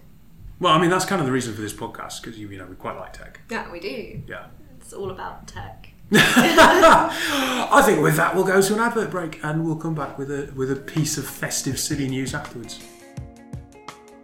Well, 0.58 0.72
I 0.72 0.80
mean 0.80 0.90
that's 0.90 1.04
kind 1.04 1.20
of 1.20 1.26
the 1.26 1.32
reason 1.32 1.54
for 1.54 1.60
this 1.60 1.72
podcast 1.72 2.22
because 2.22 2.38
you, 2.38 2.48
you 2.48 2.58
know 2.58 2.66
we 2.66 2.76
quite 2.76 2.96
like 2.96 3.12
tech. 3.12 3.40
Yeah, 3.50 3.70
we 3.70 3.80
do. 3.80 4.22
Yeah, 4.26 4.46
it's 4.80 4.92
all 4.92 5.10
about 5.10 5.46
tech. 5.46 5.88
I 6.14 7.82
think 7.86 8.02
with 8.02 8.16
that 8.16 8.34
we'll 8.34 8.44
go 8.44 8.60
to 8.60 8.74
an 8.74 8.80
advert 8.80 9.10
break 9.10 9.42
and 9.42 9.64
we'll 9.64 9.76
come 9.76 9.94
back 9.94 10.18
with 10.18 10.30
a 10.30 10.52
with 10.54 10.70
a 10.70 10.76
piece 10.76 11.16
of 11.16 11.26
festive 11.26 11.78
silly 11.78 12.08
news 12.08 12.34
afterwards. 12.34 12.80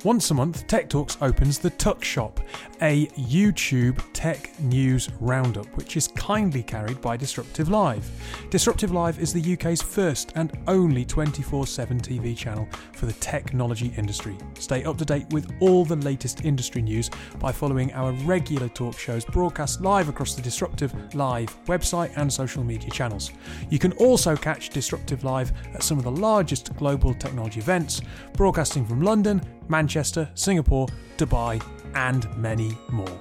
Once 0.04 0.30
a 0.30 0.34
month, 0.34 0.64
Tech 0.68 0.88
Talks 0.88 1.18
opens 1.20 1.58
the 1.58 1.70
Tuck 1.70 2.04
Shop, 2.04 2.38
a 2.82 3.06
YouTube 3.08 4.00
tech 4.12 4.48
news 4.60 5.08
roundup, 5.18 5.66
which 5.76 5.96
is 5.96 6.06
kindly 6.06 6.62
carried 6.62 7.00
by 7.00 7.16
Disruptive 7.16 7.68
Live. 7.68 8.08
Disruptive 8.48 8.92
Live 8.92 9.18
is 9.18 9.32
the 9.32 9.54
UK's 9.54 9.82
first 9.82 10.30
and 10.36 10.56
only 10.68 11.04
24 11.04 11.66
7 11.66 11.98
TV 11.98 12.36
channel 12.36 12.68
for 12.92 13.06
the 13.06 13.12
technology 13.14 13.92
industry. 13.96 14.36
Stay 14.54 14.84
up 14.84 14.98
to 14.98 15.04
date 15.04 15.26
with 15.30 15.50
all 15.58 15.84
the 15.84 15.96
latest 15.96 16.44
industry 16.44 16.80
news 16.80 17.10
by 17.40 17.50
following 17.50 17.92
our 17.94 18.12
regular 18.22 18.68
talk 18.68 18.96
shows 18.96 19.24
broadcast 19.24 19.80
live 19.80 20.08
across 20.08 20.36
the 20.36 20.42
Disruptive 20.42 20.94
Live 21.16 21.52
website 21.64 22.12
and 22.16 22.32
social 22.32 22.62
media 22.62 22.90
channels. 22.90 23.32
You 23.68 23.80
can 23.80 23.90
also 23.94 24.36
catch 24.36 24.70
Disruptive 24.70 25.24
Live 25.24 25.52
at 25.74 25.82
some 25.82 25.98
of 25.98 26.04
the 26.04 26.10
largest 26.12 26.76
global 26.76 27.14
technology 27.14 27.58
events, 27.58 28.00
broadcasting 28.34 28.86
from 28.86 29.02
London, 29.02 29.42
Manchester, 29.68 30.30
Singapore, 30.34 30.88
Dubai, 31.16 31.62
and 31.94 32.26
many 32.36 32.76
more. 32.90 33.20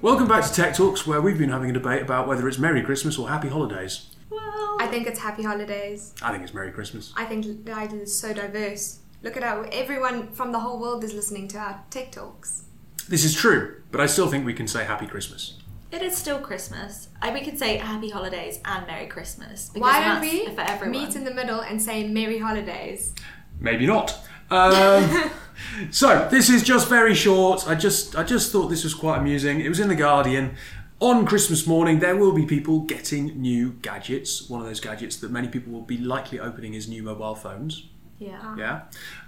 Welcome 0.00 0.28
back 0.28 0.44
to 0.44 0.52
Tech 0.52 0.74
Talks, 0.74 1.06
where 1.06 1.20
we've 1.20 1.38
been 1.38 1.50
having 1.50 1.70
a 1.70 1.72
debate 1.72 2.02
about 2.02 2.28
whether 2.28 2.46
it's 2.46 2.58
Merry 2.58 2.82
Christmas 2.82 3.18
or 3.18 3.28
Happy 3.28 3.48
Holidays. 3.48 4.14
Well, 4.30 4.76
I 4.78 4.86
think 4.86 5.06
it's 5.06 5.18
Happy 5.18 5.42
Holidays. 5.42 6.14
I 6.22 6.30
think 6.30 6.44
it's 6.44 6.54
Merry 6.54 6.70
Christmas. 6.70 7.12
I 7.16 7.24
think 7.24 7.64
the 7.64 7.72
idea 7.72 8.02
is 8.02 8.16
so 8.16 8.32
diverse. 8.32 9.00
Look 9.22 9.36
at 9.36 9.42
how 9.42 9.62
everyone 9.72 10.28
from 10.32 10.52
the 10.52 10.60
whole 10.60 10.78
world 10.78 11.02
is 11.02 11.14
listening 11.14 11.48
to 11.48 11.58
our 11.58 11.82
Tech 11.90 12.12
Talks. 12.12 12.64
This 13.08 13.24
is 13.24 13.34
true, 13.34 13.82
but 13.90 14.00
I 14.00 14.06
still 14.06 14.28
think 14.28 14.46
we 14.46 14.54
can 14.54 14.68
say 14.68 14.84
Happy 14.84 15.06
Christmas. 15.06 15.58
It 15.90 16.02
is 16.02 16.16
still 16.16 16.38
Christmas. 16.38 17.08
I, 17.22 17.32
we 17.32 17.40
could 17.40 17.58
say 17.58 17.78
Happy 17.78 18.10
Holidays 18.10 18.60
and 18.66 18.86
Merry 18.86 19.06
Christmas. 19.06 19.70
Why 19.74 20.04
don't 20.04 20.20
we 20.20 20.46
for 20.78 20.86
meet 20.86 21.16
in 21.16 21.24
the 21.24 21.32
middle 21.32 21.60
and 21.60 21.80
say 21.80 22.06
Merry 22.06 22.38
Holidays? 22.38 23.14
Maybe 23.58 23.86
not. 23.86 24.27
Um, 24.50 25.30
so 25.90 26.28
this 26.30 26.48
is 26.48 26.62
just 26.62 26.88
very 26.88 27.14
short. 27.14 27.66
I 27.68 27.74
just 27.74 28.16
I 28.16 28.24
just 28.24 28.52
thought 28.52 28.68
this 28.68 28.84
was 28.84 28.94
quite 28.94 29.18
amusing. 29.18 29.60
It 29.60 29.68
was 29.68 29.80
in 29.80 29.88
the 29.88 29.96
Guardian. 29.96 30.56
On 31.00 31.24
Christmas 31.24 31.64
morning, 31.64 32.00
there 32.00 32.16
will 32.16 32.32
be 32.32 32.44
people 32.44 32.80
getting 32.80 33.40
new 33.40 33.70
gadgets. 33.82 34.48
One 34.48 34.60
of 34.60 34.66
those 34.66 34.80
gadgets 34.80 35.16
that 35.18 35.30
many 35.30 35.46
people 35.46 35.72
will 35.72 35.82
be 35.82 35.96
likely 35.96 36.40
opening 36.40 36.74
is 36.74 36.88
new 36.88 37.04
mobile 37.04 37.36
phones. 37.36 37.84
Yeah. 38.18 38.56
Yeah. 38.56 38.82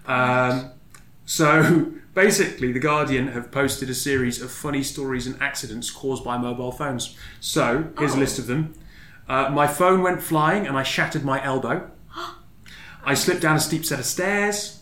Um, 0.06 0.72
so 1.24 1.92
basically, 2.14 2.72
the 2.72 2.80
Guardian 2.80 3.28
have 3.28 3.52
posted 3.52 3.88
a 3.88 3.94
series 3.94 4.42
of 4.42 4.50
funny 4.50 4.82
stories 4.82 5.28
and 5.28 5.40
accidents 5.40 5.92
caused 5.92 6.24
by 6.24 6.36
mobile 6.38 6.72
phones. 6.72 7.16
So 7.38 7.88
here's 7.98 8.14
oh. 8.14 8.18
a 8.18 8.20
list 8.20 8.40
of 8.40 8.48
them. 8.48 8.74
Uh, 9.28 9.48
my 9.50 9.68
phone 9.68 10.02
went 10.02 10.20
flying 10.20 10.66
and 10.66 10.76
I 10.76 10.82
shattered 10.82 11.24
my 11.24 11.42
elbow. 11.44 11.88
I 13.04 13.14
slipped 13.14 13.42
down 13.42 13.54
a 13.54 13.60
steep 13.60 13.84
set 13.84 14.00
of 14.00 14.06
stairs. 14.06 14.79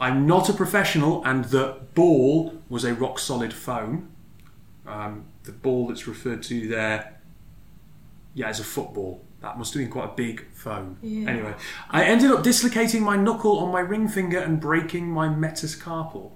I'm 0.00 0.26
not 0.26 0.48
a 0.48 0.52
professional, 0.52 1.24
and 1.24 1.44
the 1.46 1.76
ball 1.94 2.54
was 2.68 2.84
a 2.84 2.94
rock 2.94 3.18
solid 3.18 3.52
phone. 3.52 4.08
Um, 4.86 5.26
the 5.44 5.52
ball 5.52 5.88
that's 5.88 6.06
referred 6.06 6.42
to 6.44 6.68
there, 6.68 7.20
yeah, 8.34 8.50
is 8.50 8.60
a 8.60 8.64
football. 8.64 9.24
That 9.40 9.58
must 9.58 9.74
have 9.74 9.82
been 9.82 9.90
quite 9.90 10.06
a 10.06 10.14
big 10.14 10.46
phone. 10.52 10.96
Yeah. 11.02 11.28
Anyway, 11.28 11.54
I 11.90 12.04
ended 12.04 12.30
up 12.30 12.42
dislocating 12.42 13.02
my 13.02 13.16
knuckle 13.16 13.58
on 13.58 13.70
my 13.70 13.80
ring 13.80 14.08
finger 14.08 14.38
and 14.38 14.60
breaking 14.60 15.10
my 15.10 15.28
metacarpal. 15.28 16.32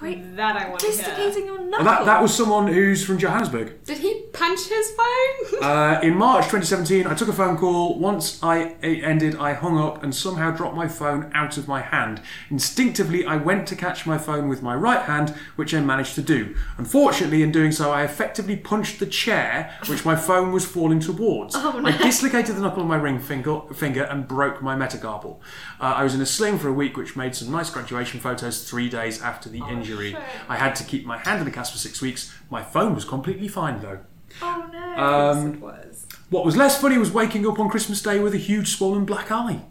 Wait, 0.00 0.36
that 0.36 0.56
I 0.56 0.68
want 0.68 0.80
to 0.80 0.90
hear. 0.90 1.44
your 1.44 1.58
knuckle. 1.58 1.84
That, 1.84 2.04
that 2.04 2.20
was 2.20 2.34
someone 2.34 2.66
who's 2.66 3.02
from 3.04 3.16
Johannesburg. 3.16 3.82
Did 3.84 3.98
he 3.98 4.24
punch 4.32 4.68
his 4.68 4.90
phone? 4.90 5.62
uh, 5.62 6.00
in 6.02 6.14
March 6.14 6.44
2017, 6.44 7.06
I 7.06 7.14
took 7.14 7.28
a 7.28 7.32
phone 7.32 7.56
call. 7.56 7.98
Once 7.98 8.42
I 8.42 8.76
it 8.82 9.02
ended, 9.02 9.36
I 9.36 9.54
hung 9.54 9.78
up 9.78 10.02
and 10.02 10.14
somehow 10.14 10.50
dropped 10.50 10.76
my 10.76 10.86
phone 10.86 11.30
out 11.34 11.56
of 11.56 11.66
my 11.66 11.80
hand. 11.80 12.20
Instinctively, 12.50 13.24
I 13.24 13.36
went 13.36 13.66
to 13.68 13.76
catch 13.76 14.06
my 14.06 14.18
phone 14.18 14.48
with 14.48 14.62
my 14.62 14.74
right 14.74 15.02
hand, 15.02 15.30
which 15.56 15.72
I 15.72 15.80
managed 15.80 16.14
to 16.16 16.22
do. 16.22 16.54
Unfortunately, 16.76 17.42
in 17.42 17.50
doing 17.50 17.72
so, 17.72 17.90
I 17.90 18.02
effectively 18.02 18.56
punched 18.56 19.00
the 19.00 19.06
chair 19.06 19.74
which 19.88 20.04
my 20.04 20.14
phone 20.14 20.52
was 20.52 20.66
falling 20.66 21.00
towards. 21.00 21.54
Oh, 21.56 21.78
no. 21.80 21.88
I 21.88 21.96
dislocated 21.96 22.54
the 22.56 22.60
knuckle 22.60 22.82
of 22.82 22.88
my 22.88 22.96
ring 22.96 23.18
finger, 23.18 23.62
finger 23.74 24.02
and 24.04 24.28
broke 24.28 24.62
my 24.62 24.76
metacarpal. 24.76 25.38
Uh, 25.80 25.84
I 25.84 26.04
was 26.04 26.14
in 26.14 26.20
a 26.20 26.26
sling 26.26 26.58
for 26.58 26.68
a 26.68 26.72
week, 26.72 26.98
which 26.98 27.16
made 27.16 27.34
some 27.34 27.50
nice 27.50 27.70
graduation 27.70 28.20
photos 28.20 28.68
three 28.68 28.90
days 28.90 29.22
after 29.22 29.48
the 29.48 29.62
oh, 29.62 29.68
injury. 29.90 30.12
Shit. 30.12 30.22
I 30.48 30.56
had 30.56 30.74
to 30.76 30.84
keep 30.84 31.04
my 31.06 31.18
hand 31.18 31.40
in 31.40 31.46
a 31.46 31.50
cast 31.50 31.72
for 31.72 31.78
six 31.78 32.00
weeks. 32.00 32.32
My 32.50 32.62
phone 32.62 32.94
was 32.94 33.04
completely 33.04 33.48
fine 33.48 33.80
though. 33.80 34.00
Oh 34.42 34.68
no! 34.72 35.02
Um, 35.02 35.46
yes, 35.46 35.54
it 35.54 35.60
was. 35.60 36.06
What 36.30 36.44
was 36.44 36.56
less 36.56 36.80
funny 36.80 36.98
was 36.98 37.10
waking 37.12 37.46
up 37.46 37.58
on 37.58 37.68
Christmas 37.68 38.02
Day 38.02 38.18
with 38.18 38.34
a 38.34 38.38
huge 38.38 38.76
swollen 38.76 39.04
black 39.04 39.30
eye. 39.30 39.62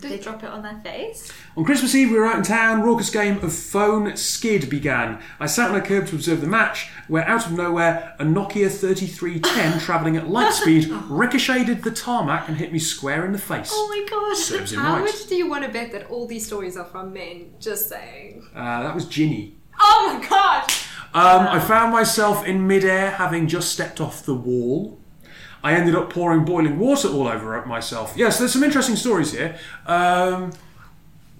Did 0.00 0.10
they 0.10 0.18
drop 0.18 0.42
it 0.44 0.50
on 0.50 0.62
their 0.62 0.78
face? 0.80 1.32
On 1.56 1.64
Christmas 1.64 1.94
Eve, 1.94 2.10
we 2.10 2.18
were 2.18 2.26
out 2.26 2.36
in 2.36 2.42
town. 2.42 2.82
Raucous 2.82 3.08
game 3.08 3.38
of 3.42 3.52
phone 3.54 4.14
skid 4.16 4.68
began. 4.68 5.22
I 5.40 5.46
sat 5.46 5.70
on 5.70 5.76
a 5.76 5.80
curb 5.80 6.06
to 6.08 6.16
observe 6.16 6.42
the 6.42 6.46
match, 6.46 6.88
where 7.08 7.26
out 7.26 7.46
of 7.46 7.52
nowhere, 7.52 8.14
a 8.18 8.24
Nokia 8.24 8.70
3310 8.70 9.80
travelling 9.80 10.16
at 10.16 10.28
light 10.28 10.52
speed 10.52 10.88
ricocheted 11.08 11.82
the 11.82 11.90
tarmac 11.90 12.46
and 12.48 12.58
hit 12.58 12.72
me 12.72 12.78
square 12.78 13.24
in 13.24 13.32
the 13.32 13.38
face. 13.38 13.70
Oh 13.72 13.88
my 13.88 14.06
god! 14.08 14.36
Serves 14.36 14.72
him 14.72 14.80
How 14.80 14.96
right. 14.96 15.04
much 15.04 15.26
do 15.28 15.34
you 15.34 15.48
want 15.48 15.64
to 15.64 15.70
bet 15.70 15.92
that 15.92 16.10
all 16.10 16.26
these 16.26 16.46
stories 16.46 16.76
are 16.76 16.84
from 16.84 17.14
men? 17.14 17.54
Just 17.58 17.88
saying. 17.88 18.46
Uh, 18.54 18.82
that 18.82 18.94
was 18.94 19.06
Ginny. 19.06 19.56
Oh 19.80 20.18
my 20.20 20.28
god! 20.28 20.70
Um, 21.14 21.48
I 21.48 21.60
found 21.60 21.92
myself 21.92 22.44
in 22.44 22.66
midair, 22.66 23.12
having 23.12 23.48
just 23.48 23.72
stepped 23.72 24.00
off 24.02 24.26
the 24.26 24.34
wall. 24.34 24.95
I 25.66 25.72
ended 25.72 25.96
up 25.96 26.10
pouring 26.10 26.44
boiling 26.44 26.78
water 26.78 27.08
all 27.08 27.26
over 27.26 27.60
myself. 27.66 28.14
Yes, 28.16 28.38
there's 28.38 28.52
some 28.52 28.62
interesting 28.62 28.94
stories 28.94 29.32
here. 29.32 29.58
Um, 29.84 30.52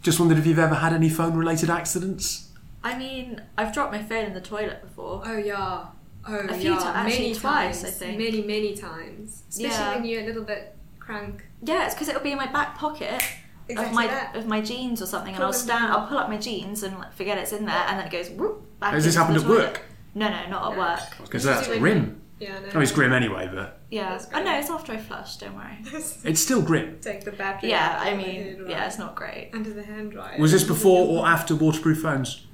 just 0.02 0.18
wondered 0.18 0.36
if 0.36 0.44
you've 0.48 0.58
ever 0.58 0.74
had 0.74 0.92
any 0.92 1.08
phone 1.08 1.36
related 1.36 1.70
accidents? 1.70 2.50
I 2.82 2.98
mean, 2.98 3.40
I've 3.56 3.72
dropped 3.72 3.92
my 3.92 4.02
phone 4.02 4.24
in 4.24 4.34
the 4.34 4.40
toilet 4.40 4.82
before. 4.82 5.22
Oh, 5.24 5.36
yeah. 5.36 5.86
Oh, 6.26 6.34
a 6.34 6.54
few 6.54 6.72
yeah. 6.72 6.78
times, 6.78 7.12
many 7.12 7.34
twice, 7.36 7.82
times, 7.82 7.84
I 7.84 7.90
think. 7.90 8.18
Many, 8.18 8.42
many 8.42 8.74
times. 8.74 9.44
Especially 9.48 9.70
Yeah. 9.70 9.94
when 9.94 10.04
you're 10.04 10.22
a 10.22 10.26
little 10.26 10.42
bit 10.42 10.74
crank. 10.98 11.44
Yeah, 11.62 11.86
it's 11.86 11.94
because 11.94 12.08
it'll 12.08 12.20
be 12.20 12.32
in 12.32 12.36
my 12.36 12.50
back 12.50 12.76
pocket, 12.76 13.22
exactly 13.68 13.74
of 13.76 13.92
my 13.92 14.06
that. 14.08 14.34
of 14.34 14.48
my 14.48 14.60
jeans 14.60 15.00
or 15.00 15.06
something, 15.06 15.34
pull 15.34 15.44
and 15.44 15.44
I'll 15.44 15.52
stand. 15.52 15.92
I'll 15.92 16.08
pull 16.08 16.18
up 16.18 16.28
my 16.28 16.36
jeans 16.36 16.82
and 16.82 16.98
like, 16.98 17.12
forget 17.12 17.38
it's 17.38 17.52
in 17.52 17.64
there, 17.64 17.84
and 17.86 17.96
then 17.96 18.08
it 18.08 18.10
goes 18.10 18.28
whoop, 18.30 18.80
back. 18.80 18.92
Has 18.92 19.04
this 19.04 19.14
happened 19.14 19.38
at 19.38 19.46
work? 19.46 19.82
No, 20.16 20.28
no, 20.28 20.48
not 20.48 20.72
at 20.72 20.78
work. 20.78 21.10
Because 21.10 21.20
was 21.20 21.44
going 21.44 21.58
to 21.58 21.64
say 21.64 21.70
that's 21.70 21.78
grim. 21.78 22.22
Yeah, 22.38 22.58
no. 22.58 22.68
I 22.68 22.72
mean, 22.74 22.82
it's 22.82 22.92
grim 22.92 23.12
anyway, 23.12 23.50
but 23.52 23.80
yeah. 23.90 24.20
Oh 24.34 24.42
no, 24.42 24.58
it's 24.58 24.70
after 24.70 24.92
I 24.92 24.98
flush. 24.98 25.36
Don't 25.36 25.54
worry. 25.54 25.78
it's 26.24 26.40
still 26.40 26.60
grim. 26.60 26.98
Take 27.00 27.24
the 27.24 27.32
battery. 27.32 27.70
Yeah, 27.70 27.98
I 27.98 28.14
mean, 28.14 28.66
yeah, 28.68 28.86
it's 28.86 28.98
not 28.98 29.14
great. 29.14 29.50
Under 29.54 29.72
the 29.72 29.82
hand 29.82 30.12
dryer. 30.12 30.38
Was 30.38 30.52
this 30.52 30.64
before 30.64 31.06
or 31.06 31.26
after 31.26 31.54
waterproof 31.54 32.02
phones? 32.02 32.46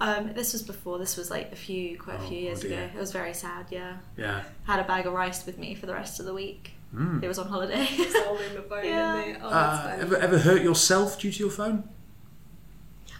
Um, 0.00 0.32
this 0.34 0.52
was 0.52 0.62
before. 0.62 0.98
This 0.98 1.16
was 1.16 1.30
like 1.30 1.52
a 1.52 1.56
few, 1.56 1.96
quite 1.96 2.16
a 2.16 2.22
few 2.24 2.38
oh, 2.38 2.40
years 2.40 2.64
oh 2.64 2.66
ago. 2.66 2.88
It 2.94 2.98
was 2.98 3.12
very 3.12 3.32
sad. 3.32 3.66
Yeah. 3.70 3.98
Yeah. 4.16 4.42
Had 4.64 4.80
a 4.80 4.84
bag 4.84 5.06
of 5.06 5.12
rice 5.12 5.46
with 5.46 5.58
me 5.58 5.76
for 5.76 5.86
the 5.86 5.94
rest 5.94 6.18
of 6.20 6.26
the 6.26 6.34
week. 6.34 6.72
Mm. 6.94 7.22
It 7.22 7.28
was 7.28 7.38
on 7.38 7.46
holiday. 7.46 7.84
holding 7.86 8.54
the 8.54 8.62
phone 8.62 8.84
yeah. 8.84 9.38
Oh, 9.40 9.48
uh, 9.48 9.96
ever, 9.98 10.16
ever 10.16 10.38
hurt 10.38 10.60
yourself 10.60 11.18
due 11.20 11.32
to 11.32 11.38
your 11.38 11.50
phone? 11.50 11.88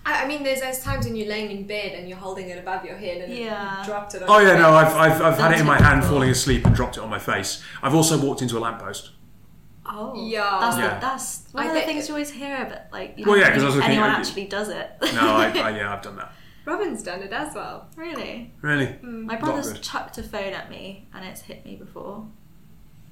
I, 0.05 0.25
I 0.25 0.27
mean, 0.27 0.43
there's 0.43 0.61
those 0.61 0.81
times 0.81 1.07
when 1.07 1.17
you're 1.17 1.29
laying 1.29 1.51
in 1.51 1.67
bed 1.67 1.93
and 1.93 2.09
you're 2.09 2.19
holding 2.19 2.49
it 2.49 2.59
above 2.59 2.85
your 2.85 2.97
head 2.97 3.23
and 3.23 3.33
yeah. 3.33 3.83
dropped 3.85 4.15
it. 4.15 4.23
oh 4.27 4.39
yeah, 4.39 4.57
no, 4.59 4.71
I've, 4.71 4.95
I've, 4.95 5.23
I've 5.23 5.39
had 5.39 5.53
it 5.53 5.61
in 5.61 5.67
my 5.67 5.81
hand 5.81 6.05
falling 6.05 6.31
asleep 6.31 6.65
and 6.67 6.75
dropped 6.75 6.97
it 6.97 7.03
on 7.03 7.11
my 7.11 7.19
face. 7.19 7.63
I've 7.83 7.95
also 7.95 8.19
walked 8.21 8.43
into 8.43 8.59
a 8.59 8.61
lamppost. 8.61 9.11
Oh, 9.85 10.15
yeah. 10.15 10.59
That's, 10.61 10.77
yeah. 10.79 10.95
The, 10.95 11.01
that's 11.01 11.45
one 11.53 11.67
I 11.67 11.69
of 11.69 11.75
the 11.75 11.81
things 11.83 12.09
you 12.09 12.15
always 12.15 12.31
hear, 12.31 12.67
but 12.69 12.89
like, 12.93 13.15
you 13.17 13.25
well, 13.27 13.37
yeah, 13.37 13.55
because 13.55 13.79
anyone 13.81 14.11
actually 14.11 14.47
does 14.47 14.69
it. 14.69 14.91
no, 15.15 15.21
I, 15.21 15.47
I, 15.47 15.71
yeah, 15.77 15.93
I've 15.93 16.03
done 16.03 16.17
that. 16.17 16.33
Robin's 16.65 17.03
done 17.03 17.23
it 17.23 17.33
as 17.33 17.55
well. 17.55 17.89
Really? 17.97 18.53
Really? 18.61 18.87
Mm. 18.87 19.25
My 19.25 19.37
brother's 19.37 19.79
chucked 19.81 20.19
a 20.19 20.23
phone 20.23 20.53
at 20.53 20.71
me 20.71 21.09
and 21.13 21.25
it's 21.25 21.41
hit 21.43 21.65
me 21.65 21.75
before. 21.75 22.27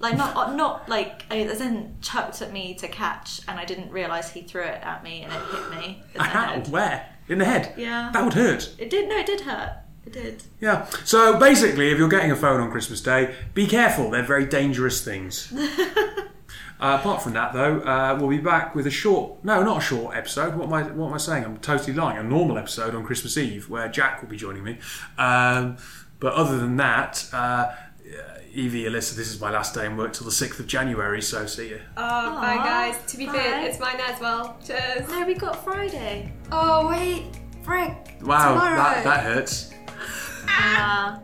Like 0.01 0.17
not 0.17 0.35
uh, 0.35 0.55
not 0.57 0.89
like 0.89 1.25
as 1.31 1.61
in 1.61 1.97
chucked 2.01 2.41
at 2.41 2.53
me 2.53 2.75
to 2.75 2.89
catch, 2.89 3.43
and 3.47 3.61
I 3.61 3.65
didn't 3.65 3.91
realize 3.91 4.33
he 4.33 4.43
threw 4.43 4.63
it 4.63 4.81
at 4.83 5.05
me 5.05 5.23
and 5.23 5.33
it 5.33 5.43
hit 5.51 5.71
me. 5.71 6.03
How? 6.17 6.59
Where? 6.71 7.07
In 7.29 7.39
the 7.39 7.45
head? 7.45 7.75
Yeah. 7.77 8.11
That 8.13 8.25
would 8.25 8.35
hurt. 8.35 8.75
It 8.79 8.91
did. 8.91 9.09
No, 9.09 9.19
it 9.19 9.27
did 9.27 9.43
hurt. 9.43 9.77
It 10.07 10.15
did. 10.15 10.43
Yeah. 10.61 10.87
So 11.05 11.39
basically, 11.39 11.91
if 11.91 11.99
you're 11.99 12.09
getting 12.09 12.33
a 12.33 12.37
phone 12.37 12.61
on 12.61 12.71
Christmas 12.71 13.03
Day, 13.03 13.35
be 13.53 13.67
careful. 13.67 14.11
They're 14.11 14.23
very 14.23 14.47
dangerous 14.47 15.05
things. 15.05 15.53
Uh, 16.81 16.97
apart 16.99 17.23
from 17.23 17.35
that, 17.35 17.53
though, 17.53 17.81
uh, 17.81 18.17
we'll 18.19 18.31
be 18.31 18.39
back 18.39 18.75
with 18.75 18.87
a 18.87 18.91
short, 18.91 19.45
no, 19.45 19.63
not 19.63 19.77
a 19.77 19.81
short 19.83 20.17
episode. 20.17 20.55
What 20.57 20.67
am 20.67 20.73
I, 20.73 20.83
what 20.85 21.09
am 21.09 21.13
I 21.13 21.19
saying? 21.19 21.45
I'm 21.45 21.59
totally 21.59 21.93
lying. 21.93 22.17
A 22.17 22.23
normal 22.23 22.57
episode 22.57 22.95
on 22.95 23.05
Christmas 23.05 23.37
Eve 23.37 23.69
where 23.69 23.87
Jack 23.89 24.23
will 24.23 24.31
be 24.31 24.39
joining 24.39 24.65
me. 24.65 24.79
Um, 25.19 25.77
but 26.21 26.33
other 26.33 26.57
than 26.57 26.79
that, 26.79 27.29
uh, 27.35 27.73
Evie, 28.53 28.83
Alyssa, 28.85 29.15
this 29.15 29.29
is 29.29 29.41
my 29.41 29.51
last 29.51 29.75
day 29.75 29.87
in 29.87 29.97
work 29.97 30.13
till 30.13 30.25
the 30.25 30.33
6th 30.33 30.59
of 30.59 30.67
January, 30.67 31.23
so 31.23 31.47
see 31.47 31.69
you. 31.69 31.81
Oh, 31.97 32.03
Aww. 32.03 32.41
bye 32.41 32.57
guys. 32.57 32.97
To 33.13 33.17
be 33.17 33.27
bye. 33.27 33.33
fair, 33.33 33.65
it's 33.67 33.79
mine 33.79 34.01
as 34.01 34.21
well. 34.21 34.57
Cheers. 34.65 35.09
No, 35.09 35.25
we 35.25 35.35
got 35.35 35.63
Friday. 35.63 36.33
Oh, 36.51 36.89
wait. 36.89 37.27
Frick. 37.63 38.17
Wow, 38.23 38.55
that, 38.55 39.05
that 39.05 39.23
hurts. 39.25 39.73
Ah. 40.49 41.21